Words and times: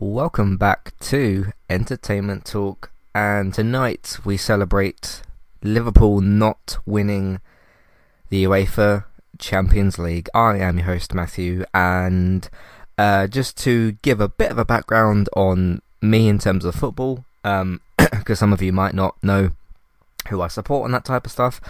Welcome 0.00 0.58
back 0.58 0.92
to 1.00 1.46
Entertainment 1.68 2.44
Talk, 2.44 2.92
and 3.16 3.52
tonight 3.52 4.18
we 4.24 4.36
celebrate 4.36 5.22
Liverpool 5.60 6.20
not 6.20 6.78
winning 6.86 7.40
the 8.28 8.44
UEFA 8.44 9.06
Champions 9.40 9.98
League. 9.98 10.28
I 10.32 10.58
am 10.58 10.78
your 10.78 10.86
host 10.86 11.14
Matthew, 11.14 11.64
and 11.74 12.48
uh, 12.96 13.26
just 13.26 13.56
to 13.64 13.90
give 14.02 14.20
a 14.20 14.28
bit 14.28 14.52
of 14.52 14.58
a 14.58 14.64
background 14.64 15.28
on 15.34 15.82
me 16.00 16.28
in 16.28 16.38
terms 16.38 16.64
of 16.64 16.76
football, 16.76 17.24
because 17.42 17.62
um, 17.62 17.80
some 18.36 18.52
of 18.52 18.62
you 18.62 18.72
might 18.72 18.94
not 18.94 19.16
know 19.20 19.50
who 20.28 20.40
I 20.40 20.46
support 20.46 20.84
and 20.84 20.94
that 20.94 21.06
type 21.06 21.26
of 21.26 21.32
stuff. 21.32 21.60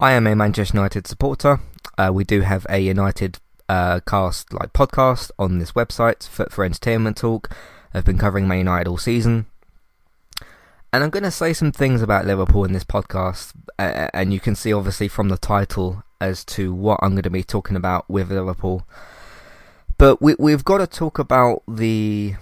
I 0.00 0.14
am 0.14 0.26
a 0.26 0.34
Manchester 0.34 0.76
United 0.76 1.06
supporter. 1.06 1.60
Uh, 1.96 2.10
we 2.12 2.24
do 2.24 2.40
have 2.40 2.66
a 2.68 2.80
United 2.80 3.38
uh, 3.68 4.00
cast 4.06 4.52
like 4.52 4.72
podcast 4.72 5.30
on 5.38 5.58
this 5.58 5.72
website 5.72 6.26
for, 6.28 6.46
for 6.50 6.64
entertainment 6.64 7.16
talk. 7.16 7.50
I've 7.92 8.04
been 8.04 8.18
covering 8.18 8.46
Man 8.46 8.58
United 8.58 8.88
all 8.88 8.98
season. 8.98 9.46
And 10.92 11.02
I'm 11.04 11.10
going 11.10 11.24
to 11.24 11.30
say 11.30 11.52
some 11.52 11.72
things 11.72 12.00
about 12.00 12.26
Liverpool 12.26 12.64
in 12.64 12.72
this 12.72 12.84
podcast, 12.84 13.52
uh, 13.78 14.08
and 14.14 14.32
you 14.32 14.40
can 14.40 14.54
see 14.54 14.72
obviously 14.72 15.08
from 15.08 15.28
the 15.28 15.36
title 15.36 16.02
as 16.20 16.44
to 16.46 16.72
what 16.72 16.98
I'm 17.02 17.10
going 17.10 17.22
to 17.22 17.30
be 17.30 17.42
talking 17.42 17.76
about 17.76 18.08
with 18.08 18.30
Liverpool. 18.30 18.86
But 19.98 20.22
we, 20.22 20.36
we've 20.38 20.64
got 20.64 20.78
to 20.78 20.86
talk 20.86 21.18
about 21.18 21.62
the. 21.68 22.34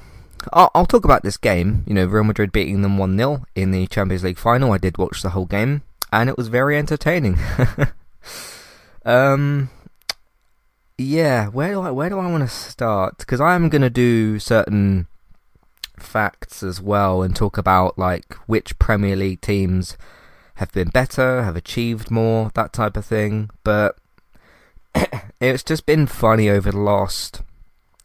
I'll, 0.52 0.70
I'll 0.74 0.86
talk 0.86 1.04
about 1.04 1.22
this 1.22 1.36
game. 1.36 1.84
You 1.86 1.94
know, 1.94 2.06
Real 2.06 2.24
Madrid 2.24 2.52
beating 2.52 2.82
them 2.82 2.98
1 2.98 3.16
0 3.16 3.44
in 3.54 3.70
the 3.70 3.86
Champions 3.86 4.24
League 4.24 4.38
final. 4.38 4.72
I 4.72 4.78
did 4.78 4.98
watch 4.98 5.22
the 5.22 5.30
whole 5.30 5.46
game, 5.46 5.82
and 6.12 6.28
it 6.28 6.36
was 6.36 6.48
very 6.48 6.76
entertaining. 6.76 7.38
um, 9.04 9.70
yeah, 10.96 11.48
where 11.48 11.72
do 11.72 11.80
I 11.80 11.90
where 11.90 12.08
do 12.08 12.18
I 12.18 12.30
want 12.30 12.48
to 12.48 12.54
start? 12.54 13.18
Because 13.18 13.40
I 13.40 13.54
am 13.54 13.68
going 13.68 13.82
to 13.82 13.90
do 13.90 14.38
certain 14.38 15.06
facts 15.98 16.62
as 16.62 16.80
well 16.80 17.22
and 17.22 17.34
talk 17.34 17.56
about 17.58 17.98
like 17.98 18.34
which 18.46 18.78
Premier 18.78 19.16
League 19.16 19.40
teams 19.40 19.96
have 20.56 20.70
been 20.72 20.88
better, 20.88 21.42
have 21.42 21.56
achieved 21.56 22.10
more, 22.10 22.50
that 22.54 22.72
type 22.72 22.96
of 22.96 23.04
thing. 23.04 23.50
But 23.64 23.96
it's 25.40 25.64
just 25.64 25.86
been 25.86 26.06
funny 26.06 26.48
over 26.48 26.70
the 26.70 26.78
last 26.78 27.42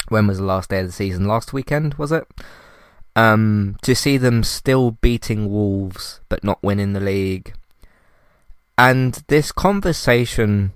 when 0.08 0.26
was 0.26 0.40
the 0.40 0.46
last 0.46 0.72
day 0.72 0.80
of 0.80 0.88
the 0.88 0.92
season? 0.92 1.28
Last 1.28 1.54
weekend 1.54 1.94
was 1.96 2.12
it? 2.12 2.28
Um, 3.16 3.78
to 3.84 3.94
see 3.94 4.18
them 4.18 4.44
still 4.44 4.92
beating 4.92 5.52
Wolves 5.52 6.22
but 6.30 6.44
not 6.44 6.64
winning 6.64 6.94
the 6.94 7.00
league, 7.00 7.54
and 8.78 9.24
this 9.28 9.52
conversation 9.52 10.72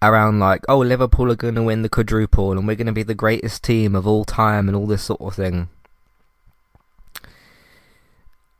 around 0.00 0.38
like, 0.38 0.64
oh, 0.68 0.78
Liverpool 0.78 1.30
are 1.30 1.36
going 1.36 1.54
to 1.56 1.62
win 1.62 1.82
the 1.82 1.88
quadruple 1.88 2.52
and 2.52 2.66
we're 2.66 2.76
going 2.76 2.86
to 2.86 2.92
be 2.92 3.02
the 3.02 3.14
greatest 3.14 3.64
team 3.64 3.94
of 3.94 4.06
all 4.06 4.24
time 4.24 4.68
and 4.68 4.76
all 4.76 4.86
this 4.86 5.02
sort 5.02 5.20
of 5.20 5.34
thing. 5.34 5.68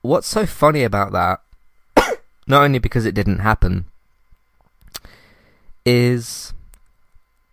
What's 0.02 0.28
so 0.28 0.46
funny 0.46 0.84
about 0.84 1.12
that, 1.12 1.40
not 2.46 2.62
only 2.62 2.78
because 2.78 3.06
it 3.06 3.14
didn't 3.14 3.40
happen, 3.40 3.84
is 5.84 6.52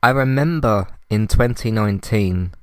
I 0.01 0.09
remember 0.09 0.87
in 1.09 1.27
2019 1.27 2.53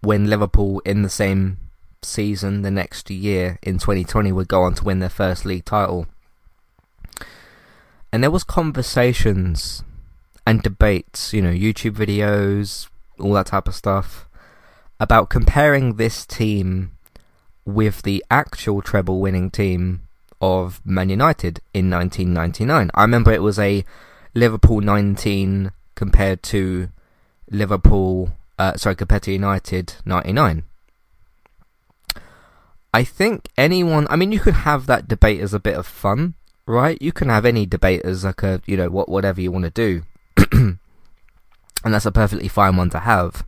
when 0.00 0.28
Liverpool 0.28 0.80
in 0.84 1.02
the 1.02 1.08
same 1.08 1.58
season 2.02 2.62
the 2.62 2.70
next 2.70 3.08
year 3.10 3.58
in 3.62 3.78
2020 3.78 4.32
would 4.32 4.48
go 4.48 4.62
on 4.62 4.74
to 4.74 4.84
win 4.84 4.98
their 4.98 5.08
first 5.08 5.44
league 5.44 5.64
title. 5.64 6.06
And 8.12 8.22
there 8.22 8.30
was 8.30 8.44
conversations 8.44 9.84
and 10.46 10.62
debates, 10.62 11.32
you 11.32 11.42
know, 11.42 11.52
YouTube 11.52 11.92
videos, 11.96 12.88
all 13.18 13.32
that 13.34 13.46
type 13.46 13.68
of 13.68 13.74
stuff, 13.74 14.26
about 14.98 15.28
comparing 15.28 15.96
this 15.96 16.26
team 16.26 16.92
with 17.64 18.02
the 18.02 18.24
actual 18.30 18.82
treble 18.82 19.20
winning 19.20 19.50
team 19.50 20.02
of 20.40 20.80
Man 20.84 21.08
United 21.08 21.60
in 21.72 21.88
1999. 21.90 22.90
I 22.94 23.02
remember 23.02 23.32
it 23.32 23.42
was 23.42 23.58
a 23.58 23.84
Liverpool 24.34 24.80
19 24.80 25.70
compared 25.94 26.42
to 26.44 26.88
Liverpool, 27.50 28.32
uh, 28.58 28.76
sorry, 28.76 28.96
compared 28.96 29.22
to 29.24 29.32
United 29.32 29.94
99. 30.04 30.64
I 32.94 33.04
think 33.04 33.48
anyone, 33.56 34.06
I 34.10 34.16
mean, 34.16 34.32
you 34.32 34.40
could 34.40 34.54
have 34.54 34.86
that 34.86 35.08
debate 35.08 35.40
as 35.40 35.54
a 35.54 35.60
bit 35.60 35.76
of 35.76 35.86
fun, 35.86 36.34
right? 36.66 37.00
You 37.00 37.12
can 37.12 37.28
have 37.28 37.46
any 37.46 37.64
debate 37.64 38.02
as 38.02 38.24
like 38.24 38.42
a, 38.42 38.60
you 38.66 38.76
know, 38.76 38.90
what 38.90 39.08
whatever 39.08 39.40
you 39.40 39.50
want 39.50 39.64
to 39.64 39.70
do. 39.70 40.02
and 40.52 40.78
that's 41.84 42.06
a 42.06 42.12
perfectly 42.12 42.48
fine 42.48 42.76
one 42.76 42.90
to 42.90 43.00
have. 43.00 43.44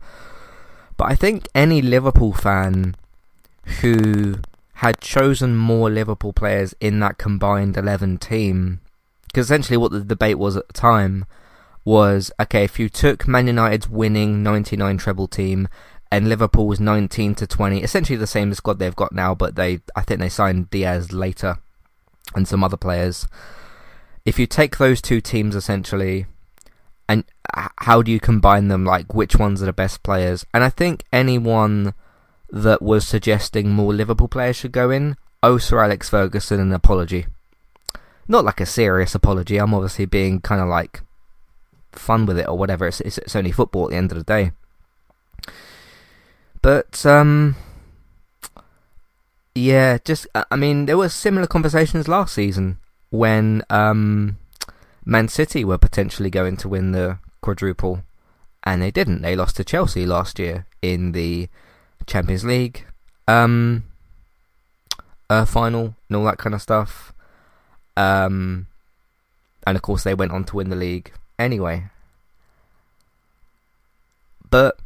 But 0.97 1.11
I 1.11 1.15
think 1.15 1.47
any 1.53 1.81
Liverpool 1.81 2.33
fan 2.33 2.95
who 3.81 4.39
had 4.75 4.99
chosen 4.99 5.55
more 5.55 5.89
Liverpool 5.89 6.33
players 6.33 6.73
in 6.79 6.99
that 6.99 7.17
combined 7.17 7.77
11 7.77 8.17
team, 8.17 8.81
because 9.27 9.47
essentially 9.47 9.77
what 9.77 9.91
the 9.91 10.01
debate 10.01 10.37
was 10.37 10.55
at 10.55 10.67
the 10.67 10.73
time 10.73 11.25
was 11.83 12.31
okay, 12.39 12.63
if 12.63 12.79
you 12.79 12.89
took 12.89 13.27
Man 13.27 13.47
United's 13.47 13.89
winning 13.89 14.41
99 14.43 14.97
treble 14.97 15.27
team 15.27 15.67
and 16.11 16.27
Liverpool's 16.27 16.79
19 16.79 17.35
to 17.35 17.47
20, 17.47 17.83
essentially 17.83 18.17
the 18.17 18.27
same 18.27 18.53
squad 18.53 18.79
they've 18.79 18.95
got 18.95 19.11
now, 19.11 19.35
but 19.35 19.55
they 19.55 19.81
I 19.95 20.01
think 20.01 20.19
they 20.19 20.29
signed 20.29 20.69
Diaz 20.69 21.11
later 21.11 21.59
and 22.33 22.47
some 22.47 22.63
other 22.63 22.77
players. 22.77 23.27
If 24.25 24.39
you 24.39 24.47
take 24.47 24.77
those 24.77 25.01
two 25.01 25.21
teams 25.21 25.55
essentially 25.55 26.25
and 27.07 27.23
how 27.77 28.01
do 28.01 28.11
you 28.11 28.19
combine 28.19 28.67
them? 28.67 28.85
Like, 28.85 29.13
which 29.13 29.35
ones 29.35 29.61
are 29.61 29.65
the 29.65 29.73
best 29.73 30.03
players? 30.03 30.45
And 30.53 30.63
I 30.63 30.69
think 30.69 31.03
anyone 31.13 31.93
that 32.49 32.81
was 32.81 33.07
suggesting 33.07 33.69
more 33.71 33.93
Liverpool 33.93 34.27
players 34.27 34.55
should 34.55 34.71
go 34.71 34.89
in 34.89 35.17
owe 35.45 35.57
Sir 35.59 35.83
Alex 35.83 36.09
Ferguson 36.09 36.59
an 36.59 36.73
apology. 36.73 37.27
Not 38.27 38.43
like 38.43 38.59
a 38.59 38.65
serious 38.65 39.13
apology. 39.13 39.57
I'm 39.57 39.73
obviously 39.73 40.05
being 40.05 40.41
kind 40.41 40.59
of 40.59 40.67
like 40.67 41.01
fun 41.91 42.25
with 42.25 42.39
it 42.39 42.47
or 42.47 42.57
whatever. 42.57 42.87
It's, 42.87 42.99
it's, 43.01 43.19
it's 43.19 43.35
only 43.35 43.51
football 43.51 43.85
at 43.85 43.91
the 43.91 43.97
end 43.97 44.11
of 44.11 44.17
the 44.17 44.23
day. 44.23 44.51
But 46.63 47.05
um, 47.05 47.55
yeah, 49.53 49.99
just 50.03 50.25
I 50.33 50.55
mean, 50.55 50.87
there 50.87 50.97
were 50.97 51.09
similar 51.09 51.45
conversations 51.45 52.07
last 52.07 52.33
season 52.33 52.79
when 53.11 53.61
um 53.69 54.37
Man 55.05 55.27
City 55.27 55.63
were 55.63 55.77
potentially 55.77 56.29
going 56.29 56.57
to 56.57 56.69
win 56.69 56.91
the 56.91 57.19
quadruple, 57.41 58.03
and 58.63 58.81
they 58.81 58.91
didn't. 58.91 59.21
They 59.21 59.35
lost 59.35 59.55
to 59.57 59.63
Chelsea 59.63 60.05
last 60.05 60.39
year 60.39 60.65
in 60.81 61.11
the 61.11 61.47
Champions 62.07 62.43
League 62.43 62.85
um, 63.27 63.83
uh, 65.29 65.45
final 65.45 65.95
and 66.07 66.17
all 66.17 66.25
that 66.25 66.37
kind 66.37 66.53
of 66.53 66.61
stuff. 66.61 67.13
Um, 67.97 68.67
and 69.65 69.75
of 69.75 69.81
course, 69.81 70.03
they 70.03 70.13
went 70.13 70.31
on 70.31 70.43
to 70.45 70.55
win 70.55 70.69
the 70.69 70.75
league 70.75 71.11
anyway. 71.39 71.85
But 74.49 74.77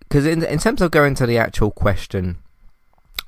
because 0.00 0.26
in 0.26 0.44
in 0.44 0.58
terms 0.58 0.80
of 0.80 0.90
going 0.90 1.14
to 1.16 1.26
the 1.26 1.38
actual 1.38 1.70
question, 1.70 2.38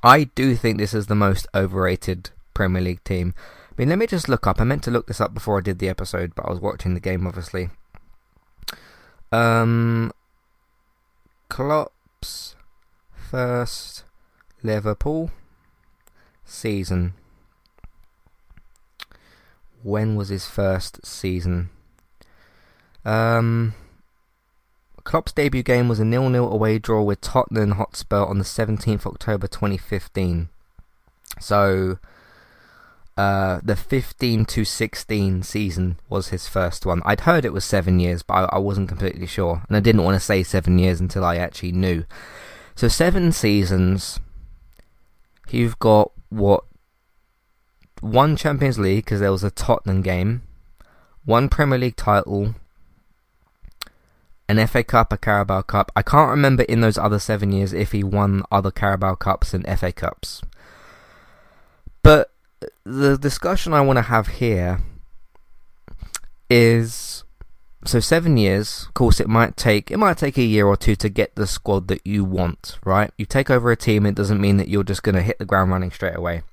I 0.03 0.25
do 0.25 0.55
think 0.55 0.77
this 0.77 0.93
is 0.93 1.07
the 1.07 1.15
most 1.15 1.47
overrated 1.53 2.29
Premier 2.53 2.81
League 2.81 3.03
team. 3.03 3.33
I 3.77 3.81
mean, 3.81 3.89
let 3.89 3.97
me 3.97 4.07
just 4.07 4.29
look 4.29 4.47
up. 4.47 4.61
I 4.61 4.63
meant 4.63 4.83
to 4.83 4.91
look 4.91 5.07
this 5.07 5.19
up 5.19 5.33
before 5.33 5.57
I 5.57 5.61
did 5.61 5.79
the 5.79 5.89
episode, 5.89 6.33
but 6.33 6.45
I 6.45 6.49
was 6.49 6.61
watching 6.61 6.93
the 6.93 7.01
game, 7.01 7.27
obviously. 7.27 7.69
Um, 9.33 10.13
Klopp's 11.49 12.55
first 13.13 14.05
Liverpool 14.63 15.31
season. 16.45 17.15
When 19.83 20.15
was 20.15 20.29
his 20.29 20.47
first 20.47 21.05
season? 21.05 21.69
Um, 23.03 23.73
Klopp's 25.03 25.33
debut 25.33 25.63
game 25.63 25.89
was 25.89 25.99
a 25.99 26.05
nil-nil 26.05 26.49
away 26.49 26.79
draw 26.79 27.03
with 27.03 27.19
Tottenham 27.19 27.71
Hotspur 27.71 28.23
on 28.23 28.37
the 28.37 28.45
17th 28.45 29.05
October 29.05 29.47
2015. 29.47 30.47
So 31.41 31.99
uh, 33.17 33.61
the 33.63 33.75
15 33.75 34.45
to 34.45 34.65
16 34.65 35.43
season 35.43 35.97
was 36.09 36.29
his 36.29 36.47
first 36.47 36.85
one. 36.85 37.01
I'd 37.05 37.21
heard 37.21 37.45
it 37.45 37.53
was 37.53 37.63
seven 37.63 37.99
years, 37.99 38.23
but 38.23 38.33
I, 38.33 38.43
I 38.53 38.57
wasn't 38.57 38.89
completely 38.89 39.25
sure, 39.25 39.63
and 39.67 39.77
I 39.77 39.79
didn't 39.79 40.03
want 40.03 40.15
to 40.15 40.19
say 40.19 40.43
seven 40.43 40.77
years 40.77 40.99
until 40.99 41.23
I 41.23 41.37
actually 41.37 41.71
knew. 41.71 42.03
So 42.75 42.87
seven 42.87 43.31
seasons. 43.31 44.19
You've 45.49 45.79
got 45.79 46.11
what? 46.29 46.65
One 48.01 48.35
Champions 48.35 48.77
League 48.77 49.05
because 49.05 49.21
there 49.21 49.31
was 49.31 49.43
a 49.43 49.51
Tottenham 49.51 50.01
game, 50.01 50.43
one 51.23 51.47
Premier 51.47 51.77
League 51.77 51.95
title, 51.95 52.55
an 54.49 54.67
FA 54.67 54.83
Cup, 54.83 55.13
a 55.13 55.17
Carabao 55.17 55.61
Cup. 55.61 55.91
I 55.95 56.01
can't 56.01 56.29
remember 56.29 56.63
in 56.63 56.81
those 56.81 56.97
other 56.97 57.19
seven 57.19 57.53
years 57.53 57.71
if 57.71 57.93
he 57.93 58.03
won 58.03 58.43
other 58.51 58.71
Carabao 58.71 59.15
Cups 59.15 59.53
and 59.53 59.65
FA 59.79 59.93
Cups. 59.93 60.41
But 62.03 62.31
the 62.83 63.17
discussion 63.17 63.73
I 63.73 63.81
want 63.81 63.97
to 63.97 64.03
have 64.03 64.27
here 64.27 64.81
is 66.49 67.23
so 67.83 67.99
seven 67.99 68.37
years. 68.37 68.85
Of 68.87 68.93
course, 68.93 69.19
it 69.19 69.27
might 69.27 69.57
take 69.57 69.91
it 69.91 69.97
might 69.97 70.17
take 70.17 70.37
a 70.37 70.43
year 70.43 70.65
or 70.67 70.77
two 70.77 70.95
to 70.95 71.09
get 71.09 71.35
the 71.35 71.47
squad 71.47 71.87
that 71.87 72.05
you 72.05 72.23
want. 72.23 72.79
Right? 72.83 73.11
You 73.17 73.25
take 73.25 73.49
over 73.49 73.71
a 73.71 73.77
team. 73.77 74.05
It 74.05 74.15
doesn't 74.15 74.41
mean 74.41 74.57
that 74.57 74.67
you're 74.67 74.83
just 74.83 75.03
going 75.03 75.15
to 75.15 75.21
hit 75.21 75.39
the 75.39 75.45
ground 75.45 75.71
running 75.71 75.91
straight 75.91 76.15
away. 76.15 76.43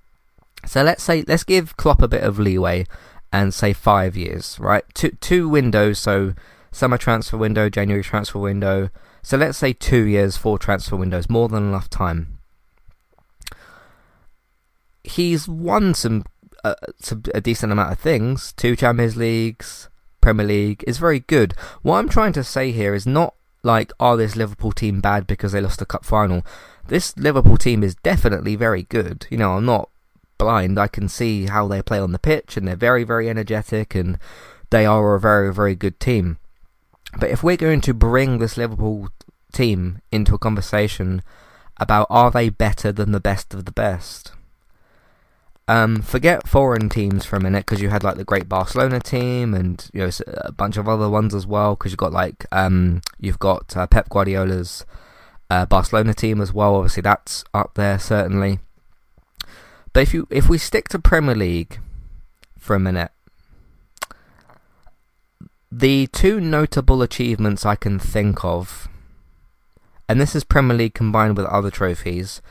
So 0.66 0.82
let's 0.82 1.02
say 1.02 1.24
let's 1.26 1.44
give 1.44 1.76
Klopp 1.76 2.02
a 2.02 2.08
bit 2.08 2.22
of 2.22 2.38
leeway 2.38 2.86
and 3.32 3.52
say 3.52 3.72
five 3.72 4.16
years. 4.16 4.58
Right? 4.60 4.84
Two 4.94 5.10
two 5.20 5.48
windows. 5.48 5.98
So 5.98 6.34
summer 6.70 6.98
transfer 6.98 7.36
window, 7.36 7.68
January 7.68 8.02
transfer 8.02 8.38
window. 8.38 8.90
So 9.22 9.36
let's 9.36 9.58
say 9.58 9.72
two 9.72 10.04
years, 10.04 10.36
four 10.36 10.58
transfer 10.58 10.96
windows, 10.96 11.30
more 11.30 11.48
than 11.48 11.62
enough 11.68 11.88
time. 11.88 12.31
He's 15.04 15.48
won 15.48 15.94
some, 15.94 16.24
uh, 16.64 16.74
some 16.98 17.22
a 17.34 17.40
decent 17.40 17.72
amount 17.72 17.92
of 17.92 17.98
things. 17.98 18.52
Two 18.52 18.76
Champions 18.76 19.16
Leagues, 19.16 19.88
Premier 20.20 20.46
League 20.46 20.84
is 20.86 20.98
very 20.98 21.20
good. 21.20 21.54
What 21.82 21.98
I'm 21.98 22.08
trying 22.08 22.32
to 22.34 22.44
say 22.44 22.72
here 22.72 22.94
is 22.94 23.06
not 23.06 23.34
like, 23.62 23.92
are 24.00 24.16
this 24.16 24.36
Liverpool 24.36 24.72
team 24.72 25.00
bad 25.00 25.26
because 25.26 25.52
they 25.52 25.60
lost 25.60 25.78
the 25.78 25.86
cup 25.86 26.04
final? 26.04 26.44
This 26.88 27.16
Liverpool 27.16 27.56
team 27.56 27.82
is 27.82 27.94
definitely 27.96 28.56
very 28.56 28.84
good. 28.84 29.26
You 29.30 29.38
know, 29.38 29.52
I'm 29.56 29.66
not 29.66 29.88
blind. 30.38 30.78
I 30.78 30.88
can 30.88 31.08
see 31.08 31.46
how 31.46 31.68
they 31.68 31.82
play 31.82 31.98
on 31.98 32.12
the 32.12 32.18
pitch, 32.18 32.56
and 32.56 32.66
they're 32.66 32.76
very, 32.76 33.04
very 33.04 33.28
energetic, 33.28 33.94
and 33.94 34.18
they 34.70 34.86
are 34.86 35.14
a 35.14 35.20
very, 35.20 35.52
very 35.52 35.74
good 35.74 36.00
team. 36.00 36.38
But 37.18 37.30
if 37.30 37.42
we're 37.42 37.56
going 37.56 37.82
to 37.82 37.94
bring 37.94 38.38
this 38.38 38.56
Liverpool 38.56 39.10
team 39.52 40.00
into 40.10 40.34
a 40.34 40.38
conversation 40.38 41.22
about 41.76 42.06
are 42.10 42.30
they 42.30 42.48
better 42.48 42.90
than 42.90 43.12
the 43.12 43.20
best 43.20 43.54
of 43.54 43.64
the 43.64 43.72
best, 43.72 44.32
um, 45.72 46.02
forget 46.02 46.46
foreign 46.46 46.90
teams 46.90 47.24
for 47.24 47.36
a 47.36 47.40
minute 47.40 47.64
because 47.64 47.80
you 47.80 47.88
had 47.88 48.04
like 48.04 48.18
the 48.18 48.24
great 48.24 48.46
Barcelona 48.46 49.00
team 49.00 49.54
and 49.54 49.88
you 49.94 50.02
know 50.02 50.10
a 50.26 50.52
bunch 50.52 50.76
of 50.76 50.86
other 50.86 51.08
ones 51.08 51.34
as 51.34 51.46
well 51.46 51.74
because 51.74 51.92
you've 51.92 51.98
got 51.98 52.12
like 52.12 52.44
um, 52.52 53.00
you've 53.18 53.38
got 53.38 53.74
uh, 53.74 53.86
Pep 53.86 54.10
Guardiola's 54.10 54.84
uh, 55.48 55.64
Barcelona 55.64 56.12
team 56.12 56.42
as 56.42 56.52
well. 56.52 56.76
Obviously, 56.76 57.00
that's 57.00 57.42
up 57.54 57.72
there 57.72 57.98
certainly. 57.98 58.58
But 59.94 60.00
if 60.00 60.12
you 60.12 60.28
if 60.28 60.46
we 60.46 60.58
stick 60.58 60.90
to 60.90 60.98
Premier 60.98 61.34
League 61.34 61.80
for 62.58 62.76
a 62.76 62.80
minute, 62.80 63.12
the 65.70 66.06
two 66.08 66.38
notable 66.38 67.00
achievements 67.00 67.64
I 67.64 67.76
can 67.76 67.98
think 67.98 68.44
of, 68.44 68.88
and 70.06 70.20
this 70.20 70.36
is 70.36 70.44
Premier 70.44 70.76
League 70.76 70.94
combined 70.94 71.38
with 71.38 71.46
other 71.46 71.70
trophies, 71.70 72.42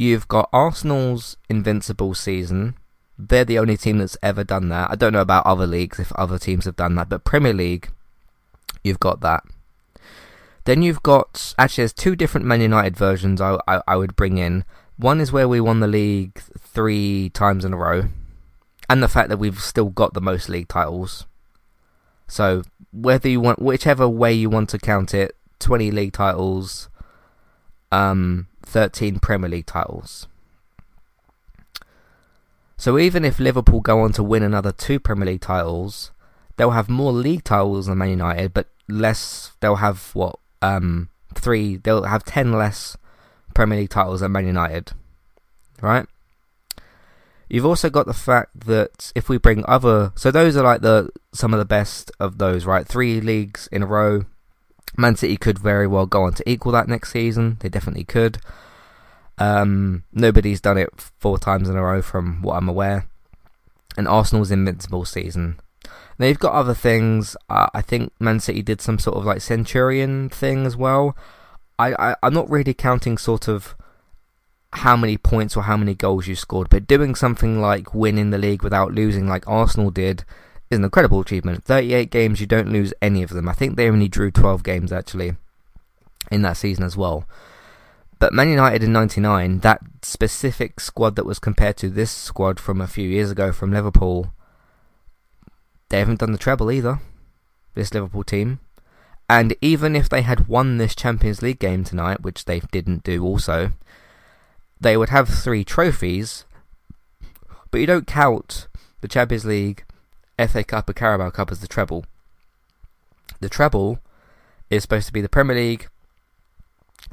you've 0.00 0.28
got 0.28 0.48
Arsenal's 0.50 1.36
invincible 1.50 2.14
season. 2.14 2.74
They're 3.18 3.44
the 3.44 3.58
only 3.58 3.76
team 3.76 3.98
that's 3.98 4.16
ever 4.22 4.42
done 4.42 4.70
that. 4.70 4.90
I 4.90 4.94
don't 4.94 5.12
know 5.12 5.20
about 5.20 5.44
other 5.44 5.66
leagues 5.66 5.98
if 5.98 6.10
other 6.12 6.38
teams 6.38 6.64
have 6.64 6.76
done 6.76 6.94
that, 6.94 7.10
but 7.10 7.24
Premier 7.24 7.52
League, 7.52 7.90
you've 8.82 8.98
got 8.98 9.20
that. 9.20 9.44
Then 10.64 10.80
you've 10.80 11.02
got 11.02 11.54
actually 11.58 11.82
there's 11.82 11.92
two 11.92 12.16
different 12.16 12.46
Man 12.46 12.62
United 12.62 12.96
versions 12.96 13.42
I, 13.42 13.58
I, 13.68 13.82
I 13.86 13.96
would 13.96 14.16
bring 14.16 14.38
in. 14.38 14.64
One 14.96 15.20
is 15.20 15.32
where 15.32 15.48
we 15.48 15.60
won 15.60 15.80
the 15.80 15.86
league 15.86 16.40
three 16.58 17.28
times 17.30 17.66
in 17.66 17.74
a 17.74 17.76
row, 17.76 18.04
and 18.88 19.02
the 19.02 19.08
fact 19.08 19.28
that 19.28 19.38
we've 19.38 19.60
still 19.60 19.90
got 19.90 20.14
the 20.14 20.22
most 20.22 20.48
league 20.48 20.68
titles. 20.68 21.26
So 22.26 22.62
whether 22.90 23.28
you 23.28 23.40
want, 23.40 23.60
whichever 23.60 24.08
way 24.08 24.32
you 24.32 24.48
want 24.48 24.70
to 24.70 24.78
count 24.78 25.12
it, 25.12 25.36
20 25.58 25.90
league 25.90 26.14
titles, 26.14 26.88
um, 27.92 28.46
13 28.62 29.18
Premier 29.18 29.48
League 29.48 29.66
titles. 29.66 30.26
So 32.76 32.98
even 32.98 33.24
if 33.26 33.38
Liverpool 33.38 33.80
go 33.80 34.00
on 34.00 34.12
to 34.12 34.22
win 34.22 34.42
another 34.42 34.72
two 34.72 34.98
Premier 34.98 35.26
League 35.26 35.42
titles, 35.42 36.12
they'll 36.56 36.70
have 36.70 36.88
more 36.88 37.12
league 37.12 37.44
titles 37.44 37.86
than 37.86 37.98
Man 37.98 38.10
United, 38.10 38.54
but 38.54 38.68
less. 38.88 39.52
They'll 39.60 39.76
have 39.76 40.10
what? 40.14 40.38
Um, 40.62 41.10
three. 41.34 41.76
They'll 41.76 42.04
have 42.04 42.24
ten 42.24 42.52
less 42.52 42.96
Premier 43.54 43.78
League 43.78 43.90
titles 43.90 44.20
than 44.20 44.32
Man 44.32 44.46
United, 44.46 44.92
right? 45.82 46.06
You've 47.50 47.66
also 47.66 47.90
got 47.90 48.06
the 48.06 48.14
fact 48.14 48.60
that 48.60 49.12
if 49.14 49.28
we 49.28 49.36
bring 49.36 49.64
other, 49.66 50.12
so 50.14 50.30
those 50.30 50.56
are 50.56 50.62
like 50.62 50.82
the 50.82 51.10
some 51.32 51.52
of 51.52 51.58
the 51.58 51.64
best 51.64 52.10
of 52.20 52.38
those, 52.38 52.64
right? 52.64 52.86
Three 52.86 53.20
leagues 53.20 53.68
in 53.72 53.82
a 53.82 53.86
row. 53.86 54.24
Man 54.96 55.16
City 55.16 55.36
could 55.36 55.58
very 55.58 55.86
well 55.86 56.06
go 56.06 56.24
on 56.24 56.34
to 56.34 56.48
equal 56.48 56.72
that 56.72 56.88
next 56.88 57.12
season. 57.12 57.56
They 57.60 57.68
definitely 57.68 58.04
could. 58.04 58.38
Um, 59.38 60.04
nobody's 60.12 60.60
done 60.60 60.78
it 60.78 60.90
four 61.18 61.38
times 61.38 61.68
in 61.68 61.76
a 61.76 61.82
row, 61.82 62.02
from 62.02 62.42
what 62.42 62.56
I'm 62.56 62.68
aware. 62.68 63.06
And 63.96 64.06
Arsenal's 64.06 64.50
invincible 64.50 65.04
season. 65.04 65.58
Now 66.18 66.26
you've 66.26 66.38
got 66.38 66.52
other 66.52 66.74
things. 66.74 67.36
Uh, 67.48 67.68
I 67.72 67.80
think 67.80 68.12
Man 68.20 68.40
City 68.40 68.60
did 68.62 68.80
some 68.80 68.98
sort 68.98 69.16
of 69.16 69.24
like 69.24 69.40
Centurion 69.40 70.28
thing 70.28 70.66
as 70.66 70.76
well. 70.76 71.16
I, 71.78 72.10
I 72.10 72.16
I'm 72.22 72.34
not 72.34 72.50
really 72.50 72.74
counting 72.74 73.16
sort 73.16 73.48
of 73.48 73.74
how 74.72 74.96
many 74.96 75.16
points 75.16 75.56
or 75.56 75.64
how 75.64 75.76
many 75.76 75.94
goals 75.94 76.28
you 76.28 76.36
scored, 76.36 76.68
but 76.68 76.86
doing 76.86 77.14
something 77.14 77.60
like 77.60 77.94
winning 77.94 78.30
the 78.30 78.38
league 78.38 78.62
without 78.62 78.92
losing, 78.92 79.26
like 79.26 79.48
Arsenal 79.48 79.90
did, 79.90 80.24
is 80.70 80.78
an 80.78 80.84
incredible 80.84 81.20
achievement. 81.20 81.64
38 81.64 82.10
games, 82.10 82.40
you 82.40 82.46
don't 82.46 82.72
lose 82.72 82.94
any 83.02 83.22
of 83.22 83.30
them. 83.30 83.48
I 83.48 83.52
think 83.52 83.76
they 83.76 83.88
only 83.88 84.08
drew 84.08 84.30
12 84.30 84.62
games 84.62 84.92
actually 84.92 85.34
in 86.30 86.42
that 86.42 86.56
season 86.56 86.84
as 86.84 86.96
well. 86.96 87.28
But 88.20 88.32
Man 88.32 88.50
United 88.50 88.82
in 88.82 88.92
99, 88.92 89.60
that 89.60 89.80
specific 90.02 90.78
squad 90.78 91.16
that 91.16 91.24
was 91.24 91.38
compared 91.38 91.76
to 91.78 91.88
this 91.88 92.10
squad 92.10 92.60
from 92.60 92.80
a 92.80 92.86
few 92.86 93.08
years 93.08 93.30
ago 93.30 93.50
from 93.50 93.72
Liverpool, 93.72 94.32
they 95.88 95.98
haven't 95.98 96.20
done 96.20 96.32
the 96.32 96.38
treble 96.38 96.70
either, 96.70 97.00
this 97.74 97.92
Liverpool 97.92 98.22
team. 98.22 98.60
And 99.28 99.56
even 99.60 99.96
if 99.96 100.08
they 100.08 100.22
had 100.22 100.48
won 100.48 100.76
this 100.76 100.94
Champions 100.94 101.40
League 101.40 101.58
game 101.58 101.82
tonight, 101.82 102.22
which 102.22 102.44
they 102.44 102.60
didn't 102.70 103.04
do 103.04 103.24
also, 103.24 103.72
they 104.80 104.96
would 104.96 105.08
have 105.08 105.28
three 105.28 105.64
trophies, 105.64 106.44
but 107.70 107.80
you 107.80 107.86
don't 107.86 108.06
count 108.06 108.68
the 109.00 109.08
Champions 109.08 109.44
League, 109.44 109.84
FA 110.48 110.64
Cup, 110.64 110.88
and 110.88 110.96
Carabao 110.96 111.30
Cup 111.30 111.50
as 111.50 111.60
the 111.60 111.68
treble. 111.68 112.04
The 113.40 113.48
treble 113.48 113.98
is 114.68 114.82
supposed 114.82 115.06
to 115.06 115.12
be 115.12 115.20
the 115.20 115.28
Premier 115.28 115.56
League, 115.56 115.88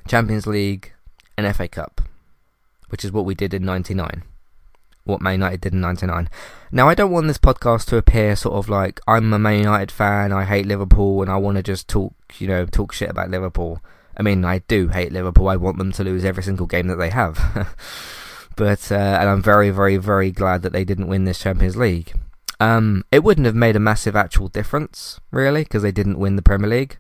Champions 0.08 0.48
League, 0.48 0.94
and 1.38 1.56
FA 1.56 1.68
Cup, 1.68 2.02
which 2.90 3.04
is 3.04 3.12
what 3.12 3.26
we 3.26 3.36
did 3.36 3.54
in 3.54 3.66
'99. 3.66 4.24
What 5.04 5.22
Man 5.22 5.34
United 5.34 5.62
did 5.62 5.74
in 5.74 5.82
'99. 5.82 6.30
Now, 6.72 6.90
I 6.90 6.96
don't 6.96 7.12
want 7.12 7.28
this 7.28 7.38
podcast 7.38 7.86
to 7.86 7.98
appear 7.98 8.36
sort 8.36 8.56
of 8.56 8.70
like 8.70 9.00
I'm 9.08 9.34
a 9.34 9.40
Man 9.40 9.60
United 9.60 9.92
fan, 9.92 10.32
I 10.32 10.46
hate 10.46 10.66
Liverpool, 10.66 11.22
and 11.22 11.32
I 11.32 11.38
want 11.38 11.58
to 11.58 11.64
just 11.64 11.88
talk, 11.88 12.14
you 12.40 12.48
know, 12.48 12.66
talk 12.66 12.94
shit 12.94 13.10
about 13.10 13.30
Liverpool. 13.30 13.82
I 14.18 14.24
mean, 14.24 14.44
I 14.44 14.60
do 14.60 14.88
hate 14.88 15.12
Liverpool. 15.12 15.48
I 15.48 15.56
want 15.56 15.78
them 15.78 15.92
to 15.94 16.04
lose 16.04 16.26
every 16.26 16.44
single 16.44 16.66
game 16.66 16.88
that 16.88 16.96
they 16.96 17.12
have. 17.12 17.76
but 18.56 18.92
uh, 18.92 18.96
and 18.96 19.30
I'm 19.30 19.42
very, 19.44 19.70
very, 19.70 19.98
very 19.98 20.32
glad 20.32 20.64
that 20.64 20.74
they 20.74 20.84
didn't 20.84 21.08
win 21.08 21.26
this 21.26 21.40
Champions 21.40 21.78
League. 21.78 22.14
Um, 22.60 23.06
it 23.12 23.24
wouldn't 23.24 23.46
have 23.46 23.56
made 23.56 23.76
a 23.76 23.80
massive 23.80 24.16
actual 24.16 24.48
difference, 24.48 25.20
really, 25.32 25.64
because 25.64 25.84
they 25.84 25.92
didn't 25.92 26.20
win 26.20 26.36
the 26.36 26.42
Premier 26.42 26.70
League. 26.70 26.98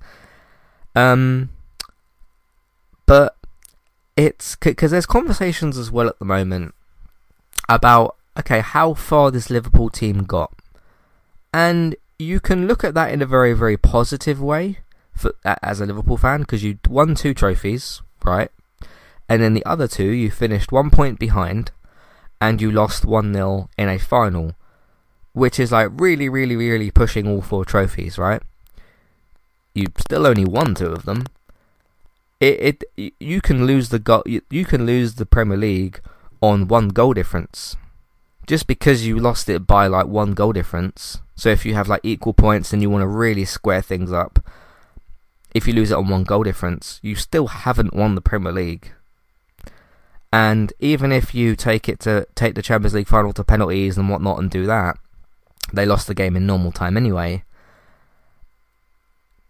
Um, 0.96 1.50
but 3.06 3.36
it's 4.16 4.56
because 4.56 4.92
there's 4.92 5.06
conversations 5.06 5.78
as 5.78 5.92
well 5.92 6.08
at 6.08 6.20
the 6.20 6.26
moment 6.26 6.74
about 7.70 8.16
okay, 8.38 8.60
how 8.60 8.94
far 8.94 9.32
this 9.32 9.50
Liverpool 9.50 9.90
team 9.90 10.24
got, 10.24 10.54
and 11.52 11.96
you 12.20 12.40
can 12.40 12.68
look 12.68 12.84
at 12.84 12.94
that 12.94 13.12
in 13.12 13.22
a 13.22 13.26
very, 13.26 13.54
very 13.54 13.78
positive 13.78 14.42
way 14.42 14.80
for, 15.14 15.34
as 15.44 15.80
a 15.80 15.86
Liverpool 15.86 16.18
fan 16.18 16.42
because 16.42 16.64
you 16.64 16.78
won 16.88 17.16
two 17.16 17.34
trophies, 17.34 18.02
right? 18.24 18.52
And 19.30 19.42
then 19.42 19.54
the 19.54 19.66
other 19.66 19.88
two, 19.88 20.10
you 20.10 20.32
finished 20.32 20.72
one 20.72 20.90
point 20.90 21.20
behind 21.20 21.72
and 22.40 22.62
you 22.62 22.72
lost 22.72 23.06
1 23.06 23.34
0 23.34 23.70
in 23.78 23.90
a 23.90 23.98
final, 23.98 24.56
which 25.38 25.60
is 25.60 25.72
like 25.72 25.92
really, 25.94 26.28
really, 26.28 26.56
really 26.56 26.90
pushing 26.90 27.28
all 27.28 27.42
four 27.42 27.64
trophies, 27.64 28.18
right? 28.18 28.42
You 29.76 29.86
still 29.98 30.26
only 30.26 30.46
won 30.46 30.74
two 30.74 30.88
of 30.88 31.06
them. 31.06 31.28
It, 32.40 32.84
it 32.98 33.14
you 33.20 33.40
can 33.42 33.68
lose 33.68 33.90
the 33.90 34.00
go- 34.00 34.24
you 34.26 34.66
can 34.66 34.88
lose 34.88 35.16
the 35.16 35.28
Premier 35.28 35.58
League 35.58 36.02
on 36.42 36.68
one 36.68 36.90
goal 36.90 37.14
difference 37.14 37.76
just 38.48 38.66
because 38.66 39.06
you 39.06 39.20
lost 39.20 39.48
it 39.48 39.68
by 39.68 39.86
like 39.86 40.08
one 40.08 40.34
goal 40.34 40.54
difference. 40.54 41.20
So 41.36 41.50
if 41.50 41.66
you 41.66 41.76
have 41.76 41.88
like 41.88 42.02
equal 42.04 42.34
points 42.34 42.74
and 42.74 42.82
you 42.82 42.90
want 42.90 43.04
to 43.04 43.08
really 43.08 43.46
square 43.46 43.84
things 43.84 44.12
up, 44.12 44.44
if 45.54 45.68
you 45.68 45.74
lose 45.74 45.92
it 45.92 45.98
on 45.98 46.10
one 46.10 46.24
goal 46.24 46.44
difference, 46.44 47.00
you 47.04 47.14
still 47.14 47.48
haven't 47.48 47.94
won 47.94 48.16
the 48.16 48.22
Premier 48.22 48.52
League. 48.52 48.92
And 50.34 50.74
even 50.80 51.12
if 51.12 51.36
you 51.36 51.56
take 51.56 51.88
it 51.88 52.00
to 52.02 52.26
take 52.34 52.56
the 52.56 52.64
Champions 52.64 52.96
League 52.96 53.08
final 53.08 53.34
to 53.34 53.44
penalties 53.44 54.00
and 54.00 54.10
whatnot 54.10 54.40
and 54.40 54.50
do 54.50 54.66
that, 54.66 54.98
they 55.74 55.86
lost 55.86 56.08
the 56.08 56.14
game 56.14 56.36
in 56.36 56.46
normal 56.46 56.72
time 56.72 56.98
anyway. 56.98 57.44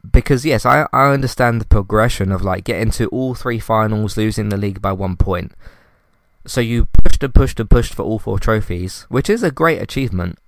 Because 0.10 0.46
yes, 0.46 0.66
I, 0.66 0.88
I 0.94 1.12
understand 1.12 1.60
the 1.60 1.66
progression 1.66 2.32
of 2.32 2.42
like 2.42 2.64
getting 2.64 2.92
to 2.92 3.08
all 3.08 3.36
three 3.36 3.60
finals, 3.60 4.18
losing 4.18 4.50
the 4.50 4.58
league 4.58 4.82
by 4.82 4.92
one 4.94 5.18
point. 5.18 5.52
So 6.46 6.62
you 6.62 6.88
pushed 7.04 7.24
and 7.24 7.36
pushed 7.36 7.60
and 7.60 7.70
pushed 7.70 7.94
for 7.94 8.04
all 8.04 8.20
four 8.20 8.40
trophies, 8.40 9.06
which 9.10 9.30
is 9.30 9.44
a 9.44 9.52
great 9.52 9.82
achievement. 9.82 10.40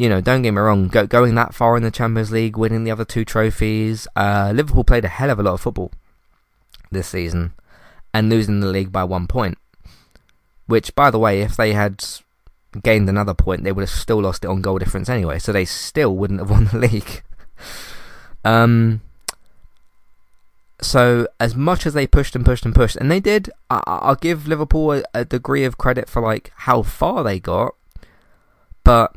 you 0.00 0.08
know, 0.08 0.22
don't 0.22 0.40
get 0.40 0.52
me 0.52 0.60
wrong, 0.60 0.88
go, 0.88 1.06
going 1.06 1.34
that 1.34 1.52
far 1.52 1.76
in 1.76 1.82
the 1.82 1.90
Champions 1.90 2.32
League, 2.32 2.56
winning 2.56 2.84
the 2.84 2.90
other 2.90 3.04
two 3.04 3.22
trophies, 3.22 4.08
uh, 4.16 4.50
Liverpool 4.54 4.82
played 4.82 5.04
a 5.04 5.08
hell 5.08 5.28
of 5.28 5.38
a 5.38 5.42
lot 5.42 5.52
of 5.52 5.60
football 5.60 5.92
this 6.90 7.08
season 7.08 7.52
and 8.14 8.30
losing 8.30 8.60
the 8.60 8.66
league 8.66 8.90
by 8.90 9.04
one 9.04 9.26
point. 9.26 9.58
Which, 10.64 10.94
by 10.94 11.10
the 11.10 11.18
way, 11.18 11.42
if 11.42 11.54
they 11.54 11.74
had 11.74 12.02
gained 12.82 13.08
another 13.08 13.34
point, 13.34 13.64
they 13.64 13.72
would 13.72 13.82
have 13.82 13.90
still 13.90 14.20
lost 14.22 14.44
it 14.44 14.48
on 14.48 14.60
goal 14.60 14.78
difference 14.78 15.08
anyway, 15.08 15.38
so 15.38 15.52
they 15.52 15.64
still 15.64 16.16
wouldn't 16.16 16.40
have 16.40 16.50
won 16.54 16.66
the 16.66 16.78
league. 16.78 17.22
um, 18.44 19.00
so 20.82 21.26
as 21.38 21.54
much 21.54 21.84
as 21.86 21.92
they 21.94 22.06
pushed 22.06 22.34
and 22.34 22.44
pushed 22.44 22.64
and 22.64 22.74
pushed, 22.74 22.96
and 22.96 23.10
they 23.10 23.20
did, 23.20 23.50
I- 23.68 24.08
will 24.08 24.14
give 24.14 24.48
Liverpool 24.48 24.92
a, 24.92 25.02
a 25.12 25.24
degree 25.24 25.64
of 25.64 25.76
credit 25.78 26.08
for 26.08 26.22
like 26.22 26.52
how 26.56 26.82
far 26.82 27.22
they 27.22 27.38
got. 27.38 27.74
But 28.82 29.14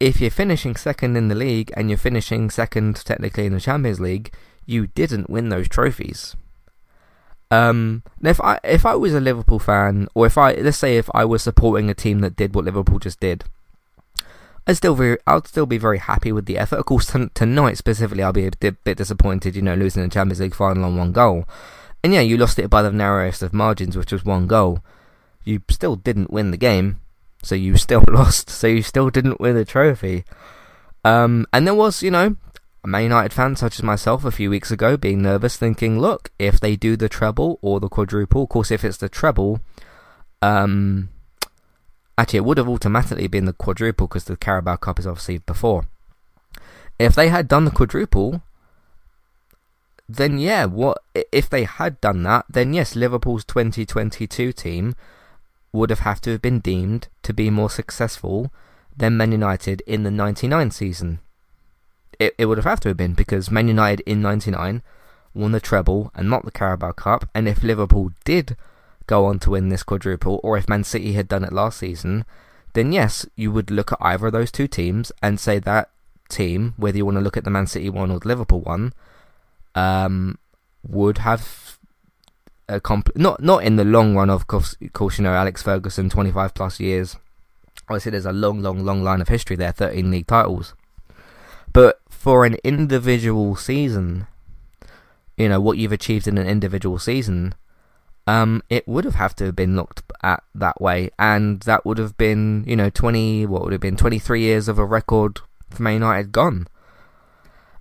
if 0.00 0.20
you're 0.20 0.30
finishing 0.30 0.74
second 0.76 1.16
in 1.16 1.28
the 1.28 1.34
league 1.34 1.72
and 1.76 1.88
you're 1.88 1.98
finishing 1.98 2.50
second 2.50 2.96
technically 2.96 3.46
in 3.46 3.52
the 3.52 3.60
Champions 3.60 4.00
League, 4.00 4.32
you 4.66 4.88
didn't 4.88 5.30
win 5.30 5.48
those 5.48 5.68
trophies. 5.68 6.34
Um, 7.50 8.02
if 8.22 8.40
I 8.40 8.60
if 8.62 8.84
I 8.84 8.94
was 8.94 9.14
a 9.14 9.20
Liverpool 9.20 9.58
fan, 9.58 10.08
or 10.14 10.26
if 10.26 10.36
I 10.36 10.52
let's 10.54 10.78
say 10.78 10.98
if 10.98 11.08
I 11.14 11.24
was 11.24 11.42
supporting 11.42 11.88
a 11.88 11.94
team 11.94 12.20
that 12.20 12.36
did 12.36 12.54
what 12.54 12.64
Liverpool 12.64 12.98
just 12.98 13.20
did, 13.20 13.44
I'd 14.66 14.76
still 14.76 14.94
very 14.94 15.16
I'd 15.26 15.46
still 15.46 15.64
be 15.64 15.78
very 15.78 15.98
happy 15.98 16.30
with 16.30 16.44
the 16.44 16.58
effort. 16.58 16.76
Of 16.76 16.84
course, 16.84 17.10
t- 17.10 17.30
tonight 17.32 17.78
specifically, 17.78 18.22
I'll 18.22 18.34
be 18.34 18.46
a 18.46 18.50
bit, 18.60 18.84
bit 18.84 18.98
disappointed, 18.98 19.56
you 19.56 19.62
know, 19.62 19.74
losing 19.74 20.02
the 20.02 20.10
Champions 20.10 20.40
League 20.40 20.54
final 20.54 20.84
on 20.84 20.96
one 20.96 21.12
goal. 21.12 21.48
And 22.04 22.12
yeah, 22.12 22.20
you 22.20 22.36
lost 22.36 22.58
it 22.58 22.68
by 22.68 22.82
the 22.82 22.92
narrowest 22.92 23.42
of 23.42 23.54
margins, 23.54 23.96
which 23.96 24.12
was 24.12 24.26
one 24.26 24.46
goal. 24.46 24.80
You 25.42 25.62
still 25.70 25.96
didn't 25.96 26.30
win 26.30 26.50
the 26.50 26.58
game, 26.58 27.00
so 27.42 27.54
you 27.54 27.78
still 27.78 28.04
lost. 28.08 28.50
So 28.50 28.66
you 28.66 28.82
still 28.82 29.08
didn't 29.08 29.40
win 29.40 29.56
the 29.56 29.64
trophy. 29.64 30.24
Um, 31.02 31.46
and 31.52 31.66
there 31.66 31.74
was, 31.74 32.02
you 32.02 32.10
know, 32.10 32.36
a 32.84 32.88
Man 32.88 33.04
United 33.04 33.32
fan 33.32 33.56
such 33.56 33.78
as 33.78 33.82
myself 33.82 34.24
a 34.24 34.30
few 34.30 34.50
weeks 34.50 34.70
ago 34.70 34.96
being 34.96 35.22
nervous, 35.22 35.56
thinking, 35.56 35.98
look, 35.98 36.30
if 36.38 36.60
they 36.60 36.76
do 36.76 36.96
the 36.96 37.08
treble 37.08 37.58
or 37.60 37.80
the 37.80 37.88
quadruple, 37.88 38.44
of 38.44 38.48
course, 38.48 38.70
if 38.70 38.84
it's 38.84 38.98
the 38.98 39.08
treble, 39.08 39.60
um, 40.42 41.08
actually, 42.16 42.38
it 42.38 42.44
would 42.44 42.58
have 42.58 42.68
automatically 42.68 43.26
been 43.26 43.46
the 43.46 43.52
quadruple 43.52 44.06
because 44.06 44.24
the 44.24 44.36
Carabao 44.36 44.76
Cup 44.76 44.98
is 44.98 45.06
obviously 45.06 45.38
before. 45.38 45.88
If 46.98 47.14
they 47.14 47.28
had 47.28 47.48
done 47.48 47.64
the 47.64 47.70
quadruple, 47.70 48.42
then 50.08 50.38
yeah, 50.38 50.64
what 50.64 50.98
if 51.32 51.50
they 51.50 51.64
had 51.64 52.00
done 52.00 52.22
that? 52.22 52.46
Then 52.48 52.72
yes, 52.72 52.96
Liverpool's 52.96 53.44
2022 53.44 54.52
team 54.52 54.94
would 55.72 55.90
have 55.90 56.00
had 56.00 56.22
to 56.22 56.32
have 56.32 56.42
been 56.42 56.60
deemed 56.60 57.08
to 57.22 57.34
be 57.34 57.50
more 57.50 57.70
successful 57.70 58.52
than 58.96 59.16
Man 59.16 59.32
United 59.32 59.82
in 59.86 60.02
the 60.02 60.10
99 60.10 60.70
season 60.70 61.20
it, 62.18 62.34
it 62.38 62.46
would 62.46 62.58
have 62.58 62.64
had 62.64 62.80
to 62.82 62.88
have 62.88 62.96
been 62.96 63.14
because 63.14 63.50
Man 63.50 63.68
United 63.68 64.00
in 64.00 64.22
99 64.22 64.82
won 65.34 65.52
the 65.52 65.60
treble 65.60 66.10
and 66.14 66.28
not 66.28 66.44
the 66.44 66.50
Carabao 66.50 66.92
Cup. 66.92 67.28
And 67.34 67.48
if 67.48 67.62
Liverpool 67.62 68.10
did 68.24 68.56
go 69.06 69.24
on 69.26 69.38
to 69.40 69.50
win 69.50 69.68
this 69.68 69.82
quadruple, 69.82 70.40
or 70.42 70.56
if 70.56 70.68
Man 70.68 70.84
City 70.84 71.12
had 71.12 71.28
done 71.28 71.44
it 71.44 71.52
last 71.52 71.78
season, 71.78 72.24
then 72.74 72.92
yes, 72.92 73.26
you 73.36 73.50
would 73.52 73.70
look 73.70 73.92
at 73.92 73.98
either 74.00 74.26
of 74.26 74.32
those 74.32 74.50
two 74.50 74.68
teams 74.68 75.12
and 75.22 75.40
say 75.40 75.58
that 75.58 75.90
team, 76.28 76.74
whether 76.76 76.96
you 76.96 77.04
want 77.04 77.16
to 77.16 77.22
look 77.22 77.36
at 77.36 77.44
the 77.44 77.50
Man 77.50 77.66
City 77.66 77.88
one 77.88 78.10
or 78.10 78.18
the 78.18 78.28
Liverpool 78.28 78.60
one, 78.60 78.92
um, 79.74 80.38
would 80.86 81.18
have 81.18 81.78
a 82.68 82.80
comp- 82.80 83.16
not 83.16 83.42
not 83.42 83.64
in 83.64 83.76
the 83.76 83.84
long 83.84 84.14
run. 84.14 84.28
Of 84.28 84.46
course, 84.46 84.76
of 84.80 84.92
course, 84.92 85.18
you 85.18 85.24
know 85.24 85.32
Alex 85.34 85.62
Ferguson, 85.62 86.10
25 86.10 86.54
plus 86.54 86.80
years. 86.80 87.16
Obviously, 87.88 88.10
there's 88.10 88.26
a 88.26 88.32
long, 88.32 88.60
long, 88.60 88.84
long 88.84 89.02
line 89.02 89.22
of 89.22 89.28
history 89.28 89.56
there, 89.56 89.72
13 89.72 90.10
league 90.10 90.26
titles. 90.26 90.74
But 91.72 92.00
for 92.18 92.44
an 92.44 92.56
individual 92.64 93.54
season, 93.54 94.26
you 95.36 95.48
know, 95.48 95.60
what 95.60 95.78
you've 95.78 95.92
achieved 95.92 96.26
in 96.26 96.36
an 96.36 96.48
individual 96.48 96.98
season, 96.98 97.54
um, 98.26 98.60
it 98.68 98.88
would 98.88 99.04
have 99.04 99.14
have 99.14 99.36
to 99.36 99.44
have 99.44 99.54
been 99.54 99.76
looked 99.76 100.02
at 100.20 100.42
that 100.52 100.80
way, 100.80 101.10
and 101.16 101.60
that 101.60 101.86
would 101.86 101.96
have 101.96 102.18
been, 102.18 102.64
you 102.66 102.74
know, 102.74 102.90
twenty, 102.90 103.46
what 103.46 103.62
would 103.62 103.70
have 103.70 103.80
been 103.80 103.96
twenty 103.96 104.18
three 104.18 104.40
years 104.40 104.66
of 104.66 104.80
a 104.80 104.84
record 104.84 105.38
for 105.70 105.80
Man 105.80 105.94
United 105.94 106.32
gone. 106.32 106.66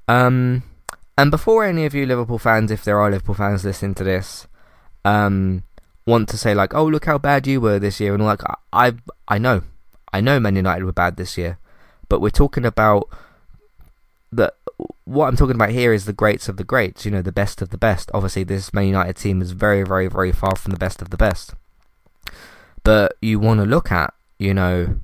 Um, 0.07 0.61
and 1.17 1.31
before 1.31 1.65
any 1.65 1.87
of 1.87 1.95
you 1.95 2.05
Liverpool 2.05 2.37
fans, 2.37 2.69
if 2.69 2.83
there 2.83 2.99
are 2.99 3.09
Liverpool 3.09 3.33
fans 3.33 3.65
listening 3.65 3.95
to 3.95 4.03
this, 4.03 4.45
um, 5.03 5.63
want 6.05 6.29
to 6.29 6.37
say 6.37 6.53
like, 6.53 6.75
oh 6.75 6.85
look 6.85 7.05
how 7.05 7.17
bad 7.17 7.47
you 7.47 7.59
were 7.59 7.79
this 7.79 7.99
year, 7.99 8.13
and 8.13 8.23
like, 8.23 8.41
I, 8.71 8.93
I 9.27 9.39
know, 9.39 9.63
I 10.13 10.21
know 10.21 10.39
Man 10.39 10.55
United 10.55 10.85
were 10.85 10.93
bad 10.93 11.17
this 11.17 11.39
year, 11.39 11.57
but 12.07 12.21
we're 12.21 12.29
talking 12.29 12.65
about 12.65 13.09
that 14.31 14.55
what 15.05 15.27
I'm 15.27 15.37
talking 15.37 15.55
about 15.55 15.69
here 15.69 15.93
is 15.93 16.05
the 16.05 16.13
greats 16.13 16.49
of 16.49 16.57
the 16.57 16.63
greats, 16.63 17.05
you 17.05 17.11
know, 17.11 17.21
the 17.21 17.31
best 17.31 17.61
of 17.61 17.69
the 17.69 17.77
best. 17.77 18.11
Obviously, 18.13 18.43
this 18.43 18.73
Man 18.73 18.87
United 18.87 19.15
team 19.15 19.41
is 19.41 19.51
very, 19.51 19.83
very, 19.83 20.07
very 20.07 20.31
far 20.31 20.55
from 20.55 20.71
the 20.71 20.77
best 20.77 21.01
of 21.01 21.09
the 21.09 21.17
best. 21.17 21.53
But 22.83 23.15
you 23.21 23.39
want 23.39 23.59
to 23.59 23.65
look 23.65 23.91
at, 23.91 24.13
you 24.37 24.53
know, 24.53 24.97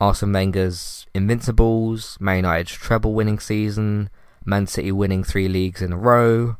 Arsene 0.00 0.32
Wenger's 0.32 1.06
Invincibles, 1.14 2.18
Man 2.20 2.36
United's 2.36 2.72
treble 2.72 3.14
winning 3.14 3.38
season, 3.38 4.10
Man 4.44 4.66
City 4.66 4.92
winning 4.92 5.24
three 5.24 5.48
leagues 5.48 5.82
in 5.82 5.92
a 5.92 5.96
row, 5.96 6.56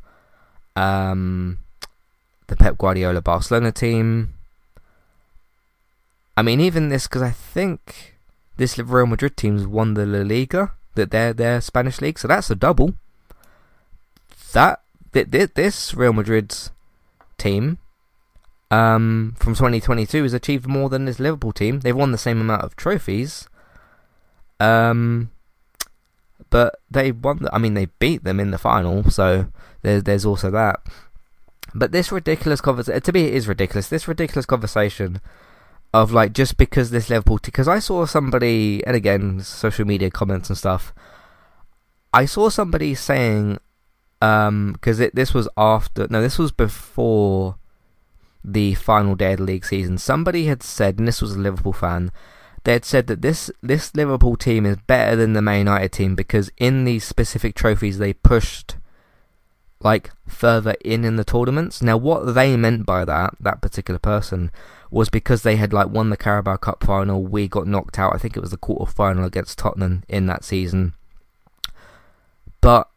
um, 0.74 1.58
the 2.46 2.56
Pep 2.56 2.78
Guardiola 2.78 3.22
Barcelona 3.22 3.72
team. 3.72 4.34
I 6.36 6.42
mean, 6.42 6.60
even 6.60 6.90
this, 6.90 7.06
because 7.06 7.22
I 7.22 7.30
think 7.30 8.16
this 8.56 8.78
Real 8.78 9.06
Madrid 9.06 9.36
team's 9.36 9.66
won 9.66 9.94
the 9.94 10.04
La 10.04 10.20
Liga 10.20 10.72
that 10.96 11.10
they're 11.10 11.32
their 11.32 11.60
Spanish 11.60 12.00
league. 12.00 12.18
So 12.18 12.28
that's 12.28 12.50
a 12.50 12.54
double. 12.54 12.94
That 14.52 14.80
this 15.12 15.94
Real 15.94 16.12
Madrid's 16.12 16.70
team 17.38 17.78
um, 18.70 19.34
from 19.38 19.54
2022 19.54 20.22
has 20.22 20.32
achieved 20.32 20.66
more 20.66 20.88
than 20.88 21.04
this 21.04 21.20
Liverpool 21.20 21.52
team. 21.52 21.80
They've 21.80 21.96
won 21.96 22.12
the 22.12 22.18
same 22.18 22.40
amount 22.40 22.62
of 22.62 22.76
trophies. 22.76 23.48
Um, 24.58 25.30
but 26.50 26.80
they 26.90 27.12
won. 27.12 27.38
The, 27.42 27.54
I 27.54 27.58
mean, 27.58 27.74
they 27.74 27.86
beat 27.98 28.24
them 28.24 28.40
in 28.40 28.50
the 28.50 28.58
final. 28.58 29.10
So 29.10 29.46
there's 29.82 30.02
there's 30.02 30.24
also 30.24 30.50
that. 30.50 30.80
But 31.74 31.92
this 31.92 32.10
ridiculous 32.10 32.60
conversation, 32.60 33.00
to 33.00 33.12
me, 33.12 33.24
it 33.26 33.34
is 33.34 33.48
ridiculous. 33.48 33.88
This 33.88 34.08
ridiculous 34.08 34.46
conversation 34.46 35.20
of 36.02 36.12
like 36.12 36.32
just 36.32 36.56
because 36.56 36.90
this 36.90 37.08
Liverpool 37.08 37.38
team. 37.38 37.50
because 37.52 37.68
I 37.68 37.78
saw 37.78 38.04
somebody 38.04 38.84
and 38.86 38.94
again 38.94 39.40
social 39.40 39.86
media 39.86 40.10
comments 40.10 40.48
and 40.48 40.58
stuff. 40.58 40.92
I 42.12 42.24
saw 42.26 42.48
somebody 42.48 42.94
saying 42.94 43.58
um 44.22 44.72
because 44.72 44.98
this 44.98 45.34
was 45.34 45.48
after 45.56 46.06
no 46.08 46.20
this 46.22 46.38
was 46.38 46.52
before 46.52 47.56
the 48.44 48.74
final 48.74 49.14
day 49.14 49.32
of 49.32 49.38
the 49.38 49.44
league 49.44 49.64
season. 49.64 49.98
Somebody 49.98 50.46
had 50.46 50.62
said, 50.62 50.98
and 50.98 51.08
this 51.08 51.20
was 51.20 51.34
a 51.34 51.38
Liverpool 51.38 51.72
fan, 51.72 52.12
they 52.64 52.74
had 52.74 52.84
said 52.84 53.06
that 53.08 53.22
this 53.22 53.50
this 53.62 53.94
Liverpool 53.94 54.36
team 54.36 54.64
is 54.64 54.76
better 54.86 55.16
than 55.16 55.32
the 55.32 55.42
Man 55.42 55.58
United 55.58 55.92
team 55.92 56.14
because 56.14 56.50
in 56.58 56.84
these 56.84 57.04
specific 57.04 57.54
trophies 57.54 57.98
they 57.98 58.12
pushed 58.12 58.76
like 59.80 60.10
further 60.28 60.74
in 60.84 61.04
in 61.04 61.16
the 61.16 61.24
tournaments. 61.24 61.82
Now, 61.82 61.96
what 61.96 62.34
they 62.34 62.56
meant 62.56 62.86
by 62.86 63.04
that, 63.04 63.34
that 63.40 63.60
particular 63.60 63.98
person, 63.98 64.50
was 64.90 65.08
because 65.08 65.42
they 65.42 65.56
had 65.56 65.72
like 65.72 65.88
won 65.88 66.10
the 66.10 66.16
Carabao 66.16 66.56
Cup 66.56 66.84
final. 66.84 67.22
We 67.22 67.48
got 67.48 67.66
knocked 67.66 67.98
out. 67.98 68.14
I 68.14 68.18
think 68.18 68.36
it 68.36 68.40
was 68.40 68.50
the 68.50 68.56
quarter 68.56 68.90
final 68.90 69.24
against 69.24 69.58
Tottenham 69.58 70.02
in 70.08 70.26
that 70.26 70.44
season. 70.44 70.94
But 72.60 72.88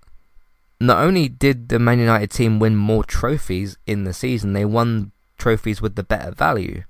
not 0.79 1.03
only 1.03 1.27
did 1.27 1.69
the 1.69 1.79
Man 1.79 1.99
United 1.99 2.31
team 2.31 2.59
win 2.59 2.75
more 2.75 3.03
trophies 3.03 3.77
in 3.85 4.03
the 4.03 4.13
season, 4.13 4.53
they 4.53 4.65
won 4.65 5.11
trophies 5.37 5.81
with 5.81 5.95
the 5.95 6.03
better 6.03 6.31
value. 6.31 6.83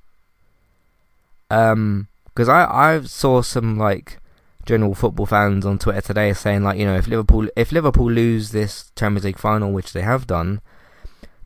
Um, 1.49 2.07
because 2.27 2.47
I 2.47 2.65
I 2.65 3.01
saw 3.01 3.41
some 3.41 3.77
like 3.77 4.19
general 4.65 4.93
football 4.93 5.25
fans 5.25 5.65
on 5.65 5.79
Twitter 5.79 6.01
today 6.01 6.31
saying 6.31 6.63
like 6.63 6.77
you 6.77 6.85
know 6.85 6.95
if 6.95 7.07
Liverpool 7.07 7.49
if 7.55 7.71
Liverpool 7.71 8.11
lose 8.11 8.51
this 8.51 8.91
Champions 8.95 9.25
League 9.25 9.39
final, 9.39 9.71
which 9.71 9.93
they 9.93 10.01
have 10.01 10.27
done, 10.27 10.61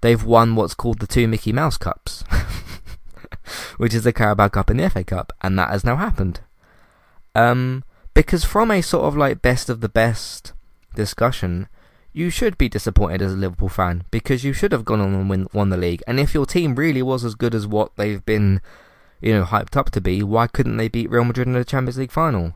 they've 0.01 0.24
won 0.24 0.55
what's 0.55 0.74
called 0.74 1.00
the 1.00 1.07
two 1.07 1.27
Mickey 1.27 1.53
Mouse 1.53 1.77
Cups. 1.77 2.24
which 3.78 3.94
is 3.94 4.04
the 4.04 4.14
Carabao 4.14 4.50
Cup 4.50 4.70
and 4.70 4.80
the 4.80 4.90
FA 4.90 5.04
Cup, 5.04 5.34
and 5.42 5.58
that 5.58 5.70
has 5.70 5.84
now 5.84 5.96
happened. 5.96 6.42
Um, 7.36 7.84
because 8.14 8.44
from 8.44 8.72
a 8.72 8.82
sort 8.82 9.06
of 9.06 9.18
like 9.18 9.42
best 9.42 9.70
of 9.70 9.82
the 9.82 9.90
best 9.90 10.54
discussion, 10.96 11.68
you 12.14 12.30
should 12.30 12.58
be 12.58 12.70
disappointed 12.70 13.22
as 13.22 13.34
a 13.34 13.38
Liverpool 13.38 13.70
fan 13.70 14.04
because 14.12 14.44
you 14.44 14.54
should 14.54 14.72
have 14.72 14.86
gone 14.86 15.02
on 15.02 15.14
and 15.14 15.30
win, 15.30 15.48
won 15.52 15.70
the 15.70 15.78
league. 15.78 16.04
And 16.08 16.20
if 16.20 16.34
your 16.34 16.46
team 16.46 16.76
really 16.76 17.02
was 17.02 17.26
as 17.26 17.34
good 17.34 17.56
as 17.56 17.66
what 17.66 17.96
they've 17.96 18.24
been, 18.24 18.62
you 19.20 19.34
know, 19.34 19.44
hyped 19.44 19.76
up 19.76 19.90
to 19.92 20.02
be, 20.02 20.22
why 20.22 20.48
couldn't 20.48 20.78
they 20.78 20.88
beat 20.88 21.10
Real 21.10 21.26
Madrid 21.26 21.48
in 21.48 21.54
the 21.54 21.66
Champions 21.66 21.98
League 21.98 22.12
final? 22.12 22.54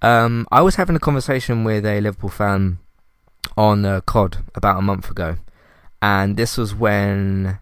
Um, 0.00 0.46
I 0.52 0.62
was 0.62 0.76
having 0.76 0.94
a 0.94 1.00
conversation 1.00 1.64
with 1.64 1.84
a 1.84 2.00
Liverpool 2.00 2.30
fan 2.30 2.78
on 3.56 3.84
uh, 3.84 4.00
COD 4.02 4.38
about 4.54 4.78
a 4.78 4.82
month 4.82 5.10
ago, 5.10 5.38
and 6.00 6.36
this 6.36 6.56
was 6.56 6.72
when 6.72 7.58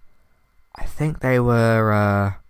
I 0.78 0.85
think 0.85 1.21
they 1.21 1.40
were. 1.40 1.92
Uh, 1.92 2.40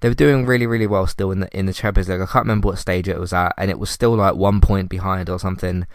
they 0.00 0.08
were 0.08 0.14
doing 0.14 0.46
really, 0.46 0.66
really 0.66 0.86
well 0.86 1.06
still 1.06 1.30
in 1.30 1.40
the 1.40 1.58
in 1.58 1.66
the 1.66 1.72
Champions 1.72 2.08
League. 2.08 2.20
I 2.20 2.26
can't 2.26 2.44
remember 2.44 2.68
what 2.68 2.78
stage 2.78 3.08
it 3.08 3.20
was 3.20 3.32
at, 3.32 3.52
and 3.58 3.70
it 3.70 3.78
was 3.78 3.90
still 3.90 4.14
like 4.14 4.34
one 4.34 4.60
point 4.60 4.88
behind 4.88 5.28
or 5.28 5.38
something. 5.38 5.86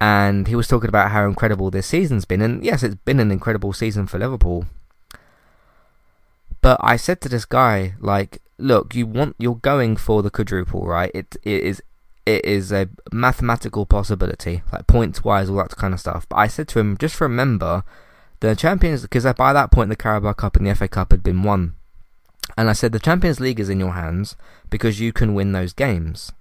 And 0.00 0.48
he 0.48 0.56
was 0.56 0.68
talking 0.68 0.88
about 0.88 1.10
how 1.10 1.26
incredible 1.26 1.70
this 1.70 1.86
season's 1.86 2.24
been, 2.24 2.42
and 2.42 2.64
yes, 2.64 2.82
it's 2.82 2.94
been 2.94 3.20
an 3.20 3.30
incredible 3.30 3.72
season 3.72 4.06
for 4.06 4.18
Liverpool. 4.18 4.66
But 6.60 6.78
I 6.80 6.96
said 6.96 7.20
to 7.22 7.28
this 7.28 7.44
guy, 7.44 7.94
like, 8.00 8.40
look, 8.58 8.94
you 8.94 9.06
want 9.06 9.36
you're 9.38 9.56
going 9.56 9.96
for 9.96 10.22
the 10.22 10.30
quadruple, 10.30 10.86
right? 10.86 11.10
It 11.14 11.36
it 11.42 11.62
is 11.62 11.82
it 12.26 12.44
is 12.44 12.72
a 12.72 12.88
mathematical 13.12 13.84
possibility, 13.84 14.62
like 14.72 14.86
points 14.86 15.24
wise, 15.24 15.50
all 15.50 15.56
that 15.56 15.76
kind 15.76 15.92
of 15.92 16.00
stuff. 16.00 16.26
But 16.28 16.36
I 16.36 16.46
said 16.46 16.68
to 16.68 16.78
him, 16.78 16.96
just 16.96 17.20
remember 17.20 17.84
the 18.48 18.56
Champions, 18.56 19.02
because 19.02 19.24
by 19.34 19.52
that 19.52 19.70
point 19.70 19.88
the 19.88 19.96
Carabao 19.96 20.32
Cup 20.34 20.56
and 20.56 20.66
the 20.66 20.74
FA 20.74 20.88
Cup 20.88 21.12
had 21.12 21.22
been 21.22 21.42
won. 21.42 21.74
And 22.56 22.68
I 22.68 22.72
said 22.72 22.92
the 22.92 22.98
Champions 22.98 23.40
League 23.40 23.60
is 23.60 23.68
in 23.68 23.80
your 23.80 23.92
hands 23.92 24.36
because 24.70 25.00
you 25.00 25.12
can 25.12 25.34
win 25.34 25.52
those 25.52 25.72
games. 25.72 26.32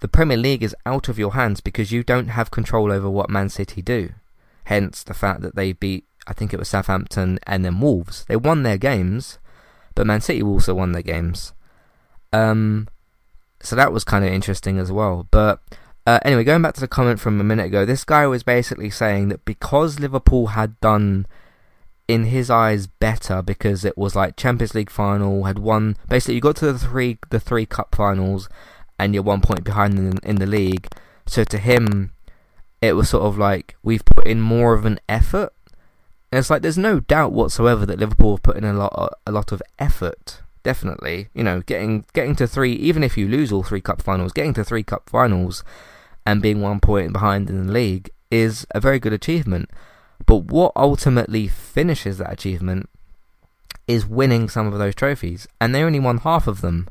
The 0.00 0.08
Premier 0.08 0.36
League 0.36 0.62
is 0.62 0.76
out 0.86 1.08
of 1.08 1.18
your 1.18 1.34
hands 1.34 1.60
because 1.60 1.92
you 1.92 2.02
don't 2.02 2.28
have 2.28 2.50
control 2.50 2.92
over 2.92 3.10
what 3.10 3.30
Man 3.30 3.48
City 3.48 3.82
do. 3.82 4.10
Hence 4.64 5.02
the 5.02 5.14
fact 5.14 5.40
that 5.42 5.56
they 5.56 5.72
beat, 5.72 6.04
I 6.26 6.32
think 6.32 6.52
it 6.52 6.58
was 6.58 6.68
Southampton 6.68 7.38
and 7.46 7.64
then 7.64 7.80
Wolves. 7.80 8.24
They 8.28 8.36
won 8.36 8.62
their 8.62 8.78
games, 8.78 9.38
but 9.94 10.06
Man 10.06 10.20
City 10.20 10.42
also 10.42 10.74
won 10.74 10.92
their 10.92 11.02
games. 11.02 11.52
Um, 12.32 12.88
so 13.60 13.74
that 13.76 13.92
was 13.92 14.04
kind 14.04 14.24
of 14.24 14.32
interesting 14.32 14.78
as 14.78 14.92
well. 14.92 15.26
But 15.30 15.60
uh, 16.08 16.18
anyway, 16.24 16.42
going 16.42 16.62
back 16.62 16.72
to 16.72 16.80
the 16.80 16.88
comment 16.88 17.20
from 17.20 17.38
a 17.38 17.44
minute 17.44 17.66
ago, 17.66 17.84
this 17.84 18.02
guy 18.02 18.26
was 18.26 18.42
basically 18.42 18.88
saying 18.88 19.28
that 19.28 19.44
because 19.44 20.00
Liverpool 20.00 20.48
had 20.48 20.80
done 20.80 21.26
in 22.08 22.24
his 22.24 22.48
eyes 22.48 22.86
better 22.86 23.42
because 23.42 23.84
it 23.84 23.98
was 23.98 24.16
like 24.16 24.34
Champions 24.34 24.74
League 24.74 24.88
final 24.88 25.44
had 25.44 25.58
won 25.58 25.98
basically 26.08 26.36
you 26.36 26.40
got 26.40 26.56
to 26.56 26.72
the 26.72 26.78
three 26.78 27.18
the 27.28 27.38
three 27.38 27.66
cup 27.66 27.94
finals 27.94 28.48
and 28.98 29.12
you're 29.12 29.22
one 29.22 29.42
point 29.42 29.64
behind 29.64 29.98
in, 29.98 30.18
in 30.22 30.36
the 30.36 30.46
league. 30.46 30.88
So 31.26 31.44
to 31.44 31.58
him 31.58 32.12
it 32.80 32.94
was 32.94 33.10
sort 33.10 33.24
of 33.24 33.36
like 33.36 33.76
we've 33.82 34.04
put 34.06 34.26
in 34.26 34.40
more 34.40 34.72
of 34.72 34.86
an 34.86 35.00
effort. 35.10 35.52
And 36.32 36.38
it's 36.38 36.48
like 36.48 36.62
there's 36.62 36.78
no 36.78 37.00
doubt 37.00 37.32
whatsoever 37.32 37.84
that 37.84 37.98
Liverpool 37.98 38.36
have 38.36 38.42
put 38.42 38.56
in 38.56 38.64
a 38.64 38.72
lot 38.72 39.18
a 39.26 39.30
lot 39.30 39.52
of 39.52 39.60
effort. 39.78 40.40
Definitely. 40.62 41.28
You 41.34 41.44
know 41.44 41.60
getting 41.60 42.06
getting 42.14 42.34
to 42.36 42.46
three 42.46 42.72
even 42.72 43.04
if 43.04 43.18
you 43.18 43.28
lose 43.28 43.52
all 43.52 43.62
three 43.62 43.82
cup 43.82 44.00
finals 44.00 44.32
getting 44.32 44.54
to 44.54 44.64
three 44.64 44.82
cup 44.82 45.10
finals 45.10 45.62
and 46.26 46.42
being 46.42 46.60
one 46.60 46.80
point 46.80 47.12
behind 47.12 47.48
in 47.48 47.66
the 47.66 47.72
league 47.72 48.10
is 48.30 48.66
a 48.70 48.80
very 48.80 48.98
good 48.98 49.12
achievement 49.12 49.70
but 50.26 50.44
what 50.44 50.72
ultimately 50.76 51.48
finishes 51.48 52.18
that 52.18 52.32
achievement 52.32 52.88
is 53.86 54.06
winning 54.06 54.48
some 54.48 54.66
of 54.70 54.78
those 54.78 54.94
trophies, 54.94 55.48
and 55.60 55.74
they 55.74 55.82
only 55.82 55.98
won 55.98 56.18
half 56.18 56.46
of 56.46 56.60
them. 56.60 56.88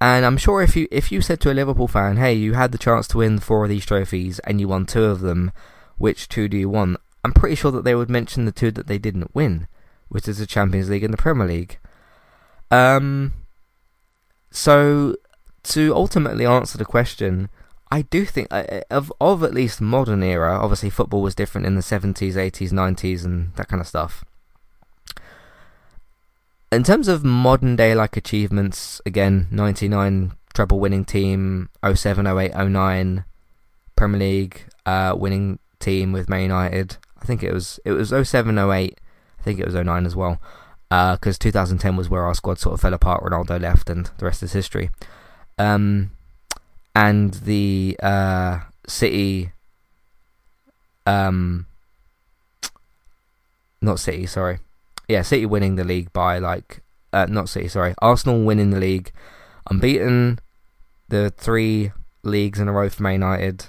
And 0.00 0.24
I'm 0.24 0.38
sure 0.38 0.62
if 0.62 0.74
you 0.74 0.88
if 0.90 1.12
you 1.12 1.20
said 1.20 1.40
to 1.40 1.52
a 1.52 1.54
Liverpool 1.54 1.88
fan, 1.88 2.16
"Hey, 2.16 2.32
you 2.32 2.54
had 2.54 2.72
the 2.72 2.78
chance 2.78 3.06
to 3.08 3.18
win 3.18 3.38
four 3.38 3.64
of 3.64 3.68
these 3.68 3.84
trophies 3.84 4.38
and 4.40 4.58
you 4.58 4.68
won 4.68 4.86
two 4.86 5.04
of 5.04 5.20
them, 5.20 5.52
which 5.98 6.28
two 6.28 6.48
do 6.48 6.56
you 6.56 6.70
want?" 6.70 6.98
I'm 7.22 7.34
pretty 7.34 7.54
sure 7.54 7.70
that 7.72 7.84
they 7.84 7.94
would 7.94 8.08
mention 8.08 8.46
the 8.46 8.52
two 8.52 8.70
that 8.70 8.86
they 8.86 8.96
didn't 8.96 9.34
win, 9.34 9.68
which 10.08 10.26
is 10.26 10.38
the 10.38 10.46
Champions 10.46 10.88
League 10.88 11.04
and 11.04 11.12
the 11.12 11.18
Premier 11.18 11.46
League. 11.46 11.78
Um, 12.70 13.34
so 14.50 15.16
to 15.64 15.94
ultimately 15.94 16.46
answer 16.46 16.78
the 16.78 16.86
question, 16.86 17.50
I 17.90 18.02
do 18.02 18.24
think 18.24 18.48
uh, 18.50 18.64
uh, 18.70 18.80
of 18.90 19.12
of 19.20 19.42
at 19.42 19.54
least 19.54 19.80
modern 19.80 20.22
era. 20.22 20.58
Obviously, 20.58 20.90
football 20.90 21.22
was 21.22 21.34
different 21.34 21.66
in 21.66 21.74
the 21.74 21.82
seventies, 21.82 22.36
eighties, 22.36 22.72
nineties, 22.72 23.24
and 23.24 23.54
that 23.56 23.68
kind 23.68 23.80
of 23.80 23.88
stuff. 23.88 24.24
In 26.70 26.84
terms 26.84 27.08
of 27.08 27.24
modern 27.24 27.74
day 27.74 27.94
like 27.94 28.16
achievements, 28.16 29.00
again, 29.04 29.48
ninety 29.50 29.88
nine 29.88 30.32
treble 30.54 30.80
winning 30.80 31.04
team, 31.04 31.68
07, 31.84 32.26
08, 32.26 32.54
09, 32.54 33.24
Premier 33.96 34.18
League 34.18 34.62
uh, 34.86 35.14
winning 35.16 35.58
team 35.78 36.12
with 36.12 36.28
Man 36.28 36.42
United. 36.42 36.96
I 37.20 37.24
think 37.24 37.42
it 37.42 37.52
was 37.52 37.80
it 37.84 37.92
was 37.92 38.08
07, 38.10 38.58
08. 38.58 39.00
I 39.38 39.42
think 39.42 39.58
it 39.58 39.66
was 39.66 39.74
09 39.74 40.06
as 40.06 40.16
well. 40.16 40.40
Because 40.88 41.36
uh, 41.36 41.44
2010 41.44 41.96
was 41.96 42.08
where 42.08 42.24
our 42.24 42.34
squad 42.34 42.58
sort 42.58 42.74
of 42.74 42.80
fell 42.80 42.94
apart. 42.94 43.22
Ronaldo 43.22 43.60
left, 43.60 43.88
and 43.88 44.10
the 44.18 44.24
rest 44.24 44.42
is 44.42 44.52
history. 44.52 44.90
Um, 45.58 46.10
and 46.94 47.34
the 47.34 47.96
uh, 48.02 48.60
City, 48.86 49.52
um, 51.06 51.66
not 53.80 54.00
City, 54.00 54.26
sorry, 54.26 54.58
yeah, 55.08 55.22
City 55.22 55.46
winning 55.46 55.76
the 55.76 55.84
league 55.84 56.12
by 56.12 56.38
like, 56.38 56.82
uh, 57.12 57.26
not 57.28 57.48
City, 57.48 57.68
sorry, 57.68 57.94
Arsenal 58.00 58.44
winning 58.44 58.70
the 58.70 58.80
league, 58.80 59.12
unbeaten, 59.70 60.38
the 61.08 61.30
three 61.36 61.92
leagues 62.22 62.58
in 62.58 62.68
a 62.68 62.72
row 62.72 62.88
for 62.88 63.02
Man 63.02 63.14
United, 63.14 63.66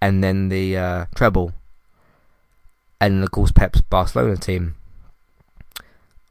and 0.00 0.22
then 0.22 0.48
the 0.48 0.76
uh, 0.76 1.04
treble, 1.14 1.52
and 3.00 3.22
of 3.22 3.30
course 3.30 3.52
Pep's 3.52 3.80
Barcelona 3.80 4.36
team. 4.36 4.76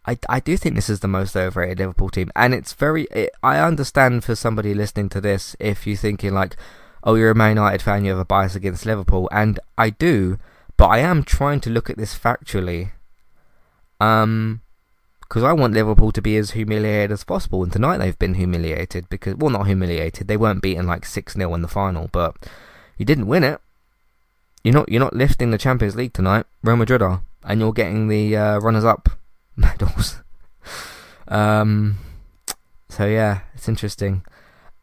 I, 0.06 0.18
I 0.28 0.40
do 0.40 0.58
think 0.58 0.76
this 0.76 0.90
is 0.90 1.00
the 1.00 1.08
most 1.08 1.36
overrated 1.36 1.80
Liverpool 1.80 2.10
team, 2.10 2.30
and 2.36 2.54
it's 2.54 2.74
very. 2.74 3.04
It, 3.06 3.32
I 3.42 3.60
understand 3.60 4.24
for 4.24 4.36
somebody 4.36 4.74
listening 4.74 5.10
to 5.10 5.22
this 5.22 5.56
if 5.60 5.88
you're 5.88 5.96
thinking 5.96 6.34
like, 6.34 6.58
"Oh, 7.04 7.16
you're 7.16 7.32
a 7.32 7.36
Man 7.36 7.52
United 7.52 7.82
fan, 7.82 8.04
you 8.04 8.12
have 8.12 8.20
a 8.20 8.26
bias 8.26 8.56
against 8.56 8.86
Liverpool," 8.86 9.30
and 9.32 9.60
I 9.78 9.92
do, 9.92 10.38
but 10.76 10.88
I 10.88 11.00
am 11.00 11.24
trying 11.24 11.62
to 11.62 11.70
look 11.70 11.90
at 11.90 11.98
this 11.98 12.18
factually. 12.18 12.92
Um, 14.02 14.62
because 15.22 15.44
I 15.44 15.54
want 15.54 15.74
Liverpool 15.74 16.12
to 16.12 16.22
be 16.22 16.38
as 16.38 16.52
humiliated 16.52 17.12
as 17.12 17.24
possible, 17.24 17.64
and 17.64 17.72
tonight 17.72 17.98
they've 17.98 18.20
been 18.20 18.36
humiliated 18.36 19.08
because, 19.10 19.36
well, 19.36 19.50
not 19.50 19.68
humiliated. 19.68 20.28
They 20.28 20.38
weren't 20.38 20.62
beaten 20.62 20.86
like 20.86 21.06
six 21.06 21.34
0 21.34 21.54
in 21.56 21.62
the 21.62 21.68
final, 21.68 22.10
but 22.12 22.36
you 22.98 23.06
didn't 23.06 23.28
win 23.28 23.44
it. 23.44 23.62
You're 24.66 24.74
not. 24.74 24.90
You're 24.90 25.00
not 25.00 25.16
lifting 25.16 25.52
the 25.52 25.58
Champions 25.58 25.96
League 25.96 26.14
tonight. 26.14 26.46
Real 26.62 26.76
Madrid 26.76 27.02
are, 27.02 27.22
and 27.44 27.62
you're 27.62 27.72
getting 27.72 28.10
the 28.10 28.36
uh, 28.36 28.60
runners-up 28.60 29.10
medals. 29.56 30.22
um, 31.28 31.98
so 32.90 33.06
yeah, 33.06 33.42
it's 33.54 33.68
interesting. 33.68 34.24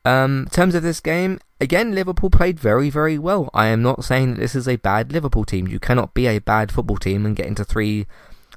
Um, 0.04 0.44
in 0.44 0.50
terms 0.50 0.74
of 0.74 0.83
this 0.83 1.00
game, 1.00 1.40
again, 1.61 1.94
Liverpool 1.94 2.30
played 2.30 2.59
very, 2.59 2.88
very 2.88 3.18
well. 3.18 3.50
I 3.52 3.66
am 3.66 3.83
not 3.83 4.04
saying 4.04 4.35
that 4.35 4.40
this 4.40 4.54
is 4.54 4.66
a 4.66 4.76
bad 4.76 5.12
Liverpool 5.12 5.44
team. 5.44 5.68
You 5.68 5.78
cannot 5.78 6.14
be 6.14 6.26
a 6.26 6.38
bad 6.38 6.72
football 6.72 6.96
team 6.96 7.26
and 7.26 7.37
get 7.37 7.46
into 7.46 7.64
three 7.64 8.06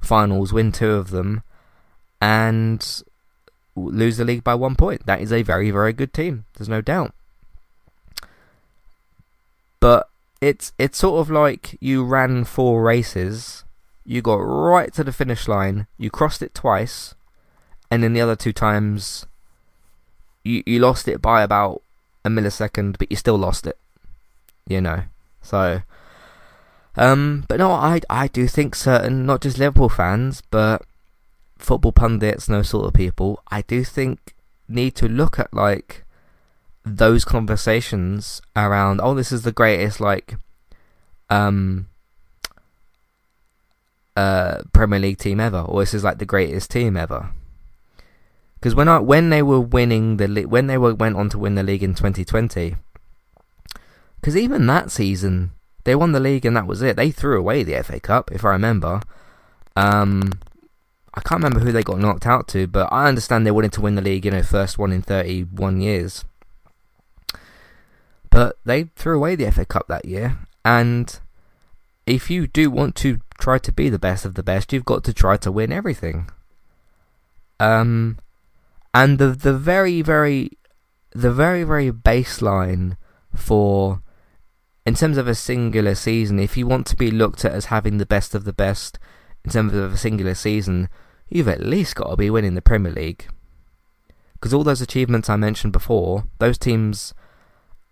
finals, 0.01 0.53
win 0.53 0.71
two 0.71 0.91
of 0.91 1.09
them, 1.09 1.43
and 2.21 3.03
lose 3.75 4.17
the 4.17 4.25
league 4.25 4.43
by 4.43 4.55
one 4.55 4.75
point. 4.75 5.05
That 5.05 5.21
is 5.21 5.33
a 5.33 5.43
very, 5.43 5.71
very 5.71 5.93
good 5.93 6.13
team. 6.13 6.45
There's 6.55 6.69
no 6.69 6.81
doubt. 6.81 7.13
But 9.79 10.09
it's 10.39 10.71
it's 10.77 10.97
sort 10.97 11.19
of 11.19 11.29
like 11.29 11.77
you 11.81 12.05
ran 12.05 12.45
four 12.45 12.83
races 12.83 13.62
you 14.05 14.21
got 14.21 14.35
right 14.35 14.93
to 14.93 15.03
the 15.03 15.13
finish 15.13 15.47
line, 15.47 15.87
you 15.97 16.09
crossed 16.09 16.41
it 16.41 16.53
twice, 16.53 17.15
and 17.89 18.03
then 18.03 18.13
the 18.13 18.21
other 18.21 18.35
two 18.35 18.53
times 18.53 19.25
you 20.43 20.63
you 20.65 20.79
lost 20.79 21.07
it 21.07 21.21
by 21.21 21.41
about 21.43 21.81
a 22.25 22.29
millisecond, 22.29 22.97
but 22.97 23.09
you 23.09 23.17
still 23.17 23.37
lost 23.37 23.67
it. 23.67 23.77
You 24.67 24.81
know. 24.81 25.03
So 25.41 25.81
um 26.95 27.45
but 27.47 27.57
no, 27.57 27.71
I 27.71 28.01
I 28.09 28.27
do 28.27 28.47
think 28.47 28.75
certain 28.75 29.25
not 29.25 29.41
just 29.41 29.57
Liverpool 29.57 29.89
fans, 29.89 30.41
but 30.51 30.83
football 31.57 31.91
pundits 31.91 32.45
those 32.45 32.69
sort 32.69 32.85
of 32.85 32.93
people, 32.93 33.41
I 33.49 33.61
do 33.61 33.83
think 33.83 34.35
need 34.67 34.95
to 34.95 35.07
look 35.07 35.39
at 35.39 35.53
like 35.53 36.03
those 36.85 37.23
conversations 37.23 38.41
around 38.55 38.99
oh 39.01 39.13
this 39.13 39.31
is 39.31 39.43
the 39.43 39.51
greatest 39.51 40.01
like 40.01 40.35
um 41.29 41.87
uh, 44.15 44.61
Premier 44.73 44.99
League 44.99 45.17
team 45.17 45.39
ever, 45.39 45.59
or 45.59 45.81
this 45.81 45.93
is 45.93 46.03
like 46.03 46.19
the 46.19 46.25
greatest 46.25 46.71
team 46.71 46.97
ever. 46.97 47.31
Because 48.55 48.75
when 48.75 48.87
I 48.87 48.99
when 48.99 49.29
they 49.29 49.41
were 49.41 49.59
winning 49.59 50.17
the 50.17 50.45
when 50.45 50.67
they 50.67 50.77
were 50.77 50.93
went 50.93 51.17
on 51.17 51.29
to 51.29 51.37
win 51.37 51.55
the 51.55 51.63
league 51.63 51.83
in 51.83 51.93
2020, 51.93 52.75
because 54.15 54.37
even 54.37 54.65
that 54.67 54.89
season 54.89 55.51
they 55.83 55.95
won 55.95 56.13
the 56.13 56.19
league 56.19 56.45
and 56.45 56.55
that 56.55 56.67
was 56.67 56.81
it. 56.81 56.95
They 56.95 57.11
threw 57.11 57.37
away 57.37 57.63
the 57.63 57.81
FA 57.83 57.99
Cup, 57.99 58.31
if 58.31 58.45
I 58.45 58.51
remember. 58.51 59.01
Um, 59.75 60.31
I 61.13 61.21
can't 61.21 61.43
remember 61.43 61.59
who 61.59 61.71
they 61.71 61.83
got 61.83 61.99
knocked 61.99 62.25
out 62.25 62.47
to, 62.49 62.67
but 62.67 62.91
I 62.91 63.07
understand 63.07 63.45
they 63.45 63.51
wanted 63.51 63.73
to 63.73 63.81
win 63.81 63.95
the 63.95 64.01
league, 64.01 64.25
you 64.25 64.31
know, 64.31 64.43
first 64.43 64.77
one 64.77 64.91
in 64.91 65.01
31 65.01 65.81
years. 65.81 66.23
But 68.29 68.57
they 68.65 68.85
threw 68.95 69.17
away 69.17 69.35
the 69.35 69.51
FA 69.51 69.65
Cup 69.65 69.87
that 69.89 70.05
year, 70.05 70.39
and 70.65 71.19
if 72.05 72.29
you 72.29 72.47
do 72.47 72.69
want 72.69 72.95
to 72.97 73.19
try 73.39 73.57
to 73.57 73.71
be 73.71 73.89
the 73.89 73.99
best 73.99 74.25
of 74.25 74.35
the 74.35 74.43
best, 74.43 74.73
you've 74.73 74.85
got 74.85 75.03
to 75.05 75.13
try 75.13 75.37
to 75.37 75.51
win 75.51 75.71
everything. 75.71 76.29
Um, 77.59 78.19
and 78.93 79.19
the 79.19 79.27
the 79.27 79.53
very 79.53 80.01
very 80.01 80.57
the 81.11 81.31
very 81.31 81.63
very 81.63 81.91
baseline 81.91 82.97
for 83.35 84.01
in 84.85 84.95
terms 84.95 85.17
of 85.17 85.27
a 85.27 85.35
singular 85.35 85.95
season, 85.95 86.39
if 86.39 86.57
you 86.57 86.67
want 86.67 86.85
to 86.87 86.97
be 86.97 87.09
looked 87.09 87.45
at 87.45 87.53
as 87.53 87.65
having 87.65 87.97
the 87.97 88.05
best 88.05 88.35
of 88.35 88.43
the 88.43 88.53
best 88.53 88.99
in 89.45 89.51
terms 89.51 89.73
of 89.73 89.93
a 89.93 89.97
singular 89.97 90.35
season, 90.35 90.89
you've 91.29 91.47
at 91.47 91.61
least 91.61 91.95
got 91.95 92.09
to 92.09 92.17
be 92.17 92.29
winning 92.29 92.55
the 92.55 92.61
Premier 92.61 92.91
League. 92.91 93.27
Because 94.33 94.53
all 94.53 94.65
those 94.65 94.81
achievements 94.81 95.29
I 95.29 95.37
mentioned 95.37 95.71
before, 95.71 96.25
those 96.39 96.57
teams 96.57 97.13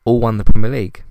all 0.03 0.19
won 0.19 0.37
the 0.37 0.43
Premier 0.43 0.69
League. 0.69 1.03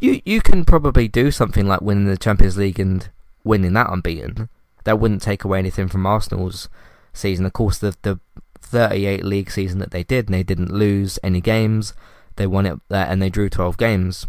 You 0.00 0.20
you 0.24 0.40
can 0.40 0.64
probably 0.64 1.08
do 1.08 1.30
something 1.30 1.66
like 1.66 1.80
winning 1.80 2.06
the 2.06 2.18
Champions 2.18 2.56
League 2.56 2.78
and 2.78 3.08
winning 3.44 3.72
that 3.74 3.90
unbeaten. 3.90 4.48
That 4.84 4.98
wouldn't 5.00 5.22
take 5.22 5.44
away 5.44 5.58
anything 5.58 5.88
from 5.88 6.06
Arsenal's 6.06 6.68
season. 7.12 7.46
Of 7.46 7.52
course, 7.52 7.78
the 7.78 7.96
the 8.02 8.20
38 8.60 9.24
league 9.24 9.50
season 9.50 9.78
that 9.78 9.90
they 9.90 10.02
did, 10.02 10.26
and 10.26 10.34
they 10.34 10.42
didn't 10.42 10.72
lose 10.72 11.18
any 11.22 11.40
games. 11.40 11.94
They 12.36 12.46
won 12.46 12.66
it 12.66 12.78
there, 12.88 13.06
and 13.06 13.22
they 13.22 13.30
drew 13.30 13.48
12 13.48 13.76
games. 13.78 14.26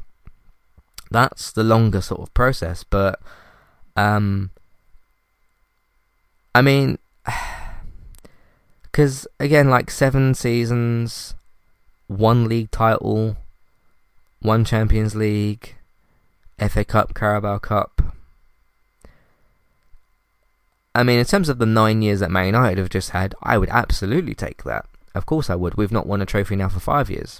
That's 1.12 1.52
the 1.52 1.64
longer 1.64 2.02
sort 2.02 2.22
of 2.22 2.34
process, 2.34 2.84
but 2.84 3.20
um, 3.96 4.52
I 6.54 6.62
mean, 6.62 7.00
because 8.84 9.28
again, 9.40 9.70
like 9.70 9.90
seven 9.90 10.34
seasons, 10.34 11.36
one 12.08 12.48
league 12.48 12.72
title, 12.72 13.38
one 14.42 14.66
Champions 14.66 15.16
League, 15.16 15.76
FA 16.60 16.84
Cup, 16.84 17.14
Carabao 17.14 17.60
Cup. 17.60 18.02
I 20.94 21.04
mean, 21.04 21.20
in 21.20 21.26
terms 21.26 21.50
of 21.50 21.60
the 21.60 21.66
nine 21.66 22.02
years 22.02 22.22
that 22.22 22.32
Man 22.32 22.48
United 22.48 22.80
have 22.80 22.90
just 22.90 23.12
had, 23.12 23.36
I 23.44 23.58
would 23.58 23.70
absolutely 23.70 24.34
take 24.34 24.64
that. 24.64 24.86
Of 25.14 25.26
course, 25.26 25.50
I 25.50 25.56
would. 25.56 25.76
We've 25.76 25.92
not 25.92 26.08
won 26.08 26.22
a 26.22 26.26
trophy 26.26 26.56
now 26.56 26.70
for 26.70 26.80
five 26.80 27.10
years 27.10 27.40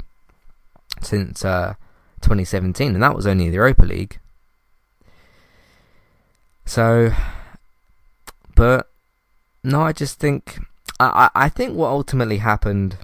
since 1.02 1.44
uh, 1.44 1.76
2017, 2.22 2.94
and 2.94 3.04
that 3.04 3.16
was 3.16 3.26
only 3.26 3.50
the 3.50 3.56
Europa 3.56 3.86
League. 3.86 4.20
So, 6.66 7.14
but 8.56 8.90
no, 9.64 9.82
I 9.82 9.94
just 9.94 10.20
think 10.20 10.60
I 11.00 11.30
I 11.34 11.50
think 11.50 11.76
what 11.76 11.90
ultimately 11.90 12.38
happened 12.38 12.98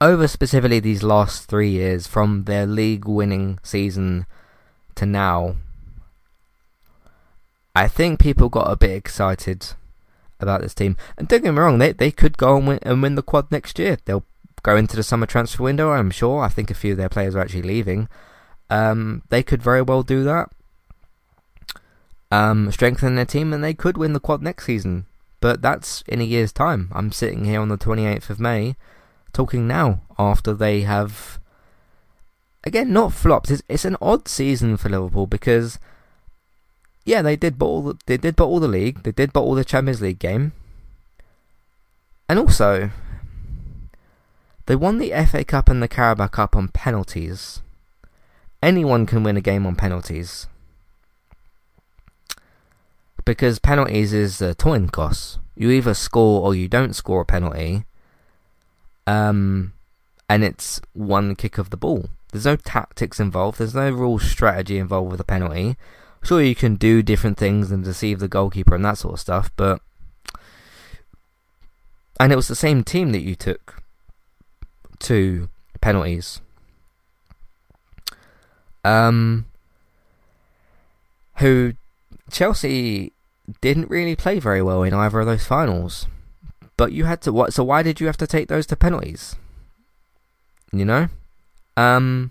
over 0.00 0.28
specifically 0.28 0.80
these 0.80 1.02
last 1.02 1.48
three 1.48 1.70
years, 1.70 2.06
from 2.06 2.44
their 2.44 2.66
league 2.66 3.06
winning 3.06 3.58
season 3.62 4.26
to 4.94 5.06
now, 5.06 5.56
I 7.74 7.88
think 7.88 8.20
people 8.20 8.48
got 8.48 8.70
a 8.70 8.76
bit 8.76 8.90
excited 8.90 9.74
about 10.40 10.60
this 10.60 10.74
team. 10.74 10.96
And 11.16 11.26
don't 11.26 11.42
get 11.42 11.52
me 11.52 11.60
wrong, 11.60 11.78
they 11.78 11.92
they 11.92 12.10
could 12.10 12.36
go 12.36 12.56
and 12.56 12.68
win, 12.68 12.78
and 12.82 13.02
win 13.02 13.14
the 13.16 13.22
quad 13.22 13.50
next 13.50 13.78
year. 13.78 13.98
They'll 14.04 14.24
go 14.62 14.76
into 14.76 14.96
the 14.96 15.02
summer 15.02 15.26
transfer 15.26 15.62
window, 15.62 15.90
I'm 15.90 16.10
sure. 16.10 16.42
I 16.42 16.48
think 16.48 16.70
a 16.70 16.74
few 16.74 16.92
of 16.92 16.98
their 16.98 17.08
players 17.08 17.34
are 17.34 17.40
actually 17.40 17.62
leaving. 17.62 18.08
Um, 18.70 19.22
they 19.30 19.42
could 19.42 19.62
very 19.62 19.82
well 19.82 20.02
do 20.02 20.24
that. 20.24 20.50
Um, 22.30 22.70
strengthen 22.70 23.16
their 23.16 23.24
team, 23.24 23.52
and 23.52 23.64
they 23.64 23.74
could 23.74 23.96
win 23.96 24.12
the 24.12 24.20
quad 24.20 24.42
next 24.42 24.66
season. 24.66 25.06
But 25.40 25.62
that's 25.62 26.02
in 26.08 26.20
a 26.20 26.24
year's 26.24 26.52
time. 26.52 26.90
I'm 26.92 27.12
sitting 27.12 27.44
here 27.44 27.60
on 27.60 27.68
the 27.68 27.78
28th 27.78 28.28
of 28.28 28.40
May 28.40 28.76
talking 29.38 29.68
now 29.68 30.00
after 30.18 30.52
they 30.52 30.80
have 30.80 31.38
again 32.64 32.92
not 32.92 33.12
flopped. 33.12 33.52
It's, 33.52 33.62
it's 33.68 33.84
an 33.84 33.96
odd 34.02 34.26
season 34.26 34.76
for 34.76 34.88
Liverpool 34.88 35.28
because 35.28 35.78
yeah, 37.04 37.22
they 37.22 37.36
did 37.36 37.56
bottle 37.56 37.82
the, 37.82 37.98
they 38.06 38.16
did 38.16 38.34
bottle 38.34 38.58
the 38.58 38.66
league, 38.66 39.04
they 39.04 39.12
did 39.12 39.32
bottle 39.32 39.54
the 39.54 39.64
Champions 39.64 40.02
League 40.02 40.18
game, 40.18 40.54
and 42.28 42.40
also 42.40 42.90
they 44.66 44.74
won 44.74 44.98
the 44.98 45.12
FA 45.30 45.44
Cup 45.44 45.68
and 45.68 45.80
the 45.80 45.88
Carabao 45.88 46.26
Cup 46.26 46.56
on 46.56 46.66
penalties. 46.68 47.62
Anyone 48.60 49.06
can 49.06 49.22
win 49.22 49.36
a 49.36 49.40
game 49.40 49.66
on 49.66 49.76
penalties 49.76 50.48
because 53.24 53.60
penalties 53.60 54.12
is 54.12 54.42
a 54.42 54.56
coin 54.56 54.88
toss. 54.88 55.38
You 55.54 55.70
either 55.70 55.94
score 55.94 56.44
or 56.44 56.56
you 56.56 56.66
don't 56.66 56.96
score 56.96 57.20
a 57.20 57.24
penalty, 57.24 57.84
um, 59.08 59.72
and 60.28 60.44
it's 60.44 60.82
one 60.92 61.34
kick 61.34 61.56
of 61.56 61.70
the 61.70 61.78
ball. 61.78 62.10
There's 62.30 62.44
no 62.44 62.56
tactics 62.56 63.18
involved. 63.18 63.58
There's 63.58 63.74
no 63.74 63.90
real 63.90 64.18
strategy 64.18 64.76
involved 64.76 65.10
with 65.10 65.20
a 65.20 65.24
penalty. 65.24 65.76
Sure, 66.22 66.42
you 66.42 66.54
can 66.54 66.74
do 66.74 67.02
different 67.02 67.38
things 67.38 67.70
and 67.70 67.82
deceive 67.82 68.18
the 68.18 68.28
goalkeeper 68.28 68.74
and 68.74 68.84
that 68.84 68.98
sort 68.98 69.14
of 69.14 69.20
stuff, 69.20 69.50
but 69.56 69.80
and 72.20 72.32
it 72.32 72.36
was 72.36 72.48
the 72.48 72.54
same 72.54 72.84
team 72.84 73.12
that 73.12 73.22
you 73.22 73.34
took 73.34 73.82
to 74.98 75.48
penalties. 75.80 76.42
Um, 78.84 79.46
who 81.36 81.74
Chelsea 82.30 83.12
didn't 83.62 83.88
really 83.88 84.16
play 84.16 84.38
very 84.38 84.60
well 84.60 84.82
in 84.82 84.92
either 84.92 85.20
of 85.20 85.26
those 85.26 85.46
finals. 85.46 86.06
But 86.78 86.92
you 86.92 87.04
had 87.04 87.20
to 87.22 87.32
what? 87.32 87.52
So 87.52 87.64
why 87.64 87.82
did 87.82 88.00
you 88.00 88.06
have 88.06 88.16
to 88.18 88.26
take 88.26 88.48
those 88.48 88.64
to 88.66 88.76
penalties? 88.76 89.36
You 90.72 90.84
know, 90.84 91.08
um, 91.76 92.30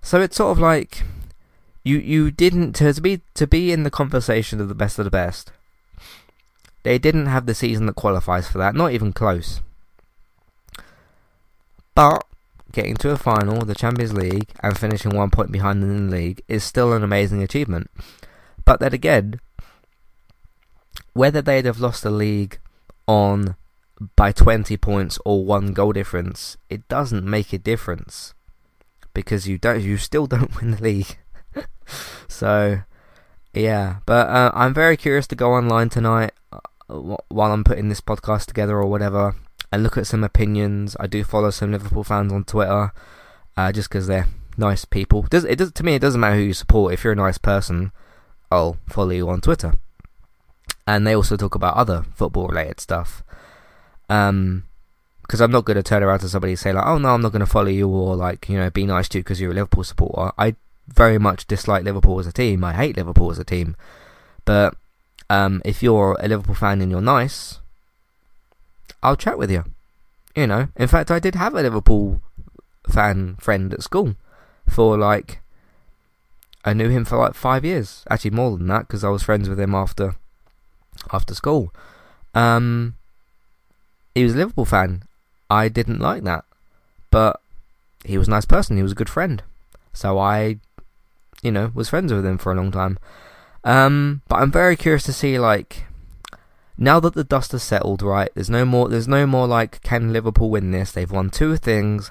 so 0.00 0.20
it's 0.20 0.36
sort 0.36 0.52
of 0.52 0.58
like 0.58 1.02
you 1.84 1.98
you 1.98 2.30
didn't 2.30 2.72
to, 2.76 3.00
be 3.00 3.20
to 3.34 3.46
be 3.46 3.70
in 3.70 3.82
the 3.82 3.90
conversation 3.90 4.58
of 4.60 4.68
the 4.68 4.74
best 4.74 4.98
of 4.98 5.04
the 5.04 5.10
best. 5.10 5.52
They 6.82 6.98
didn't 6.98 7.26
have 7.26 7.44
the 7.44 7.54
season 7.54 7.84
that 7.86 7.94
qualifies 7.94 8.48
for 8.48 8.56
that, 8.56 8.74
not 8.74 8.92
even 8.92 9.12
close. 9.12 9.60
But 11.94 12.24
getting 12.72 12.96
to 12.96 13.10
a 13.10 13.18
final, 13.18 13.66
the 13.66 13.74
Champions 13.74 14.14
League, 14.14 14.48
and 14.60 14.78
finishing 14.78 15.14
one 15.14 15.30
point 15.30 15.52
behind 15.52 15.82
in 15.82 16.08
the 16.08 16.16
league 16.16 16.42
is 16.48 16.64
still 16.64 16.94
an 16.94 17.04
amazing 17.04 17.42
achievement. 17.42 17.90
But 18.64 18.80
then 18.80 18.94
again, 18.94 19.40
whether 21.12 21.42
they'd 21.42 21.66
have 21.66 21.80
lost 21.80 22.02
the 22.02 22.10
league 22.10 22.58
on 23.06 23.56
by 24.16 24.32
20 24.32 24.76
points 24.76 25.18
or 25.24 25.44
one 25.44 25.72
goal 25.72 25.92
difference, 25.92 26.56
it 26.68 26.86
doesn't 26.88 27.24
make 27.24 27.52
a 27.52 27.58
difference 27.58 28.34
because 29.14 29.46
you 29.46 29.58
don't, 29.58 29.82
you 29.82 29.96
still 29.96 30.26
don't 30.34 30.56
win 30.56 30.72
the 30.72 30.82
league. 30.82 31.18
so, 32.28 32.80
yeah, 33.52 33.96
but 34.06 34.28
uh, 34.28 34.50
I'm 34.54 34.74
very 34.74 34.96
curious 34.96 35.26
to 35.28 35.36
go 35.36 35.52
online 35.52 35.88
tonight 35.88 36.32
uh, 36.52 36.58
while 37.28 37.52
I'm 37.52 37.64
putting 37.64 37.88
this 37.88 38.00
podcast 38.00 38.46
together 38.46 38.76
or 38.76 38.86
whatever 38.86 39.34
and 39.70 39.82
look 39.82 39.96
at 39.96 40.06
some 40.06 40.24
opinions. 40.24 40.96
I 40.98 41.06
do 41.06 41.24
follow 41.24 41.50
some 41.50 41.72
Liverpool 41.72 42.04
fans 42.04 42.32
on 42.32 42.44
Twitter, 42.44 42.92
uh, 43.56 43.72
just 43.72 43.88
because 43.88 44.06
they're 44.06 44.28
nice 44.56 44.84
people. 44.84 45.22
Does 45.22 45.44
it 45.44 45.56
does 45.56 45.72
to 45.72 45.84
me? 45.84 45.94
It 45.94 46.02
doesn't 46.02 46.20
matter 46.20 46.36
who 46.36 46.42
you 46.42 46.54
support. 46.54 46.92
If 46.92 47.04
you're 47.04 47.12
a 47.12 47.16
nice 47.16 47.38
person, 47.38 47.92
I'll 48.50 48.78
follow 48.88 49.10
you 49.10 49.28
on 49.28 49.40
Twitter 49.40 49.74
and 50.86 51.06
they 51.06 51.14
also 51.14 51.36
talk 51.36 51.54
about 51.54 51.76
other 51.76 52.04
football 52.14 52.48
related 52.48 52.80
stuff. 52.80 53.22
Um, 54.08 54.64
because 55.22 55.40
I'm 55.40 55.52
not 55.52 55.64
going 55.64 55.76
to 55.76 55.82
turn 55.82 56.02
around 56.02 56.18
to 56.20 56.28
somebody 56.28 56.52
and 56.52 56.58
say 56.58 56.72
like, 56.72 56.84
"Oh 56.86 56.98
no, 56.98 57.14
I'm 57.14 57.22
not 57.22 57.32
going 57.32 57.40
to 57.40 57.46
follow 57.46 57.68
you," 57.68 57.88
or 57.88 58.16
like, 58.16 58.48
you 58.48 58.58
know, 58.58 58.68
be 58.70 58.84
nice 58.84 59.08
to 59.10 59.18
you 59.18 59.22
because 59.24 59.40
you're 59.40 59.52
a 59.52 59.54
Liverpool 59.54 59.84
supporter. 59.84 60.32
I 60.36 60.56
very 60.88 61.18
much 61.18 61.46
dislike 61.46 61.84
Liverpool 61.84 62.18
as 62.18 62.26
a 62.26 62.32
team. 62.32 62.64
I 62.64 62.74
hate 62.74 62.96
Liverpool 62.96 63.30
as 63.30 63.38
a 63.38 63.44
team. 63.44 63.76
But 64.44 64.74
um, 65.30 65.62
if 65.64 65.82
you're 65.82 66.16
a 66.20 66.28
Liverpool 66.28 66.54
fan 66.54 66.82
and 66.82 66.90
you're 66.90 67.00
nice, 67.00 67.60
I'll 69.02 69.16
chat 69.16 69.38
with 69.38 69.50
you. 69.50 69.64
You 70.36 70.46
know, 70.46 70.68
in 70.76 70.88
fact, 70.88 71.10
I 71.10 71.18
did 71.18 71.34
have 71.36 71.54
a 71.54 71.62
Liverpool 71.62 72.20
fan 72.88 73.36
friend 73.36 73.72
at 73.72 73.82
school 73.82 74.16
for 74.68 74.98
like 74.98 75.40
I 76.64 76.72
knew 76.72 76.88
him 76.88 77.04
for 77.04 77.18
like 77.18 77.34
five 77.34 77.64
years. 77.64 78.04
Actually, 78.10 78.32
more 78.32 78.56
than 78.56 78.66
that 78.68 78.86
because 78.86 79.04
I 79.04 79.08
was 79.08 79.22
friends 79.22 79.48
with 79.48 79.60
him 79.60 79.74
after 79.74 80.16
after 81.10 81.34
school. 81.34 81.72
Um, 82.34 82.96
he 84.14 84.24
was 84.24 84.34
a 84.34 84.38
Liverpool 84.38 84.64
fan. 84.64 85.04
I 85.50 85.68
didn't 85.68 86.00
like 86.00 86.22
that, 86.24 86.44
but 87.10 87.40
he 88.04 88.18
was 88.18 88.28
a 88.28 88.30
nice 88.30 88.44
person. 88.44 88.76
He 88.76 88.82
was 88.82 88.92
a 88.92 88.96
good 88.96 89.10
friend, 89.10 89.42
so 89.92 90.18
I, 90.18 90.56
you 91.42 91.50
know, 91.50 91.70
was 91.74 91.90
friends 91.90 92.12
with 92.12 92.24
him 92.24 92.38
for 92.38 92.52
a 92.52 92.56
long 92.56 92.70
time. 92.70 92.98
Um, 93.64 94.22
but 94.28 94.36
I'm 94.36 94.50
very 94.50 94.76
curious 94.76 95.04
to 95.04 95.12
see 95.12 95.38
like 95.38 95.84
now 96.76 96.98
that 97.00 97.14
the 97.14 97.24
dust 97.24 97.52
has 97.52 97.62
settled. 97.62 98.02
Right, 98.02 98.30
there's 98.34 98.50
no 98.50 98.64
more. 98.64 98.88
There's 98.88 99.08
no 99.08 99.26
more 99.26 99.46
like 99.46 99.82
can 99.82 100.12
Liverpool 100.12 100.50
win 100.50 100.70
this? 100.70 100.92
They've 100.92 101.10
won 101.10 101.30
two 101.30 101.56
things. 101.56 102.10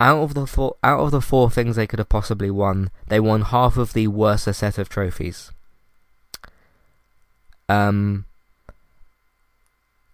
Out 0.00 0.20
of 0.20 0.34
the 0.34 0.48
four, 0.48 0.76
out 0.82 0.98
of 0.98 1.12
the 1.12 1.20
four 1.20 1.48
things 1.48 1.76
they 1.76 1.86
could 1.86 2.00
have 2.00 2.08
possibly 2.08 2.50
won, 2.50 2.90
they 3.06 3.20
won 3.20 3.42
half 3.42 3.76
of 3.76 3.92
the 3.92 4.08
worst 4.08 4.52
set 4.52 4.76
of 4.76 4.88
trophies. 4.88 5.52
Um, 7.72 8.26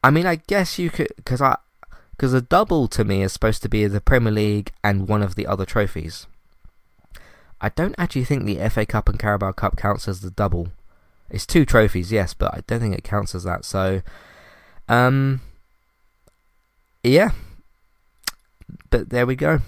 I 0.05 0.11
mean, 0.11 0.27
I 0.27 0.37
guess 0.37 0.79
you 0.79 0.91
could 0.91 1.09
because 1.17 1.43
I 1.43 1.57
because 2.13 2.33
a 2.33 2.41
double 2.41 2.89
to 2.89 3.05
me 3.05 3.23
is 3.23 3.33
supposed 3.33 3.63
to 3.63 3.69
be 3.69 3.87
the 3.87 4.01
Premier 4.01 4.33
League 4.33 4.73
and 4.85 5.09
one 5.09 5.23
of 5.23 5.35
the 5.35 5.47
other 5.47 5.65
trophies. 5.65 6.27
I 7.61 7.71
don't 7.71 7.97
actually 7.99 8.25
think 8.25 8.45
the 8.45 8.69
FA 8.69 8.87
Cup 8.87 9.09
and 9.09 9.19
Carabao 9.19 9.53
Cup 9.53 9.77
counts 9.77 10.07
as 10.07 10.21
the 10.21 10.31
double. 10.31 10.69
It's 11.31 11.47
two 11.47 11.65
trophies, 11.65 12.13
yes, 12.13 12.33
but 12.33 12.55
I 12.55 12.63
don't 12.67 12.81
think 12.81 12.97
it 12.97 13.03
counts 13.05 13.35
as 13.35 13.43
that. 13.43 13.65
So, 13.65 14.03
um, 14.89 15.41
yeah. 17.03 17.33
But 18.91 19.11
there 19.11 19.27
we 19.27 19.35
go. 19.35 19.61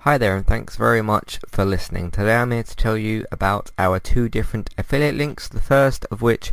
Hi 0.00 0.18
there, 0.18 0.36
and 0.36 0.46
thanks 0.46 0.76
very 0.76 1.02
much 1.02 1.40
for 1.48 1.64
listening. 1.64 2.12
Today 2.12 2.36
I'm 2.36 2.52
here 2.52 2.62
to 2.62 2.76
tell 2.76 2.96
you 2.96 3.26
about 3.32 3.72
our 3.76 3.98
two 3.98 4.28
different 4.28 4.70
affiliate 4.78 5.16
links. 5.16 5.48
The 5.48 5.60
first 5.60 6.06
of 6.12 6.22
which 6.22 6.52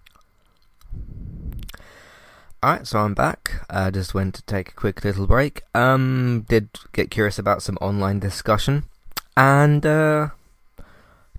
Alright, 2.63 2.85
so 2.85 2.99
I'm 2.99 3.15
back. 3.15 3.65
I 3.71 3.87
uh, 3.87 3.91
just 3.91 4.13
went 4.13 4.35
to 4.35 4.43
take 4.43 4.69
a 4.69 4.73
quick 4.73 5.03
little 5.03 5.25
break. 5.25 5.63
Um, 5.73 6.45
did 6.47 6.69
get 6.93 7.09
curious 7.09 7.39
about 7.39 7.63
some 7.63 7.75
online 7.81 8.19
discussion. 8.19 8.83
And, 9.35 9.83
uh, 9.83 10.29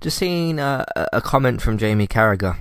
just 0.00 0.18
seen 0.18 0.58
uh, 0.58 0.84
a 1.12 1.20
comment 1.20 1.62
from 1.62 1.78
Jamie 1.78 2.08
Carragher 2.08 2.56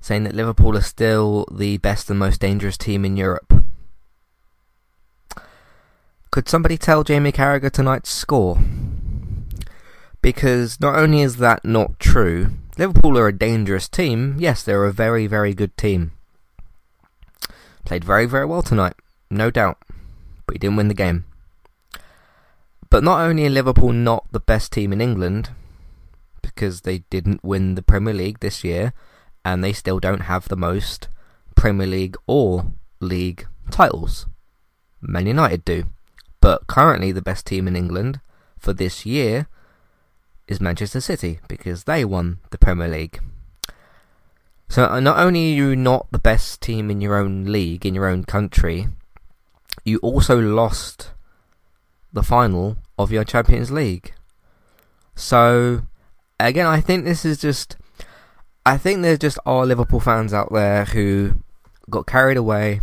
saying 0.00 0.24
that 0.24 0.34
Liverpool 0.34 0.78
are 0.78 0.82
still 0.82 1.46
the 1.52 1.76
best 1.76 2.08
and 2.08 2.18
most 2.18 2.40
dangerous 2.40 2.78
team 2.78 3.04
in 3.04 3.18
Europe. 3.18 3.52
Could 6.30 6.48
somebody 6.48 6.78
tell 6.78 7.04
Jamie 7.04 7.32
Carragher 7.32 7.70
tonight's 7.70 8.10
score? 8.10 8.58
Because 10.22 10.80
not 10.80 10.96
only 10.96 11.20
is 11.20 11.36
that 11.36 11.66
not 11.66 11.98
true, 12.00 12.52
Liverpool 12.78 13.18
are 13.18 13.28
a 13.28 13.38
dangerous 13.38 13.88
team. 13.88 14.36
Yes, 14.38 14.62
they're 14.62 14.86
a 14.86 14.92
very, 14.92 15.26
very 15.26 15.52
good 15.52 15.76
team. 15.76 16.12
Played 17.88 18.04
very, 18.04 18.26
very 18.26 18.44
well 18.44 18.60
tonight, 18.60 18.92
no 19.30 19.50
doubt. 19.50 19.78
But 20.44 20.56
he 20.56 20.58
didn't 20.58 20.76
win 20.76 20.88
the 20.88 20.94
game. 20.94 21.24
But 22.90 23.02
not 23.02 23.22
only 23.22 23.46
are 23.46 23.48
Liverpool 23.50 23.92
not 23.92 24.26
the 24.30 24.40
best 24.40 24.72
team 24.72 24.92
in 24.92 25.00
England, 25.00 25.48
because 26.42 26.82
they 26.82 26.98
didn't 27.08 27.42
win 27.42 27.76
the 27.76 27.82
Premier 27.82 28.12
League 28.12 28.40
this 28.40 28.62
year, 28.62 28.92
and 29.42 29.64
they 29.64 29.72
still 29.72 30.00
don't 30.00 30.28
have 30.28 30.50
the 30.50 30.56
most 30.56 31.08
Premier 31.56 31.86
League 31.86 32.18
or 32.26 32.72
League 33.00 33.46
titles. 33.70 34.26
Man 35.00 35.26
United 35.26 35.64
do. 35.64 35.84
But 36.42 36.66
currently 36.66 37.10
the 37.10 37.22
best 37.22 37.46
team 37.46 37.66
in 37.66 37.74
England 37.74 38.20
for 38.58 38.74
this 38.74 39.06
year 39.06 39.48
is 40.46 40.60
Manchester 40.60 41.00
City, 41.00 41.40
because 41.48 41.84
they 41.84 42.04
won 42.04 42.40
the 42.50 42.58
Premier 42.58 42.88
League. 42.88 43.18
So 44.68 44.84
uh, 44.84 45.00
not 45.00 45.18
only 45.18 45.52
are 45.52 45.56
you 45.56 45.76
not 45.76 46.06
the 46.10 46.18
best 46.18 46.60
team 46.60 46.90
in 46.90 47.00
your 47.00 47.16
own 47.16 47.44
league, 47.44 47.86
in 47.86 47.94
your 47.94 48.06
own 48.06 48.24
country, 48.24 48.88
you 49.84 49.98
also 49.98 50.38
lost 50.38 51.12
the 52.12 52.22
final 52.22 52.76
of 52.98 53.10
your 53.10 53.24
Champions 53.24 53.70
League. 53.70 54.12
So, 55.14 55.82
again, 56.38 56.66
I 56.66 56.80
think 56.80 57.04
this 57.04 57.24
is 57.24 57.38
just. 57.38 57.76
I 58.66 58.76
think 58.76 59.00
there's 59.00 59.18
just 59.18 59.38
our 59.46 59.64
Liverpool 59.64 60.00
fans 60.00 60.34
out 60.34 60.52
there 60.52 60.84
who 60.84 61.42
got 61.88 62.06
carried 62.06 62.36
away 62.36 62.80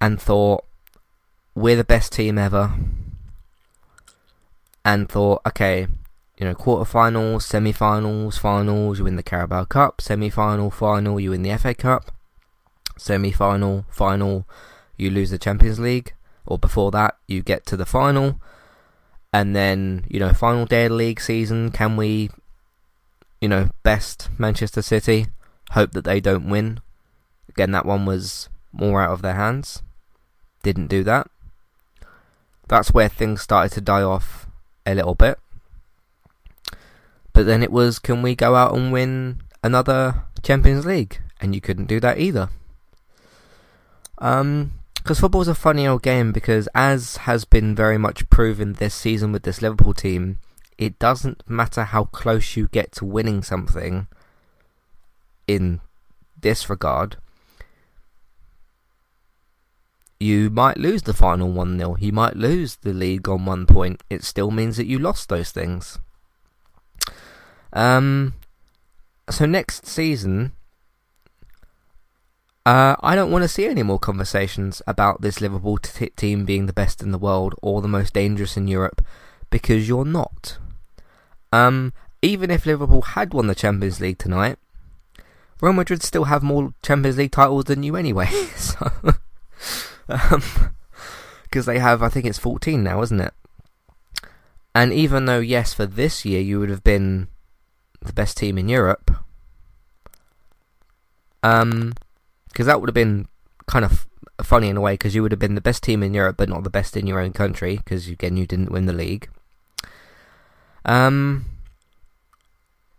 and 0.00 0.20
thought, 0.20 0.64
we're 1.54 1.76
the 1.76 1.84
best 1.84 2.12
team 2.12 2.36
ever. 2.36 2.74
And 4.84 5.08
thought, 5.08 5.42
okay, 5.46 5.86
you 6.38 6.46
know, 6.46 6.54
quarterfinals, 6.54 7.42
semi-finals, 7.42 8.38
finals, 8.38 8.98
you 8.98 9.04
win 9.04 9.16
the 9.16 9.22
Carabao 9.22 9.64
Cup, 9.64 10.00
semi-final, 10.00 10.70
final, 10.70 11.18
you 11.18 11.30
win 11.30 11.42
the 11.42 11.56
FA 11.56 11.74
Cup, 11.74 12.12
semi-final, 12.98 13.86
final, 13.88 14.46
you 14.96 15.10
lose 15.10 15.30
the 15.30 15.38
Champions 15.38 15.78
League, 15.78 16.12
or 16.44 16.58
before 16.58 16.90
that, 16.90 17.16
you 17.26 17.42
get 17.42 17.64
to 17.66 17.76
the 17.76 17.86
final, 17.86 18.40
and 19.32 19.56
then, 19.56 20.04
you 20.08 20.20
know, 20.20 20.32
final 20.32 20.66
day 20.66 20.84
of 20.84 20.90
the 20.90 20.96
league 20.96 21.20
season, 21.20 21.70
can 21.70 21.96
we, 21.96 22.30
you 23.40 23.48
know, 23.48 23.70
best 23.82 24.28
Manchester 24.38 24.82
City, 24.82 25.28
hope 25.70 25.92
that 25.92 26.04
they 26.04 26.20
don't 26.20 26.48
win. 26.48 26.80
Again, 27.48 27.72
that 27.72 27.86
one 27.86 28.04
was 28.04 28.48
more 28.72 29.02
out 29.02 29.12
of 29.12 29.22
their 29.22 29.34
hands. 29.34 29.82
Didn't 30.62 30.88
do 30.88 31.02
that. 31.04 31.28
That's 32.68 32.92
where 32.92 33.08
things 33.08 33.42
started 33.42 33.72
to 33.74 33.80
die 33.80 34.02
off 34.02 34.46
a 34.84 34.94
little 34.94 35.14
bit. 35.14 35.38
But 37.36 37.44
then 37.44 37.62
it 37.62 37.70
was, 37.70 37.98
can 37.98 38.22
we 38.22 38.34
go 38.34 38.54
out 38.54 38.74
and 38.74 38.90
win 38.90 39.42
another 39.62 40.22
Champions 40.42 40.86
League? 40.86 41.20
And 41.38 41.54
you 41.54 41.60
couldn't 41.60 41.84
do 41.84 42.00
that 42.00 42.18
either. 42.18 42.48
Um, 44.16 44.72
because 44.94 45.20
football's 45.20 45.46
a 45.46 45.54
funny 45.54 45.86
old 45.86 46.02
game 46.02 46.32
because 46.32 46.66
as 46.74 47.18
has 47.18 47.44
been 47.44 47.74
very 47.74 47.98
much 47.98 48.30
proven 48.30 48.72
this 48.72 48.94
season 48.94 49.32
with 49.32 49.42
this 49.42 49.60
Liverpool 49.60 49.92
team, 49.92 50.38
it 50.78 50.98
doesn't 50.98 51.46
matter 51.46 51.84
how 51.84 52.04
close 52.04 52.56
you 52.56 52.68
get 52.68 52.92
to 52.92 53.04
winning 53.04 53.42
something 53.42 54.06
in 55.46 55.82
this 56.40 56.70
regard. 56.70 57.18
You 60.18 60.48
might 60.48 60.78
lose 60.78 61.02
the 61.02 61.12
final 61.12 61.52
1 61.52 61.78
0. 61.78 61.98
You 62.00 62.12
might 62.12 62.34
lose 62.34 62.76
the 62.76 62.94
league 62.94 63.28
on 63.28 63.44
one 63.44 63.66
point. 63.66 64.02
It 64.08 64.24
still 64.24 64.50
means 64.50 64.78
that 64.78 64.86
you 64.86 64.98
lost 64.98 65.28
those 65.28 65.50
things. 65.50 65.98
Um, 67.76 68.32
so 69.28 69.44
next 69.44 69.86
season, 69.86 70.52
uh, 72.64 72.96
I 73.00 73.14
don't 73.14 73.30
want 73.30 73.42
to 73.42 73.48
see 73.48 73.66
any 73.66 73.82
more 73.82 73.98
conversations 73.98 74.80
about 74.86 75.20
this 75.20 75.42
Liverpool 75.42 75.76
t- 75.76 76.08
team 76.16 76.46
being 76.46 76.64
the 76.64 76.72
best 76.72 77.02
in 77.02 77.12
the 77.12 77.18
world 77.18 77.54
or 77.60 77.82
the 77.82 77.86
most 77.86 78.14
dangerous 78.14 78.56
in 78.56 78.66
Europe 78.66 79.04
because 79.50 79.88
you're 79.88 80.06
not. 80.06 80.56
Um, 81.52 81.92
even 82.22 82.50
if 82.50 82.64
Liverpool 82.64 83.02
had 83.02 83.34
won 83.34 83.46
the 83.46 83.54
Champions 83.54 84.00
League 84.00 84.18
tonight, 84.18 84.56
Real 85.60 85.74
Madrid 85.74 86.02
still 86.02 86.24
have 86.24 86.42
more 86.42 86.72
Champions 86.82 87.18
League 87.18 87.32
titles 87.32 87.66
than 87.66 87.82
you 87.82 87.94
anyway. 87.94 88.26
so, 88.56 88.90
because 90.06 90.32
um, 90.32 91.74
they 91.74 91.78
have, 91.78 92.02
I 92.02 92.08
think 92.08 92.24
it's 92.24 92.38
14 92.38 92.82
now, 92.82 93.02
isn't 93.02 93.20
it? 93.20 93.34
And 94.74 94.94
even 94.94 95.26
though, 95.26 95.40
yes, 95.40 95.74
for 95.74 95.84
this 95.84 96.24
year 96.24 96.40
you 96.40 96.58
would 96.58 96.70
have 96.70 96.82
been 96.82 97.28
the 98.06 98.12
best 98.12 98.36
team 98.36 98.58
in 98.58 98.68
Europe, 98.68 99.10
Um, 101.46 101.94
because 102.48 102.66
that 102.66 102.80
would 102.80 102.88
have 102.88 102.94
been 102.94 103.28
kind 103.66 103.84
of 103.84 104.06
funny 104.42 104.68
in 104.68 104.76
a 104.76 104.80
way 104.80 104.94
because 104.94 105.14
you 105.14 105.22
would 105.22 105.32
have 105.32 105.38
been 105.38 105.54
the 105.54 105.60
best 105.60 105.82
team 105.82 106.02
in 106.02 106.12
Europe 106.12 106.36
but 106.36 106.48
not 106.48 106.64
the 106.64 106.70
best 106.70 106.96
in 106.96 107.06
your 107.06 107.20
own 107.20 107.32
country 107.32 107.76
because 107.76 108.08
again 108.08 108.36
you 108.36 108.46
didn't 108.46 108.72
win 108.72 108.86
the 108.86 108.92
league. 108.92 109.28
Um. 110.84 111.44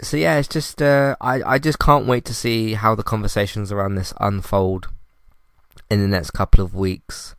So 0.02 0.16
yeah, 0.16 0.38
it's 0.38 0.48
just 0.48 0.82
uh, 0.82 1.16
I 1.20 1.42
I 1.44 1.60
just 1.60 1.80
can't 1.80 2.06
wait 2.06 2.24
to 2.26 2.34
see 2.34 2.74
how 2.74 2.96
the 2.96 3.04
conversations 3.04 3.72
around 3.72 3.96
this 3.96 4.14
unfold 4.20 4.88
in 5.90 6.00
the 6.00 6.08
next 6.08 6.32
couple 6.32 6.64
of 6.64 6.74
weeks. 6.74 7.36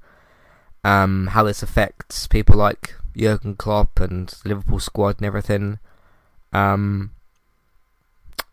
Um, 0.85 1.28
how 1.28 1.42
this 1.44 1.62
affects 1.62 2.26
people 2.26 2.57
like 2.57 2.94
Jurgen 3.16 3.57
Klopp 3.57 4.00
and 4.00 4.35
Liverpool 4.44 4.81
squad 4.81 5.16
and 5.18 5.26
everything. 5.26 5.78
Um, 6.52 7.12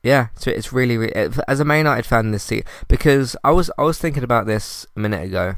yeah, 0.06 0.28
so 0.36 0.52
it's 0.52 0.72
really, 0.72 0.98
really 0.98 1.16
eh, 1.16 1.30
as 1.48 1.60
a 1.60 1.66
Man 1.66 1.80
United 1.80 2.06
fan 2.06 2.30
this 2.30 2.44
season 2.44 2.68
because 2.88 3.36
I 3.44 3.50
was 3.50 3.72
I 3.78 3.82
was 3.82 3.98
thinking 3.98 4.24
about 4.24 4.46
this 4.46 4.86
a 4.96 5.00
minute 5.00 5.24
ago. 5.24 5.56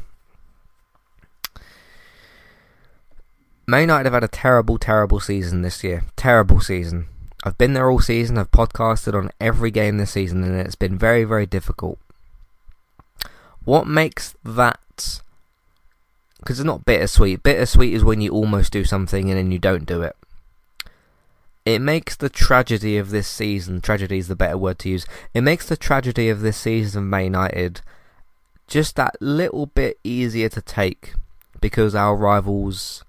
Man 3.68 3.82
United 3.82 4.06
have 4.06 4.14
had 4.14 4.24
a 4.24 4.30
terrible, 4.30 4.78
terrible 4.78 5.20
season 5.20 5.64
this 5.64 5.84
year. 5.84 6.06
Terrible 6.16 6.62
season. 6.62 7.08
I've 7.44 7.58
been 7.58 7.74
there 7.74 7.92
all 7.92 8.00
season. 8.00 8.38
I've 8.38 8.52
podcasted 8.52 9.14
on 9.14 9.32
every 9.42 9.70
game 9.70 9.98
this 9.98 10.12
season, 10.12 10.44
and 10.44 10.56
it's 10.56 10.76
been 10.76 10.98
very, 10.98 11.26
very 11.26 11.46
difficult. 11.46 12.00
What 13.66 13.86
makes 13.86 14.34
that? 14.46 15.20
Because 16.40 16.62
it's 16.62 16.66
not 16.66 16.86
bittersweet. 16.86 17.44
Bittersweet 17.44 17.94
is 17.94 18.06
when 18.06 18.22
you 18.22 18.32
almost 18.32 18.72
do 18.72 18.86
something 18.86 19.30
and 19.30 19.38
then 19.38 19.52
you 19.52 19.60
don't 19.60 19.86
do 19.86 20.02
it 20.02 20.16
it 21.68 21.82
makes 21.82 22.16
the 22.16 22.30
tragedy 22.30 22.98
of 22.98 23.10
this 23.10 23.28
season, 23.28 23.82
tragedy 23.82 24.18
is 24.18 24.30
the 24.30 24.38
better 24.38 24.58
word 24.58 24.80
to 24.80 24.88
use, 24.88 25.06
it 25.34 25.42
makes 25.42 25.68
the 25.68 25.76
tragedy 25.76 26.30
of 26.30 26.40
this 26.40 26.56
season 26.56 27.04
of 27.04 27.10
Man 27.10 27.26
United 27.26 27.82
just 28.68 28.96
that 28.96 29.18
little 29.20 29.66
bit 29.66 30.00
easier 30.02 30.48
to 30.48 30.62
take 30.62 31.16
because 31.60 31.94
our 31.94 32.16
rivals 32.16 33.04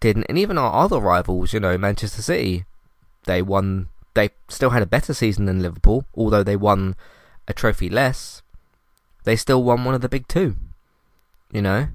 didn't, 0.00 0.24
and 0.30 0.38
even 0.38 0.56
our 0.56 0.72
other 0.72 0.98
rivals, 0.98 1.52
you 1.52 1.60
know, 1.60 1.76
Manchester 1.76 2.22
City, 2.22 2.64
they 3.24 3.42
won, 3.42 3.88
they 4.14 4.30
still 4.48 4.70
had 4.70 4.82
a 4.82 4.86
better 4.86 5.12
season 5.12 5.44
than 5.44 5.60
Liverpool, 5.60 6.06
although 6.14 6.42
they 6.42 6.56
won 6.56 6.96
a 7.46 7.52
trophy 7.52 7.90
less, 7.90 8.40
they 9.24 9.36
still 9.36 9.62
won 9.62 9.84
one 9.84 9.94
of 9.94 10.00
the 10.00 10.08
big 10.08 10.26
two, 10.28 10.56
you 11.52 11.60
know. 11.60 11.88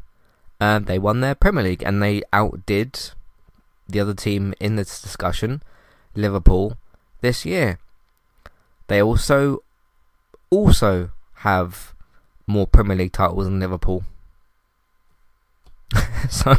Um, 0.62 0.84
they 0.84 1.00
won 1.00 1.22
their 1.22 1.34
Premier 1.34 1.64
League 1.64 1.82
and 1.84 2.04
they 2.04 2.22
outdid 2.32 3.14
the 3.88 4.00
other 4.00 4.14
team 4.14 4.54
in 4.60 4.76
this 4.76 5.02
discussion, 5.02 5.62
Liverpool, 6.16 6.78
this 7.22 7.46
year. 7.46 7.80
They 8.88 9.02
also 9.02 9.64
also 10.50 11.12
have 11.36 11.94
more 12.48 12.68
Premier 12.68 12.96
League 12.96 13.14
titles 13.14 13.46
than 13.46 13.60
Liverpool. 13.60 14.04
so 16.30 16.58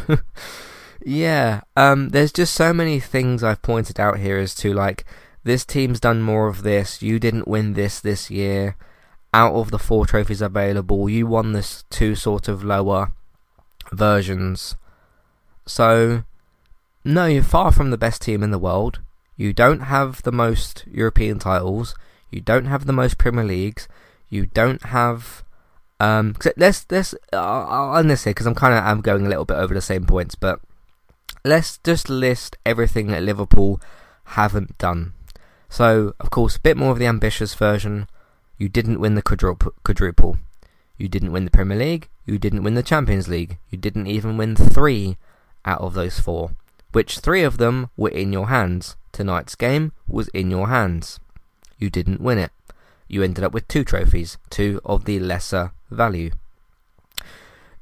yeah, 1.04 1.60
um, 1.76 2.10
there's 2.10 2.32
just 2.32 2.54
so 2.54 2.72
many 2.72 3.00
things 3.00 3.42
I've 3.42 3.62
pointed 3.62 4.00
out 4.00 4.18
here 4.18 4.38
as 4.38 4.54
to 4.56 4.72
like 4.72 5.04
this 5.44 5.64
team's 5.64 6.00
done 6.00 6.22
more 6.22 6.48
of 6.48 6.62
this. 6.62 7.02
You 7.02 7.18
didn't 7.18 7.48
win 7.48 7.74
this 7.74 8.00
this 8.00 8.30
year. 8.30 8.76
Out 9.32 9.54
of 9.54 9.70
the 9.70 9.78
four 9.78 10.06
trophies 10.06 10.40
available, 10.40 11.08
you 11.08 11.26
won 11.26 11.52
this 11.52 11.84
two 11.90 12.14
sort 12.14 12.48
of 12.48 12.64
lower 12.64 13.12
versions. 13.92 14.76
So 15.66 16.24
no, 17.06 17.26
you're 17.26 17.42
far 17.42 17.70
from 17.70 17.90
the 17.90 17.96
best 17.96 18.22
team 18.22 18.42
in 18.42 18.50
the 18.50 18.58
world. 18.58 18.98
You 19.36 19.52
don't 19.52 19.80
have 19.80 20.22
the 20.22 20.32
most 20.32 20.84
European 20.90 21.38
titles. 21.38 21.94
You 22.30 22.40
don't 22.40 22.64
have 22.64 22.84
the 22.84 22.92
most 22.92 23.16
Premier 23.16 23.44
Leagues. 23.44 23.86
You 24.28 24.46
don't 24.46 24.82
have. 24.86 25.44
Um, 26.00 26.34
let's 26.56 26.84
let's 26.90 27.14
I'll, 27.32 27.96
end 27.96 28.10
this 28.10 28.24
here 28.24 28.32
because 28.32 28.46
I'm 28.46 28.56
kind 28.56 28.74
of 28.74 28.84
I'm 28.84 29.00
going 29.00 29.24
a 29.24 29.28
little 29.28 29.44
bit 29.44 29.56
over 29.56 29.72
the 29.72 29.80
same 29.80 30.04
points, 30.04 30.34
but 30.34 30.60
let's 31.44 31.78
just 31.78 32.10
list 32.10 32.56
everything 32.66 33.06
that 33.08 33.22
Liverpool 33.22 33.80
haven't 34.24 34.76
done. 34.76 35.12
So, 35.68 36.14
of 36.18 36.30
course, 36.30 36.56
a 36.56 36.60
bit 36.60 36.76
more 36.76 36.90
of 36.90 36.98
the 36.98 37.06
ambitious 37.06 37.54
version. 37.54 38.08
You 38.58 38.68
didn't 38.68 39.00
win 39.00 39.14
the 39.14 39.22
quadruple. 39.22 40.38
You 40.98 41.08
didn't 41.08 41.32
win 41.32 41.44
the 41.44 41.50
Premier 41.50 41.78
League. 41.78 42.08
You 42.24 42.38
didn't 42.38 42.64
win 42.64 42.74
the 42.74 42.82
Champions 42.82 43.28
League. 43.28 43.58
You 43.70 43.78
didn't 43.78 44.08
even 44.08 44.36
win 44.36 44.56
three 44.56 45.18
out 45.64 45.80
of 45.80 45.94
those 45.94 46.18
four 46.18 46.50
which 46.96 47.18
three 47.18 47.42
of 47.42 47.58
them 47.58 47.90
were 47.94 48.08
in 48.08 48.32
your 48.32 48.48
hands. 48.48 48.96
Tonight's 49.12 49.54
game 49.54 49.92
was 50.08 50.28
in 50.28 50.50
your 50.50 50.68
hands. 50.68 51.20
You 51.76 51.90
didn't 51.90 52.22
win 52.22 52.38
it. 52.38 52.52
You 53.06 53.22
ended 53.22 53.44
up 53.44 53.52
with 53.52 53.68
two 53.68 53.84
trophies, 53.84 54.38
two 54.48 54.80
of 54.82 55.04
the 55.04 55.20
lesser 55.20 55.72
value. 55.90 56.30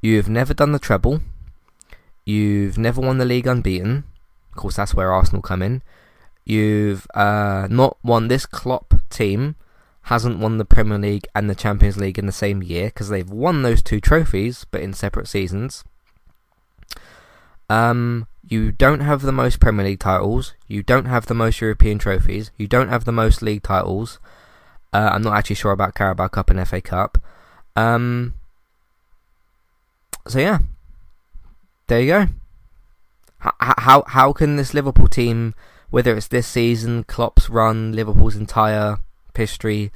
You've 0.00 0.28
never 0.28 0.52
done 0.52 0.72
the 0.72 0.80
treble. 0.80 1.20
You've 2.24 2.76
never 2.76 3.00
won 3.00 3.18
the 3.18 3.24
league 3.24 3.46
unbeaten. 3.46 4.02
Of 4.50 4.56
course, 4.56 4.74
that's 4.74 4.94
where 4.94 5.12
Arsenal 5.12 5.42
come 5.42 5.62
in. 5.62 5.82
You've 6.44 7.06
uh, 7.14 7.68
not 7.70 7.96
won 8.02 8.26
this 8.26 8.46
Klopp 8.46 8.94
team 9.10 9.54
hasn't 10.08 10.40
won 10.40 10.58
the 10.58 10.64
Premier 10.64 10.98
League 10.98 11.28
and 11.36 11.48
the 11.48 11.54
Champions 11.54 11.96
League 11.96 12.18
in 12.18 12.26
the 12.26 12.32
same 12.32 12.64
year 12.64 12.86
because 12.86 13.10
they've 13.10 13.30
won 13.30 13.62
those 13.62 13.80
two 13.80 14.00
trophies 14.00 14.66
but 14.72 14.80
in 14.80 14.92
separate 14.92 15.28
seasons. 15.28 15.84
Um, 17.68 18.26
you 18.46 18.72
don't 18.72 19.00
have 19.00 19.22
the 19.22 19.32
most 19.32 19.60
Premier 19.60 19.84
League 19.84 20.00
titles. 20.00 20.54
You 20.68 20.82
don't 20.82 21.06
have 21.06 21.26
the 21.26 21.34
most 21.34 21.60
European 21.60 21.98
trophies. 21.98 22.50
You 22.56 22.66
don't 22.66 22.88
have 22.88 23.04
the 23.04 23.12
most 23.12 23.42
league 23.42 23.62
titles. 23.62 24.18
Uh, 24.92 25.10
I'm 25.12 25.22
not 25.22 25.36
actually 25.36 25.56
sure 25.56 25.72
about 25.72 25.94
Carabao 25.94 26.28
Cup 26.28 26.50
and 26.50 26.68
FA 26.68 26.80
Cup. 26.80 27.18
Um, 27.74 28.34
so 30.28 30.38
yeah, 30.38 30.58
there 31.86 32.00
you 32.00 32.06
go. 32.06 32.26
How, 33.38 33.74
how 33.78 34.04
how 34.06 34.32
can 34.32 34.56
this 34.56 34.72
Liverpool 34.72 35.08
team, 35.08 35.54
whether 35.90 36.16
it's 36.16 36.28
this 36.28 36.46
season, 36.46 37.04
Klopp's 37.04 37.50
run, 37.50 37.92
Liverpool's 37.92 38.36
entire 38.36 38.98
history, 39.34 39.90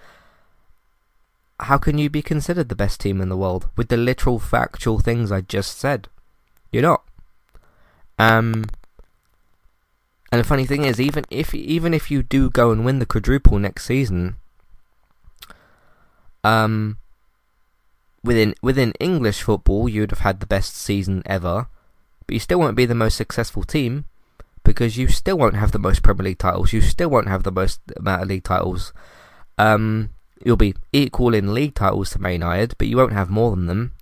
how 1.60 1.78
can 1.78 1.98
you 1.98 2.10
be 2.10 2.22
considered 2.22 2.68
the 2.68 2.74
best 2.74 3.00
team 3.00 3.20
in 3.20 3.28
the 3.28 3.36
world 3.36 3.68
with 3.76 3.88
the 3.88 3.96
literal 3.96 4.38
factual 4.38 4.98
things 4.98 5.32
I 5.32 5.40
just 5.40 5.78
said? 5.78 6.08
You're 6.72 6.82
not. 6.82 7.04
Um, 8.18 8.64
and 10.30 10.40
the 10.40 10.44
funny 10.44 10.66
thing 10.66 10.84
is, 10.84 11.00
even 11.00 11.24
if 11.30 11.54
even 11.54 11.94
if 11.94 12.10
you 12.10 12.22
do 12.22 12.50
go 12.50 12.70
and 12.70 12.84
win 12.84 12.98
the 12.98 13.06
quadruple 13.06 13.58
next 13.58 13.84
season, 13.84 14.36
um, 16.44 16.98
within 18.22 18.54
within 18.62 18.92
English 19.00 19.42
football, 19.42 19.88
you'd 19.88 20.10
have 20.10 20.20
had 20.20 20.40
the 20.40 20.46
best 20.46 20.76
season 20.76 21.22
ever, 21.24 21.68
but 22.26 22.34
you 22.34 22.40
still 22.40 22.58
won't 22.58 22.76
be 22.76 22.86
the 22.86 22.94
most 22.94 23.16
successful 23.16 23.62
team 23.62 24.04
because 24.64 24.98
you 24.98 25.08
still 25.08 25.38
won't 25.38 25.56
have 25.56 25.72
the 25.72 25.78
most 25.78 26.02
Premier 26.02 26.24
League 26.24 26.38
titles. 26.38 26.74
You 26.74 26.82
still 26.82 27.08
won't 27.08 27.28
have 27.28 27.42
the 27.42 27.52
most 27.52 27.80
amount 27.96 28.22
of 28.22 28.28
league 28.28 28.44
titles. 28.44 28.92
Um, 29.56 30.10
you'll 30.44 30.56
be 30.56 30.74
equal 30.92 31.32
in 31.32 31.54
league 31.54 31.74
titles 31.74 32.10
to 32.10 32.20
Man 32.20 32.32
United, 32.32 32.74
but 32.76 32.86
you 32.86 32.98
won't 32.98 33.14
have 33.14 33.30
more 33.30 33.50
than 33.50 33.66
them. 33.66 33.92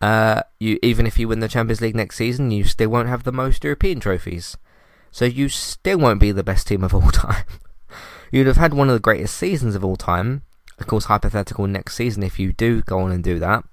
Uh, 0.00 0.42
you 0.60 0.78
even 0.82 1.06
if 1.06 1.18
you 1.18 1.28
win 1.28 1.40
the 1.40 1.48
Champions 1.48 1.80
League 1.80 1.96
next 1.96 2.16
season, 2.16 2.50
you 2.50 2.64
still 2.64 2.88
won't 2.88 3.08
have 3.08 3.24
the 3.24 3.32
most 3.32 3.64
European 3.64 4.00
trophies. 4.00 4.56
So 5.10 5.24
you 5.24 5.48
still 5.48 5.98
won't 5.98 6.20
be 6.20 6.32
the 6.32 6.44
best 6.44 6.68
team 6.68 6.84
of 6.84 6.94
all 6.94 7.10
time. 7.12 7.44
You'd 8.30 8.46
have 8.46 8.56
had 8.58 8.74
one 8.74 8.88
of 8.88 8.94
the 8.94 9.00
greatest 9.00 9.36
seasons 9.36 9.74
of 9.74 9.84
all 9.84 9.96
time. 9.96 10.42
Of 10.78 10.86
course, 10.86 11.06
hypothetical 11.06 11.66
next 11.66 11.94
season 11.96 12.22
if 12.22 12.38
you 12.38 12.52
do 12.52 12.82
go 12.82 13.00
on 13.00 13.10
and 13.10 13.24
do 13.24 13.38
that. 13.38 13.64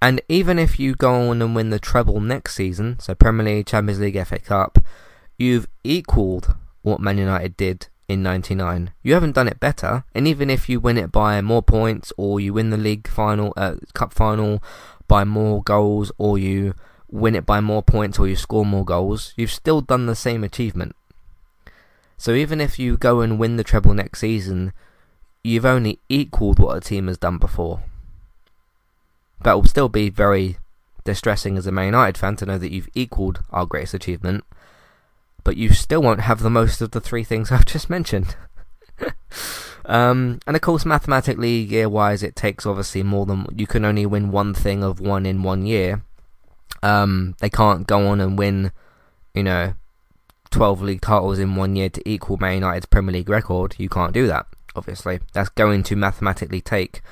And 0.00 0.20
even 0.28 0.58
if 0.58 0.78
you 0.78 0.94
go 0.94 1.30
on 1.30 1.42
and 1.42 1.54
win 1.54 1.70
the 1.70 1.78
treble 1.78 2.20
next 2.20 2.54
season, 2.54 2.98
so 3.00 3.14
Premier 3.14 3.44
League, 3.44 3.66
Champions 3.66 4.00
League, 4.00 4.26
FA 4.26 4.38
Cup, 4.38 4.78
you've 5.38 5.66
equalled 5.82 6.54
what 6.82 7.00
Man 7.00 7.18
United 7.18 7.56
did 7.56 7.88
in 8.08 8.22
99. 8.22 8.92
You 9.02 9.14
haven't 9.14 9.34
done 9.34 9.48
it 9.48 9.60
better, 9.60 10.04
and 10.14 10.28
even 10.28 10.50
if 10.50 10.68
you 10.68 10.78
win 10.78 10.98
it 10.98 11.10
by 11.10 11.40
more 11.40 11.62
points 11.62 12.12
or 12.16 12.38
you 12.38 12.52
win 12.52 12.70
the 12.70 12.76
league 12.76 13.08
final, 13.08 13.52
uh, 13.56 13.76
cup 13.94 14.12
final 14.12 14.62
by 15.14 15.22
more 15.22 15.62
goals 15.62 16.10
or 16.18 16.36
you 16.36 16.74
win 17.08 17.36
it 17.36 17.46
by 17.46 17.60
more 17.60 17.84
points 17.84 18.18
or 18.18 18.26
you 18.26 18.34
score 18.34 18.66
more 18.66 18.84
goals, 18.84 19.32
you've 19.36 19.52
still 19.52 19.80
done 19.80 20.06
the 20.06 20.16
same 20.16 20.42
achievement. 20.42 20.96
So 22.16 22.32
even 22.32 22.60
if 22.60 22.80
you 22.80 22.96
go 22.96 23.20
and 23.20 23.38
win 23.38 23.54
the 23.54 23.62
treble 23.62 23.94
next 23.94 24.18
season, 24.18 24.72
you've 25.44 25.64
only 25.64 26.00
equalled 26.08 26.58
what 26.58 26.76
a 26.76 26.80
team 26.80 27.06
has 27.06 27.16
done 27.16 27.38
before. 27.38 27.84
That 29.44 29.52
will 29.52 29.66
still 29.66 29.88
be 29.88 30.10
very 30.10 30.56
distressing 31.04 31.56
as 31.56 31.68
a 31.68 31.70
Man 31.70 31.84
United 31.84 32.18
fan 32.18 32.34
to 32.38 32.46
know 32.46 32.58
that 32.58 32.72
you've 32.72 32.88
equalled 32.92 33.40
our 33.52 33.66
greatest 33.66 33.94
achievement, 33.94 34.42
but 35.44 35.56
you 35.56 35.72
still 35.72 36.02
won't 36.02 36.22
have 36.22 36.42
the 36.42 36.50
most 36.50 36.80
of 36.80 36.90
the 36.90 37.00
three 37.00 37.22
things 37.22 37.52
I've 37.52 37.66
just 37.66 37.88
mentioned. 37.88 38.34
Um, 39.86 40.40
and 40.46 40.56
of 40.56 40.62
course, 40.62 40.84
mathematically, 40.84 41.56
year 41.56 41.88
wise, 41.88 42.22
it 42.22 42.36
takes 42.36 42.66
obviously 42.66 43.02
more 43.02 43.26
than 43.26 43.46
you 43.54 43.66
can 43.66 43.84
only 43.84 44.06
win 44.06 44.30
one 44.30 44.54
thing 44.54 44.82
of 44.82 45.00
one 45.00 45.26
in 45.26 45.42
one 45.42 45.66
year. 45.66 46.02
Um, 46.82 47.34
they 47.40 47.50
can't 47.50 47.86
go 47.86 48.06
on 48.06 48.20
and 48.20 48.38
win, 48.38 48.72
you 49.34 49.42
know, 49.42 49.74
12 50.50 50.82
league 50.82 51.00
titles 51.00 51.38
in 51.38 51.56
one 51.56 51.76
year 51.76 51.88
to 51.88 52.08
equal 52.08 52.36
Man 52.36 52.54
United's 52.54 52.86
Premier 52.86 53.12
League 53.12 53.28
record. 53.28 53.74
You 53.78 53.88
can't 53.88 54.12
do 54.12 54.26
that. 54.26 54.46
Obviously, 54.76 55.20
that's 55.32 55.48
going 55.50 55.82
to 55.84 55.96
mathematically 55.96 56.60
take 56.60 57.02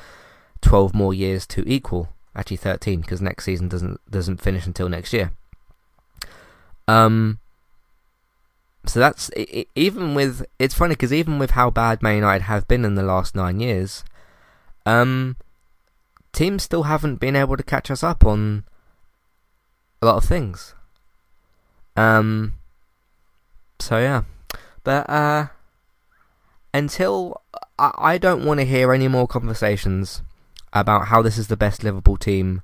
12 0.63 0.95
more 0.95 1.15
years 1.15 1.47
to 1.49 1.69
equal. 1.69 2.09
Actually, 2.35 2.57
13 2.57 3.01
because 3.01 3.21
next 3.21 3.45
season 3.45 3.69
doesn't 3.69 4.01
doesn't 4.11 4.41
finish 4.41 4.67
until 4.67 4.89
next 4.89 5.13
year. 5.13 5.33
Um. 6.89 7.39
So 8.87 8.99
that's 8.99 9.31
even 9.75 10.15
with 10.15 10.45
it's 10.59 10.75
funny 10.75 10.95
because 10.95 11.13
even 11.13 11.39
with 11.39 11.53
how 11.53 11.71
bad 11.71 12.03
Man 12.03 12.17
United 12.17 12.45
have 12.45 12.67
been 12.67 12.85
in 12.85 12.97
the 12.97 13.03
last 13.03 13.35
nine 13.35 13.61
years, 13.61 14.05
um, 14.85 15.37
teams 16.33 16.65
still 16.65 16.85
haven't 16.85 17.17
been 17.17 17.37
able 17.37 17.57
to 17.57 17.63
catch 17.63 17.91
us 17.91 18.03
up 18.03 18.25
on 18.25 18.65
a 20.01 20.07
lot 20.07 20.17
of 20.17 20.25
things. 20.25 20.75
Um. 21.97 22.55
So 23.79 23.99
yeah, 23.99 24.23
but 24.83 25.09
uh, 25.09 25.49
until 26.75 27.41
I, 27.79 27.93
I 27.99 28.19
don't 28.19 28.45
want 28.45 28.61
to 28.61 28.67
hear 28.67 28.93
any 28.93 29.09
more 29.09 29.29
conversations 29.29 30.23
about 30.73 31.07
how 31.07 31.23
this 31.23 31.39
is 31.39 31.49
the 31.49 31.57
best 31.57 31.85
Liverpool 31.85 32.17
team 32.17 32.63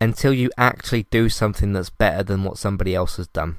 until 0.00 0.32
you 0.32 0.50
actually 0.56 1.04
do 1.04 1.28
something 1.28 1.72
that's 1.72 1.90
better 1.90 2.22
than 2.22 2.44
what 2.44 2.58
somebody 2.58 2.94
else 2.94 3.16
has 3.16 3.26
done. 3.28 3.56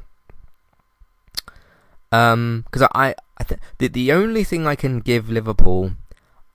Um, 2.16 2.64
because 2.66 2.88
I, 2.94 3.16
I 3.38 3.44
th- 3.44 3.60
the 3.78 3.88
the 3.90 4.12
only 4.14 4.44
thing 4.46 4.66
I 4.66 4.76
can 4.76 5.00
give 5.02 5.30
Liverpool, 5.30 5.92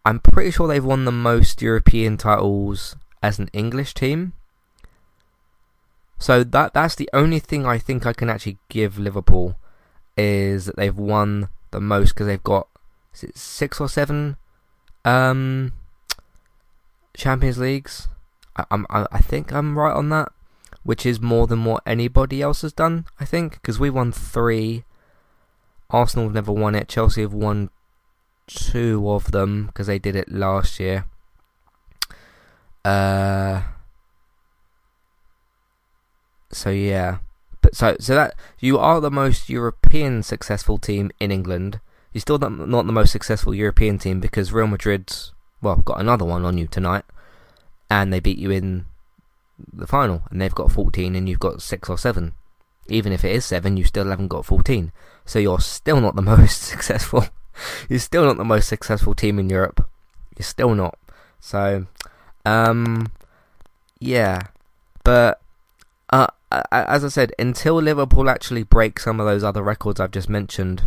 I'm 0.07 0.19
pretty 0.21 0.51
sure 0.51 0.67
they've 0.67 0.85
won 0.85 1.05
the 1.05 1.13
most 1.13 1.61
European 1.61 2.17
titles 2.17 2.97
as 3.23 3.39
an 3.39 3.51
English 3.53 3.93
team. 3.93 4.33
So 6.19 6.45
that 6.45 6.73
that's 6.73 6.95
the 6.95 7.11
only 7.13 7.41
thing 7.41 7.67
I 7.67 7.77
think 7.79 8.07
I 8.07 8.15
can 8.15 8.31
actually 8.31 8.57
give 8.71 8.99
Liverpool 8.99 9.57
is 10.17 10.65
that 10.65 10.77
they've 10.77 10.97
won 10.97 11.49
the 11.73 11.81
most 11.81 12.11
because 12.11 12.27
they've 12.27 12.43
got 12.43 12.67
six 13.13 13.81
or 13.81 13.89
seven 13.89 14.37
um, 15.05 15.73
Champions 17.15 17.59
Leagues. 17.59 18.09
I, 18.57 18.65
I'm, 18.71 18.87
I, 18.89 19.07
I 19.13 19.19
think 19.19 19.53
I'm 19.53 19.79
right 19.79 19.95
on 19.95 20.09
that, 20.09 20.33
which 20.85 21.05
is 21.05 21.21
more 21.21 21.47
than 21.47 21.65
what 21.65 21.83
anybody 21.85 22.41
else 22.41 22.63
has 22.63 22.73
done. 22.73 23.05
I 23.19 23.27
think 23.27 23.55
because 23.55 23.79
we 23.79 23.91
won 23.91 24.11
three. 24.13 24.85
Arsenal 25.91 26.27
have 26.27 26.35
never 26.35 26.53
won 26.53 26.75
it. 26.75 26.89
Chelsea 26.89 27.23
have 27.23 27.35
won 27.35 27.71
two 28.47 29.09
of 29.11 29.33
them 29.33 29.67
because 29.67 29.87
they 29.87 29.99
did 29.99 30.17
it 30.17 30.31
last 30.31 30.81
year. 30.81 31.05
Uh. 32.85 33.63
So 36.53 36.71
yeah, 36.71 37.19
but 37.61 37.77
so 37.77 37.97
so 38.01 38.15
that 38.15 38.35
you 38.59 38.79
are 38.79 39.01
the 39.01 39.11
most 39.11 39.49
European 39.49 40.23
successful 40.23 40.79
team 40.79 41.11
in 41.21 41.31
England. 41.31 41.81
You're 42.13 42.21
still 42.23 42.39
not, 42.39 42.69
not 42.69 42.87
the 42.87 42.93
most 42.93 43.13
successful 43.13 43.55
European 43.55 43.99
team 43.99 44.19
because 44.19 44.53
Real 44.53 44.67
Madrid's 44.67 45.33
well 45.63 45.77
got 45.77 46.01
another 46.01 46.25
one 46.25 46.45
on 46.45 46.59
you 46.59 46.67
tonight, 46.67 47.05
and 47.89 48.13
they 48.13 48.19
beat 48.19 48.39
you 48.39 48.51
in 48.51 48.87
the 49.73 49.87
final, 49.87 50.23
and 50.31 50.41
they've 50.41 50.55
got 50.55 50.73
14, 50.73 51.15
and 51.15 51.29
you've 51.29 51.39
got 51.39 51.63
six 51.63 51.89
or 51.89 51.99
seven. 51.99 52.35
Even 52.89 53.13
if 53.13 53.25
it 53.25 53.33
is 53.33 53.45
seven, 53.45 53.77
you 53.77 53.85
still 53.85 54.09
haven't 54.09 54.29
got 54.29 54.45
14. 54.45 54.91
So 55.25 55.39
you're 55.39 55.61
still 55.61 56.01
not 56.01 56.17
the 56.17 56.23
most 56.37 56.63
successful. 56.63 57.27
you're 57.89 57.99
still 57.99 58.25
not 58.25 58.37
the 58.37 58.45
most 58.45 58.69
successful 58.69 59.15
team 59.15 59.39
in 59.39 59.51
Europe. 59.51 59.87
You're 60.37 60.45
still 60.45 60.75
not. 60.75 60.99
So, 61.41 61.87
um, 62.45 63.13
yeah, 63.99 64.41
but 65.05 65.41
uh, 66.11 66.27
as 66.51 67.05
I 67.05 67.09
said, 67.09 67.33
until 67.39 67.77
Liverpool 67.77 68.29
actually 68.29 68.65
break 68.65 68.99
some 68.99 69.21
of 69.21 69.27
those 69.27 69.45
other 69.45 69.63
records 69.63 70.01
I've 70.01 70.11
just 70.11 70.29
mentioned, 70.29 70.87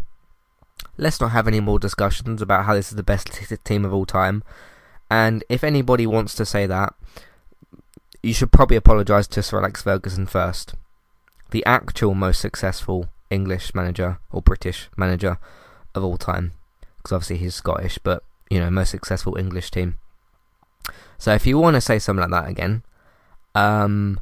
let's 0.98 1.22
not 1.22 1.32
have 1.32 1.48
any 1.48 1.60
more 1.60 1.80
discussions 1.80 2.42
about 2.42 2.66
how 2.66 2.74
this 2.74 2.90
is 2.90 2.96
the 2.96 3.04
best 3.04 3.32
team 3.64 3.86
of 3.86 3.94
all 3.94 4.06
time. 4.06 4.44
And 5.10 5.44
if 5.50 5.64
anybody 5.64 6.06
wants 6.06 6.36
to 6.36 6.46
say 6.46 6.66
that, 6.66 6.94
you 8.22 8.34
should 8.34 8.52
probably 8.52 8.78
apologise 8.78 9.28
to 9.28 9.44
Sir 9.44 9.60
Alex 9.60 9.84
Ferguson 9.84 10.26
first, 10.26 10.76
the 11.52 11.66
actual 11.66 12.14
most 12.14 12.42
successful 12.42 13.10
English 13.34 13.74
manager 13.74 14.20
or 14.32 14.42
British 14.42 14.90
manager 14.96 15.38
of 15.96 16.04
all 16.04 16.18
time, 16.18 16.54
because 16.98 17.12
obviously 17.12 17.38
he's 17.38 17.56
Scottish, 17.56 17.98
but 17.98 18.24
you 18.50 18.60
know 18.60 18.70
most 18.70 18.92
successful 18.92 19.38
English 19.38 19.72
team. 19.72 20.00
So 21.18 21.34
if 21.34 21.46
you 21.46 21.58
want 21.58 21.76
to 21.76 21.82
say 21.82 22.00
something 22.00 22.30
like 22.30 22.44
that 22.44 22.50
again, 22.50 22.84
um, 23.56 24.20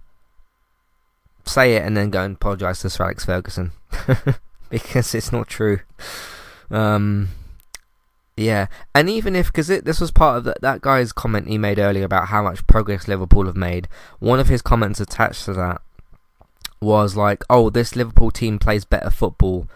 say 1.45 1.75
it 1.75 1.83
and 1.83 1.95
then 1.97 2.09
go 2.09 2.23
and 2.23 2.35
apologise 2.35 2.81
to 2.81 2.89
Sir 2.89 3.05
Alex 3.05 3.25
Ferguson 3.25 3.71
because 4.69 5.15
it's 5.15 5.31
not 5.31 5.47
true. 5.47 5.79
Um, 6.69 7.29
yeah, 8.37 8.67
and 8.95 9.09
even 9.09 9.35
if 9.35 9.47
because 9.47 9.67
this 9.67 9.99
was 9.99 10.11
part 10.11 10.37
of 10.37 10.43
that, 10.45 10.61
that 10.61 10.81
guy's 10.81 11.11
comment 11.11 11.47
he 11.47 11.57
made 11.57 11.79
earlier 11.79 12.05
about 12.05 12.29
how 12.29 12.41
much 12.41 12.65
progress 12.65 13.07
Liverpool 13.07 13.45
have 13.45 13.57
made, 13.57 13.87
one 14.19 14.39
of 14.39 14.47
his 14.47 14.61
comments 14.61 14.99
attached 14.99 15.45
to 15.45 15.53
that 15.53 15.81
was 16.81 17.15
like, 17.15 17.43
"Oh, 17.49 17.69
this 17.69 17.95
Liverpool 17.95 18.31
team 18.31 18.59
plays 18.59 18.85
better 18.85 19.09
football 19.09 19.67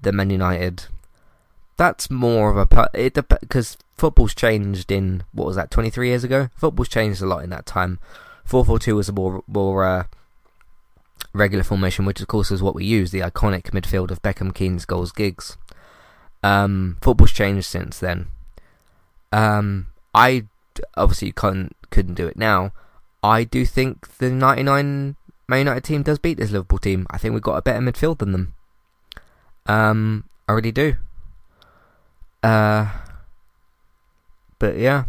than 0.00 0.16
Man 0.16 0.30
United." 0.30 0.86
That's 1.76 2.10
more 2.10 2.50
of 2.50 2.56
a 2.56 2.88
it 2.94 3.14
because 3.14 3.76
football's 3.96 4.34
changed 4.34 4.92
in 4.92 5.24
what 5.32 5.46
was 5.46 5.56
that 5.56 5.70
23 5.70 6.08
years 6.08 6.24
ago. 6.24 6.48
Football's 6.54 6.88
changed 6.88 7.22
a 7.22 7.26
lot 7.26 7.42
in 7.42 7.50
that 7.50 7.66
time. 7.66 7.98
4-4-2 8.48 8.96
was 8.96 9.08
a 9.08 9.12
more 9.12 9.42
more 9.46 9.84
uh, 9.84 10.04
regular 11.32 11.64
formation, 11.64 12.04
which 12.04 12.20
of 12.20 12.28
course 12.28 12.50
is 12.50 12.62
what 12.62 12.74
we 12.74 12.84
use, 12.84 13.10
the 13.10 13.20
iconic 13.20 13.70
midfield 13.70 14.10
of 14.10 14.22
Beckham, 14.22 14.54
Keane, 14.54 14.78
Scholes, 14.78 15.14
Giggs. 15.14 15.56
Um, 16.42 16.98
football's 17.00 17.32
changed 17.32 17.66
since 17.66 17.98
then. 17.98 18.28
Um, 19.32 19.88
I 20.14 20.46
obviously 20.96 21.32
couldn't 21.32 21.76
couldn't 21.90 22.14
do 22.14 22.26
it 22.26 22.36
now. 22.36 22.72
I 23.22 23.44
do 23.44 23.64
think 23.64 24.18
the 24.18 24.30
'99 24.30 25.16
Man 25.48 25.60
United 25.60 25.84
team 25.84 26.02
does 26.02 26.18
beat 26.18 26.38
this 26.38 26.50
Liverpool 26.50 26.78
team. 26.78 27.06
I 27.10 27.18
think 27.18 27.34
we've 27.34 27.42
got 27.42 27.56
a 27.56 27.62
better 27.62 27.80
midfield 27.80 28.18
than 28.18 28.32
them. 28.32 28.54
Um, 29.66 30.24
I 30.48 30.52
really 30.52 30.72
do. 30.72 30.96
Uh, 32.42 32.90
but 34.58 34.76
yeah. 34.78 35.04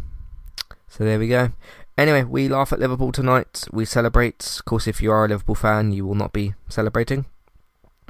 So 0.88 1.04
there 1.04 1.20
we 1.20 1.28
go. 1.28 1.52
Anyway, 1.98 2.24
we 2.24 2.48
laugh 2.48 2.74
at 2.74 2.80
Liverpool 2.80 3.12
tonight. 3.12 3.66
We 3.72 3.86
celebrate. 3.86 4.58
Of 4.60 4.66
course, 4.66 4.88
if 4.88 5.02
you 5.02 5.12
are 5.12 5.26
a 5.26 5.28
Liverpool 5.28 5.56
fan, 5.56 5.92
you 5.92 6.06
will 6.06 6.16
not 6.16 6.34
be 6.34 6.54
celebrating. 6.68 7.26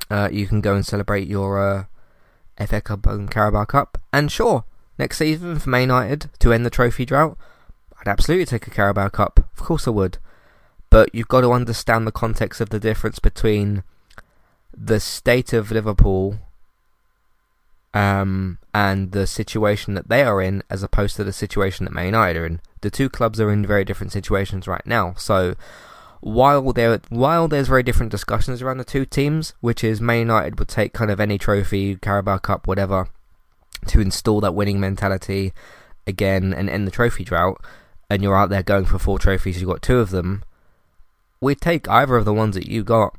Uh, 0.09 0.29
you 0.31 0.47
can 0.47 0.61
go 0.61 0.75
and 0.75 0.85
celebrate 0.85 1.27
your 1.27 1.59
uh, 1.59 2.65
FA 2.65 2.81
Cup 2.81 3.05
and 3.05 3.29
Carabao 3.29 3.65
Cup. 3.65 3.97
And 4.11 4.31
sure, 4.31 4.63
next 4.97 5.17
season 5.17 5.59
for 5.59 5.69
Man 5.69 5.81
United 5.81 6.29
to 6.39 6.53
end 6.53 6.65
the 6.65 6.69
trophy 6.69 7.05
drought, 7.05 7.37
I'd 7.99 8.07
absolutely 8.09 8.45
take 8.45 8.67
a 8.67 8.69
Carabao 8.69 9.09
Cup. 9.09 9.39
Of 9.39 9.63
course 9.63 9.87
I 9.87 9.91
would. 9.91 10.17
But 10.93 11.09
you've 11.11 11.27
got 11.27 11.41
to 11.41 11.51
understand 11.51 12.05
the 12.05 12.11
context 12.11 12.61
of 12.61 12.69
the 12.69 12.79
difference 12.79 13.17
between 13.17 13.81
the 14.77 14.99
state 14.99 15.51
of 15.51 15.71
Liverpool 15.71 16.37
um, 17.95 18.59
and 18.75 19.11
the 19.11 19.25
situation 19.25 19.95
that 19.95 20.07
they 20.07 20.21
are 20.21 20.39
in 20.39 20.61
as 20.69 20.83
opposed 20.83 21.15
to 21.15 21.23
the 21.23 21.33
situation 21.33 21.85
that 21.85 21.95
Man 21.95 22.05
United 22.05 22.39
are 22.39 22.45
in 22.45 22.61
the 22.81 22.91
two 22.91 23.09
clubs 23.09 23.41
are 23.41 23.51
in 23.51 23.65
very 23.65 23.83
different 23.83 24.11
situations 24.11 24.67
right 24.67 24.85
now. 24.85 25.15
So 25.17 25.55
while 26.21 26.71
there 26.73 27.01
while 27.09 27.47
there's 27.47 27.69
very 27.69 27.81
different 27.81 28.11
discussions 28.11 28.61
around 28.61 28.77
the 28.77 28.83
two 28.83 29.03
teams, 29.03 29.55
which 29.61 29.83
is 29.83 29.99
Man 29.99 30.19
United 30.19 30.59
would 30.59 30.67
take 30.67 30.93
kind 30.93 31.09
of 31.09 31.19
any 31.19 31.39
trophy, 31.39 31.95
Carabao 31.95 32.37
Cup, 32.37 32.67
whatever, 32.67 33.07
to 33.87 33.99
install 33.99 34.41
that 34.41 34.53
winning 34.53 34.79
mentality 34.79 35.53
again 36.05 36.53
and 36.53 36.69
end 36.69 36.85
the 36.85 36.91
trophy 36.91 37.23
drought, 37.23 37.59
and 38.11 38.21
you're 38.21 38.37
out 38.37 38.51
there 38.51 38.61
going 38.61 38.85
for 38.85 38.99
four 38.99 39.17
trophies, 39.17 39.59
you've 39.59 39.71
got 39.71 39.81
two 39.81 39.97
of 39.97 40.11
them. 40.11 40.43
We'd 41.43 41.61
take 41.61 41.89
either 41.89 42.15
of 42.15 42.25
the 42.25 42.33
ones 42.33 42.55
that 42.55 42.67
you 42.67 42.83
got. 42.83 43.17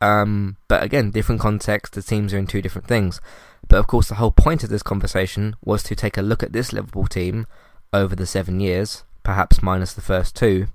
Um, 0.00 0.56
but 0.68 0.82
again, 0.82 1.10
different 1.10 1.40
context, 1.40 1.94
the 1.94 2.02
teams 2.02 2.34
are 2.34 2.38
in 2.38 2.46
two 2.46 2.60
different 2.60 2.88
things. 2.88 3.20
But 3.68 3.78
of 3.78 3.86
course, 3.86 4.08
the 4.08 4.16
whole 4.16 4.32
point 4.32 4.64
of 4.64 4.70
this 4.70 4.82
conversation 4.82 5.54
was 5.64 5.82
to 5.84 5.94
take 5.94 6.16
a 6.16 6.22
look 6.22 6.42
at 6.42 6.52
this 6.52 6.72
Liverpool 6.72 7.06
team 7.06 7.46
over 7.92 8.14
the 8.16 8.26
seven 8.26 8.60
years, 8.60 9.04
perhaps 9.22 9.62
minus 9.62 9.94
the 9.94 10.02
first 10.02 10.34
two, 10.34 10.66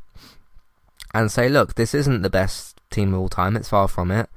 and 1.13 1.31
say, 1.31 1.49
look, 1.49 1.75
this 1.75 1.93
isn't 1.93 2.21
the 2.21 2.29
best 2.29 2.79
team 2.89 3.13
of 3.13 3.19
all 3.19 3.29
time. 3.29 3.55
It's 3.57 3.69
far 3.69 3.87
from 3.87 4.09
it. 4.09 4.29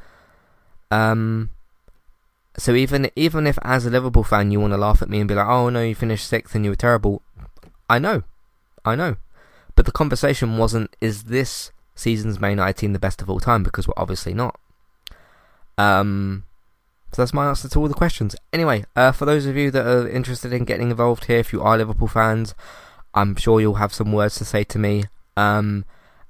Um, 0.91 1.51
so 2.57 2.75
even 2.75 3.11
even 3.17 3.47
if 3.47 3.59
as 3.63 3.87
a 3.87 3.91
Liverpool 3.91 4.23
fan 4.23 4.51
you 4.51 4.61
want 4.61 4.73
to 4.73 4.77
laugh 4.77 5.03
at 5.03 5.09
me 5.09 5.19
and 5.21 5.29
be 5.29 5.35
like, 5.35 5.47
oh 5.47 5.71
no, 5.71 5.83
you 5.83 5.95
finished 5.95 6.29
sixth 6.29 6.55
and 6.55 6.65
you 6.65 6.71
were 6.71 6.77
terrible, 6.77 7.23
I 7.89 7.99
know, 7.99 8.23
I 8.85 8.95
know. 8.95 9.17
But 9.77 9.87
the 9.87 9.93
conversation 9.93 10.57
wasn't, 10.57 10.95
is 11.01 11.25
this 11.25 11.73
season's 11.95 12.41
United 12.41 12.77
team 12.77 12.93
the 12.93 12.99
best 12.99 13.23
of 13.23 13.31
all 13.31 13.41
time? 13.41 13.63
Because 13.63 13.87
we're 13.87 13.95
obviously 13.97 14.35
not. 14.35 14.59
Um, 15.79 16.45
so 17.13 17.23
that's 17.23 17.35
my 17.35 17.47
answer 17.49 17.69
to 17.69 17.79
all 17.79 17.89
the 17.89 17.95
questions. 17.95 18.35
Anyway, 18.53 18.85
uh, 18.97 19.13
for 19.13 19.25
those 19.25 19.47
of 19.47 19.57
you 19.57 19.71
that 19.71 19.87
are 19.87 20.09
interested 20.09 20.53
in 20.53 20.65
getting 20.65 20.91
involved 20.91 21.27
here, 21.27 21.39
if 21.39 21.53
you 21.53 21.63
are 21.63 21.79
Liverpool 21.79 22.09
fans, 22.09 22.55
I'm 23.15 23.37
sure 23.37 23.61
you'll 23.61 23.75
have 23.75 23.95
some 23.95 24.13
words 24.13 24.35
to 24.37 24.45
say 24.45 24.65
to 24.65 24.79
me. 24.79 25.05
Um, 25.37 25.85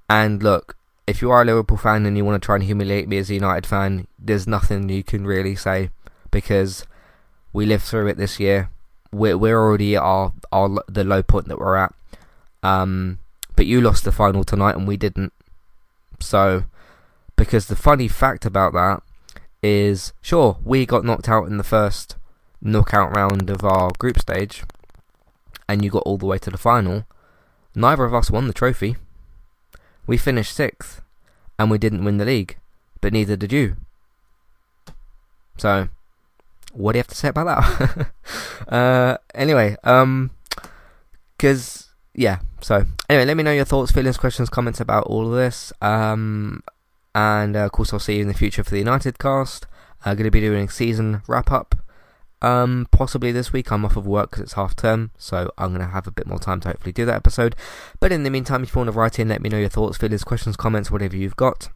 and 0.09 0.43
look, 0.43 0.77
if 1.07 1.23
you 1.23 1.31
are 1.31 1.43
a 1.43 1.45
Liverpool 1.45 1.77
fan 1.77 2.07
and 2.07 2.17
you 2.17 2.25
want 2.25 2.41
to 2.43 2.45
try 2.45 2.57
and 2.57 2.65
humiliate 2.65 3.09
me 3.09 3.19
as 3.19 3.31
a 3.31 3.35
United 3.35 3.67
fan, 3.67 4.07
there's 4.19 4.47
nothing 4.47 4.89
you 4.89 5.03
can 5.03 5.27
really 5.27 5.57
say 5.57 5.91
because 6.31 6.87
we 7.53 7.67
lived 7.67 7.85
through 7.85 8.09
it 8.09 8.17
this 8.17 8.41
year. 8.41 8.71
we're 9.13 9.39
we're 9.39 9.59
already 9.59 9.97
at 9.97 10.03
our 10.03 10.33
our 10.51 10.83
the 10.89 11.05
low 11.05 11.23
point 11.23 11.49
that 11.49 11.59
we're 11.59 11.77
at. 11.77 11.95
Um, 12.63 13.19
but 13.57 13.67
you 13.67 13.81
lost 13.81 14.05
the 14.05 14.13
final 14.13 14.45
tonight 14.45 14.77
and 14.77 14.89
we 14.89 14.97
didn't. 14.97 15.33
So, 16.25 16.65
because 17.37 17.67
the 17.67 17.77
funny 17.77 18.09
fact 18.09 18.45
about 18.45 18.73
that 18.73 19.03
is, 19.63 20.13
sure, 20.21 20.59
we 20.65 20.87
got 20.87 21.05
knocked 21.05 21.29
out 21.29 21.47
in 21.47 21.57
the 21.59 21.65
first 21.65 22.17
knockout 22.61 23.15
round 23.15 23.51
of 23.51 23.65
our 23.65 23.91
group 23.99 24.19
stage, 24.19 24.63
and 25.69 25.85
you 25.85 25.91
got 25.91 26.03
all 26.05 26.19
the 26.19 26.27
way 26.27 26.39
to 26.39 26.51
the 26.51 26.59
final. 26.59 27.07
Neither 27.75 28.05
of 28.05 28.15
us 28.15 28.31
won 28.31 28.47
the 28.47 28.53
trophy. 28.53 28.97
We 30.07 30.17
finished 30.17 30.55
sixth, 30.55 31.03
and 31.59 31.71
we 31.71 31.79
didn't 31.79 32.05
win 32.05 32.19
the 32.19 32.25
league, 32.25 32.57
but 33.01 33.13
neither 33.13 33.37
did 33.37 33.53
you. 33.53 33.77
So, 35.57 35.89
what 36.73 36.93
do 36.93 36.99
you 36.99 37.01
have 37.01 37.09
to 37.09 37.15
say 37.15 37.29
about 37.29 37.67
that? 37.69 38.11
uh, 38.69 39.19
anyway, 39.35 39.77
um, 39.85 40.31
because 41.37 41.84
yeah. 42.15 42.39
So 42.61 42.85
anyway, 43.09 43.27
let 43.27 43.37
me 43.37 43.43
know 43.43 43.53
your 43.53 43.65
thoughts, 43.65 43.93
feelings, 43.93 44.17
questions, 44.17 44.49
comments 44.49 44.81
about 44.81 45.05
all 45.05 45.27
of 45.27 45.35
this. 45.35 45.73
Um, 45.81 46.63
and 47.15 47.57
uh, 47.57 47.67
of 47.67 47.73
course, 47.73 47.93
I'll 47.93 47.99
see 47.99 48.17
you 48.17 48.23
in 48.23 48.29
the 48.29 48.35
future 48.35 48.65
for 48.65 48.71
the 48.71 48.79
United 48.79 49.19
cast. 49.19 49.67
I'm 50.05 50.13
uh, 50.13 50.15
going 50.15 50.25
to 50.25 50.31
be 50.31 50.41
doing 50.41 50.69
a 50.69 50.71
season 50.71 51.23
wrap 51.27 51.51
up. 51.51 51.77
Um, 52.43 52.89
possibly 52.91 53.33
this 53.33 53.55
week. 53.55 53.73
I'm 53.73 53.87
off 53.87 53.97
of 53.97 54.07
work 54.07 54.31
because 54.31 54.43
it's 54.43 54.53
half 54.53 54.77
term, 54.77 55.13
so 55.17 55.51
I'm 55.57 55.71
going 55.71 55.81
to 55.81 55.93
have 55.93 56.07
a 56.07 56.11
bit 56.11 56.27
more 56.27 56.39
time 56.39 56.61
to 56.61 56.69
hopefully 56.69 56.93
do 56.93 57.07
that 57.07 57.15
episode. 57.15 57.57
But 58.01 58.13
in 58.13 58.23
the 58.23 58.31
meantime, 58.31 58.63
if 58.63 58.75
you 58.75 58.81
want 58.81 58.89
to 58.89 58.99
write 58.99 59.19
in, 59.19 59.29
let 59.29 59.41
me 59.41 59.49
know 59.49 59.59
your 59.59 59.71
thoughts, 59.71 59.97
feelings, 59.97 60.25
questions, 60.25 60.57
comments, 60.57 60.91
whatever 60.91 61.17
you've 61.17 61.37
got. 61.37 61.71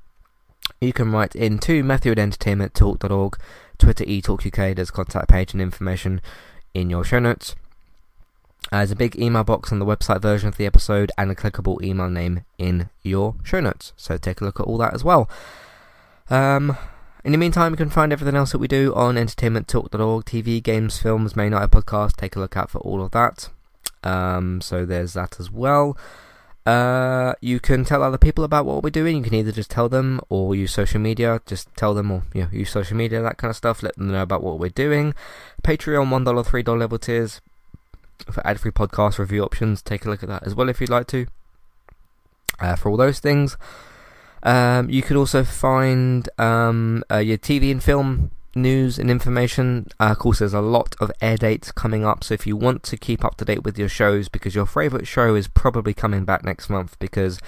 You 0.80 0.93
can 0.93 1.11
write 1.11 1.34
in 1.34 1.59
to 1.61 1.82
Matthew 1.82 2.12
at 2.12 2.18
entertainmenttalk.org 2.18 3.39
Twitter 3.78 4.05
eTalkUK. 4.05 4.76
There's 4.76 4.91
contact 4.91 5.28
page 5.28 5.53
and 5.55 5.62
information 5.62 6.20
in 6.74 6.91
your 6.91 7.03
show 7.03 7.18
notes. 7.18 7.55
Uh, 8.71 8.79
there's 8.79 8.91
a 8.91 8.97
big 8.97 9.19
email 9.19 9.45
box 9.45 9.73
on 9.73 9.79
the 9.79 9.87
website 9.87 10.21
version 10.21 10.49
of 10.49 10.57
the 10.57 10.66
episode 10.66 11.11
and 11.16 11.31
a 11.31 11.35
clickable 11.35 11.83
email 11.83 12.09
name 12.11 12.45
in 12.59 12.91
your 13.03 13.35
show 13.43 13.61
notes. 13.61 13.93
So 13.97 14.19
take 14.19 14.41
a 14.41 14.45
look 14.45 14.61
at 14.61 14.66
all 14.66 14.77
that 14.79 14.93
as 14.93 15.03
well. 15.03 15.29
Um, 16.29 16.77
in 17.25 17.33
the 17.33 17.39
meantime, 17.39 17.73
you 17.73 17.77
can 17.77 17.89
find 17.89 18.12
everything 18.12 18.37
else 18.37 18.53
that 18.53 18.59
we 18.59 18.69
do 18.69 18.95
on 18.95 19.16
entertainmenttalk.org, 19.16 20.25
TV, 20.25 20.62
games, 20.62 20.99
films, 20.99 21.35
main 21.35 21.53
night 21.53 21.71
podcast. 21.71 22.16
Take 22.16 22.37
a 22.37 22.41
look 22.41 22.57
out 22.57 22.71
for 22.71 22.79
all 22.79 23.03
of 23.03 23.12
that. 23.12 23.49
Um, 24.03 24.61
so 24.61 24.85
there's 24.85 25.14
that 25.14 25.41
as 25.41 25.51
well. 25.51 25.97
Uh, 26.66 27.33
you 27.41 27.61
can 27.61 27.83
tell 27.87 28.03
other 28.03 28.19
people 28.19 28.45
about 28.45 28.66
what 28.66 28.83
we're 28.83 28.91
doing. 28.91 29.16
You 29.16 29.23
can 29.23 29.35
either 29.35 29.53
just 29.53 29.71
tell 29.71 29.89
them 29.89 30.21
or 30.29 30.55
use 30.55 30.73
social 30.73 31.01
media. 31.01 31.41
Just 31.47 31.75
tell 31.75 31.95
them 31.95 32.11
or 32.11 32.25
you 32.35 32.43
know, 32.43 32.49
use 32.53 32.71
social 32.71 32.99
media, 32.99 33.23
that 33.23 33.39
kind 33.39 33.49
of 33.49 33.57
stuff. 33.57 33.83
Let 33.83 33.97
them 33.97 34.12
know 34.12 34.23
about 34.23 34.43
what 34.43 34.59
we're 34.59 34.69
doing. 34.69 35.14
Patreon, 35.62 36.09
$1, 36.09 36.25
$3 36.45 36.79
level 36.79 36.99
tiers 36.99 37.41
for 38.31 38.47
ad 38.47 38.61
free 38.61 38.71
podcast 38.71 39.19
review 39.19 39.43
options. 39.43 39.83
Take 39.83 40.05
a 40.05 40.11
look 40.11 40.23
at 40.23 40.29
that 40.29 40.45
as 40.45 40.55
well 40.55 40.69
if 40.69 40.81
you'd 40.81 40.91
like 40.91 41.07
to. 41.09 41.27
Uh, 42.61 42.75
for 42.75 42.91
all 42.91 42.97
those 42.97 43.21
things. 43.21 43.57
Um, 44.43 44.89
you 44.91 45.03
could 45.03 45.16
also 45.16 45.45
find 45.45 46.29
um, 46.39 47.05
uh, 47.11 47.19
your 47.19 47.39
TV 47.39 47.71
and 47.71 47.83
film 47.83 48.31
news 48.55 48.99
and 48.99 49.11
information. 49.11 49.87
Uh, 50.01 50.11
of 50.11 50.19
course, 50.19 50.41
there's 50.41 50.55
a 50.55 50.61
lot 50.61 50.95
of 51.01 51.11
air 51.21 51.37
dates 51.37 51.73
coming 51.73 52.05
up, 52.05 52.25
so 52.25 52.35
if 52.35 52.47
you 52.47 52.57
want 52.57 52.83
to 52.85 52.97
keep 52.97 53.25
up 53.25 53.37
to 53.37 53.45
date 53.45 53.62
with 53.62 53.79
your 53.79 53.89
shows, 53.89 54.29
because 54.29 54.55
your 54.55 54.66
favourite 54.66 55.07
show 55.07 55.35
is 55.35 55.49
probably 55.49 55.95
coming 55.95 56.25
back 56.25 56.45
next 56.45 56.69
month, 56.69 56.99
because 56.99 57.41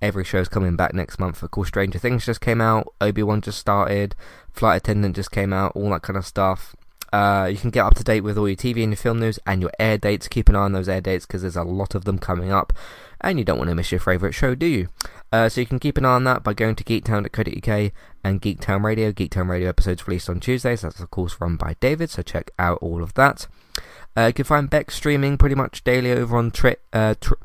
every 0.00 0.24
show 0.24 0.38
is 0.38 0.48
coming 0.48 0.76
back 0.76 0.94
next 0.94 1.18
month. 1.18 1.42
Of 1.42 1.50
course, 1.50 1.68
Stranger 1.68 1.98
Things 1.98 2.26
just 2.26 2.40
came 2.40 2.60
out, 2.60 2.92
Obi 3.00 3.22
Wan 3.22 3.40
just 3.40 3.58
started, 3.58 4.14
Flight 4.52 4.78
Attendant 4.78 5.16
just 5.16 5.30
came 5.30 5.52
out, 5.52 5.72
all 5.74 5.90
that 5.90 6.02
kind 6.02 6.16
of 6.16 6.26
stuff. 6.26 6.76
Uh, 7.12 7.48
you 7.50 7.56
can 7.56 7.70
get 7.70 7.84
up 7.84 7.94
to 7.94 8.04
date 8.04 8.20
with 8.20 8.36
all 8.36 8.48
your 8.48 8.56
TV 8.56 8.82
and 8.82 8.92
your 8.92 8.96
film 8.96 9.20
news 9.20 9.38
and 9.46 9.62
your 9.62 9.70
air 9.78 9.98
dates. 9.98 10.28
Keep 10.28 10.48
an 10.48 10.56
eye 10.56 10.60
on 10.60 10.72
those 10.72 10.88
air 10.88 11.00
dates 11.00 11.26
because 11.26 11.42
there's 11.42 11.56
a 11.56 11.62
lot 11.62 11.94
of 11.94 12.04
them 12.04 12.18
coming 12.18 12.52
up, 12.52 12.72
and 13.20 13.38
you 13.38 13.44
don't 13.44 13.58
want 13.58 13.70
to 13.70 13.74
miss 13.74 13.92
your 13.92 14.00
favourite 14.00 14.34
show, 14.34 14.54
do 14.54 14.66
you? 14.66 14.88
Uh, 15.32 15.48
so 15.48 15.60
you 15.60 15.66
can 15.66 15.78
keep 15.78 15.98
an 15.98 16.04
eye 16.04 16.14
on 16.14 16.24
that 16.24 16.42
by 16.42 16.54
going 16.54 16.74
to 16.76 16.84
geektown.co.uk 16.84 17.92
and 18.24 18.42
Geektown 18.42 18.82
Radio. 18.82 19.12
Geektown 19.12 19.48
Radio 19.48 19.68
episodes 19.68 20.06
released 20.06 20.28
on 20.28 20.40
Tuesdays. 20.40 20.82
That's 20.82 21.00
of 21.00 21.10
course 21.10 21.40
run 21.40 21.56
by 21.56 21.76
David, 21.80 22.10
so 22.10 22.22
check 22.22 22.50
out 22.58 22.78
all 22.80 23.02
of 23.02 23.14
that. 23.14 23.46
Uh, 24.16 24.26
you 24.26 24.32
can 24.32 24.44
find 24.44 24.70
Beck 24.70 24.90
streaming 24.90 25.38
pretty 25.38 25.54
much 25.54 25.84
daily 25.84 26.10
over 26.12 26.36
on 26.36 26.50
Tri- 26.50 26.76
uh, 26.92 27.14
tri- 27.20 27.36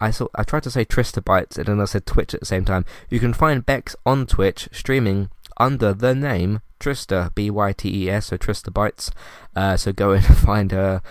I 0.00 0.10
saw 0.10 0.28
I 0.34 0.42
tried 0.44 0.62
to 0.62 0.70
say 0.70 0.84
Trista 0.84 1.22
Bytes 1.22 1.56
and 1.58 1.66
then 1.66 1.80
I 1.80 1.84
said 1.84 2.06
Twitch 2.06 2.34
at 2.34 2.40
the 2.40 2.46
same 2.46 2.64
time. 2.64 2.84
You 3.10 3.20
can 3.20 3.34
find 3.34 3.66
Bex 3.66 3.96
on 4.06 4.26
Twitch 4.26 4.68
streaming 4.72 5.30
under 5.58 5.92
the 5.92 6.14
name 6.14 6.60
Trista 6.80 7.34
B 7.34 7.50
Y 7.50 7.72
T 7.72 8.04
E 8.04 8.10
S, 8.10 8.26
so 8.26 8.36
Trista 8.36 8.70
Bytes. 8.72 9.10
Uh, 9.54 9.76
so 9.76 9.92
go 9.92 10.12
and 10.12 10.24
find 10.24 10.72
her 10.72 11.02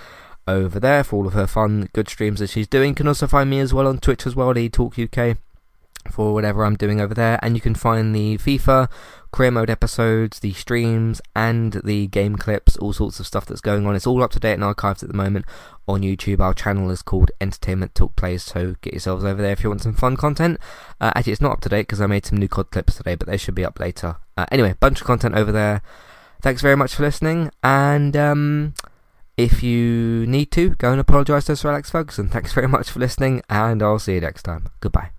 over 0.47 0.79
there 0.79 1.03
for 1.03 1.17
all 1.17 1.27
of 1.27 1.33
her 1.33 1.47
fun, 1.47 1.89
good 1.93 2.09
streams 2.09 2.39
that 2.39 2.49
she's 2.49 2.67
doing. 2.67 2.89
You 2.89 2.95
can 2.95 3.07
also 3.07 3.27
find 3.27 3.49
me 3.49 3.59
as 3.59 3.73
well 3.73 3.87
on 3.87 3.99
Twitch 3.99 4.25
as 4.25 4.35
well, 4.35 4.53
the 4.53 4.69
Talk 4.69 4.97
UK 4.97 5.37
for 6.11 6.33
whatever 6.33 6.63
I'm 6.63 6.75
doing 6.75 7.01
over 7.01 7.13
there, 7.13 7.39
and 7.41 7.55
you 7.55 7.61
can 7.61 7.75
find 7.75 8.15
the 8.15 8.37
FIFA 8.37 8.89
career 9.31 9.51
mode 9.51 9.69
episodes, 9.69 10.39
the 10.39 10.53
streams, 10.53 11.21
and 11.35 11.81
the 11.83 12.07
game 12.07 12.37
clips, 12.37 12.77
all 12.77 12.93
sorts 12.93 13.19
of 13.19 13.27
stuff 13.27 13.45
that's 13.45 13.61
going 13.61 13.85
on. 13.85 13.95
It's 13.95 14.07
all 14.07 14.23
up 14.23 14.31
to 14.31 14.39
date 14.39 14.53
and 14.53 14.63
archived 14.63 15.03
at 15.03 15.09
the 15.09 15.13
moment 15.15 15.45
on 15.87 16.01
YouTube. 16.01 16.39
Our 16.39 16.53
channel 16.53 16.89
is 16.91 17.01
called 17.01 17.31
Entertainment 17.41 17.93
Talk 17.93 18.15
Plays, 18.15 18.43
so 18.43 18.75
get 18.81 18.93
yourselves 18.93 19.25
over 19.25 19.41
there 19.41 19.51
if 19.51 19.63
you 19.63 19.69
want 19.69 19.81
some 19.81 19.93
fun 19.93 20.17
content. 20.17 20.59
Uh, 21.01 21.11
actually, 21.15 21.33
it's 21.33 21.41
not 21.41 21.51
up 21.51 21.61
to 21.61 21.69
date 21.69 21.83
because 21.83 22.01
I 22.01 22.07
made 22.07 22.25
some 22.25 22.37
new 22.37 22.47
COD 22.47 22.71
clips 22.71 22.95
today, 22.95 23.15
but 23.15 23.27
they 23.27 23.37
should 23.37 23.55
be 23.55 23.65
up 23.65 23.79
later. 23.79 24.17
Uh, 24.37 24.45
anyway, 24.51 24.75
bunch 24.79 25.01
of 25.01 25.07
content 25.07 25.35
over 25.35 25.51
there. 25.51 25.81
Thanks 26.41 26.61
very 26.61 26.77
much 26.77 26.93
for 26.93 27.03
listening, 27.03 27.49
and 27.63 28.15
um, 28.15 28.75
if 29.37 29.63
you 29.63 30.25
need 30.27 30.51
to, 30.51 30.71
go 30.75 30.91
and 30.91 31.01
apologise 31.01 31.45
to 31.45 31.55
Sir 31.55 31.71
Alex 31.71 31.89
Ferguson. 31.89 32.29
Thanks 32.29 32.53
very 32.53 32.67
much 32.67 32.91
for 32.91 32.99
listening, 32.99 33.41
and 33.49 33.81
I'll 33.81 33.99
see 33.99 34.15
you 34.15 34.21
next 34.21 34.43
time. 34.43 34.69
Goodbye. 34.79 35.16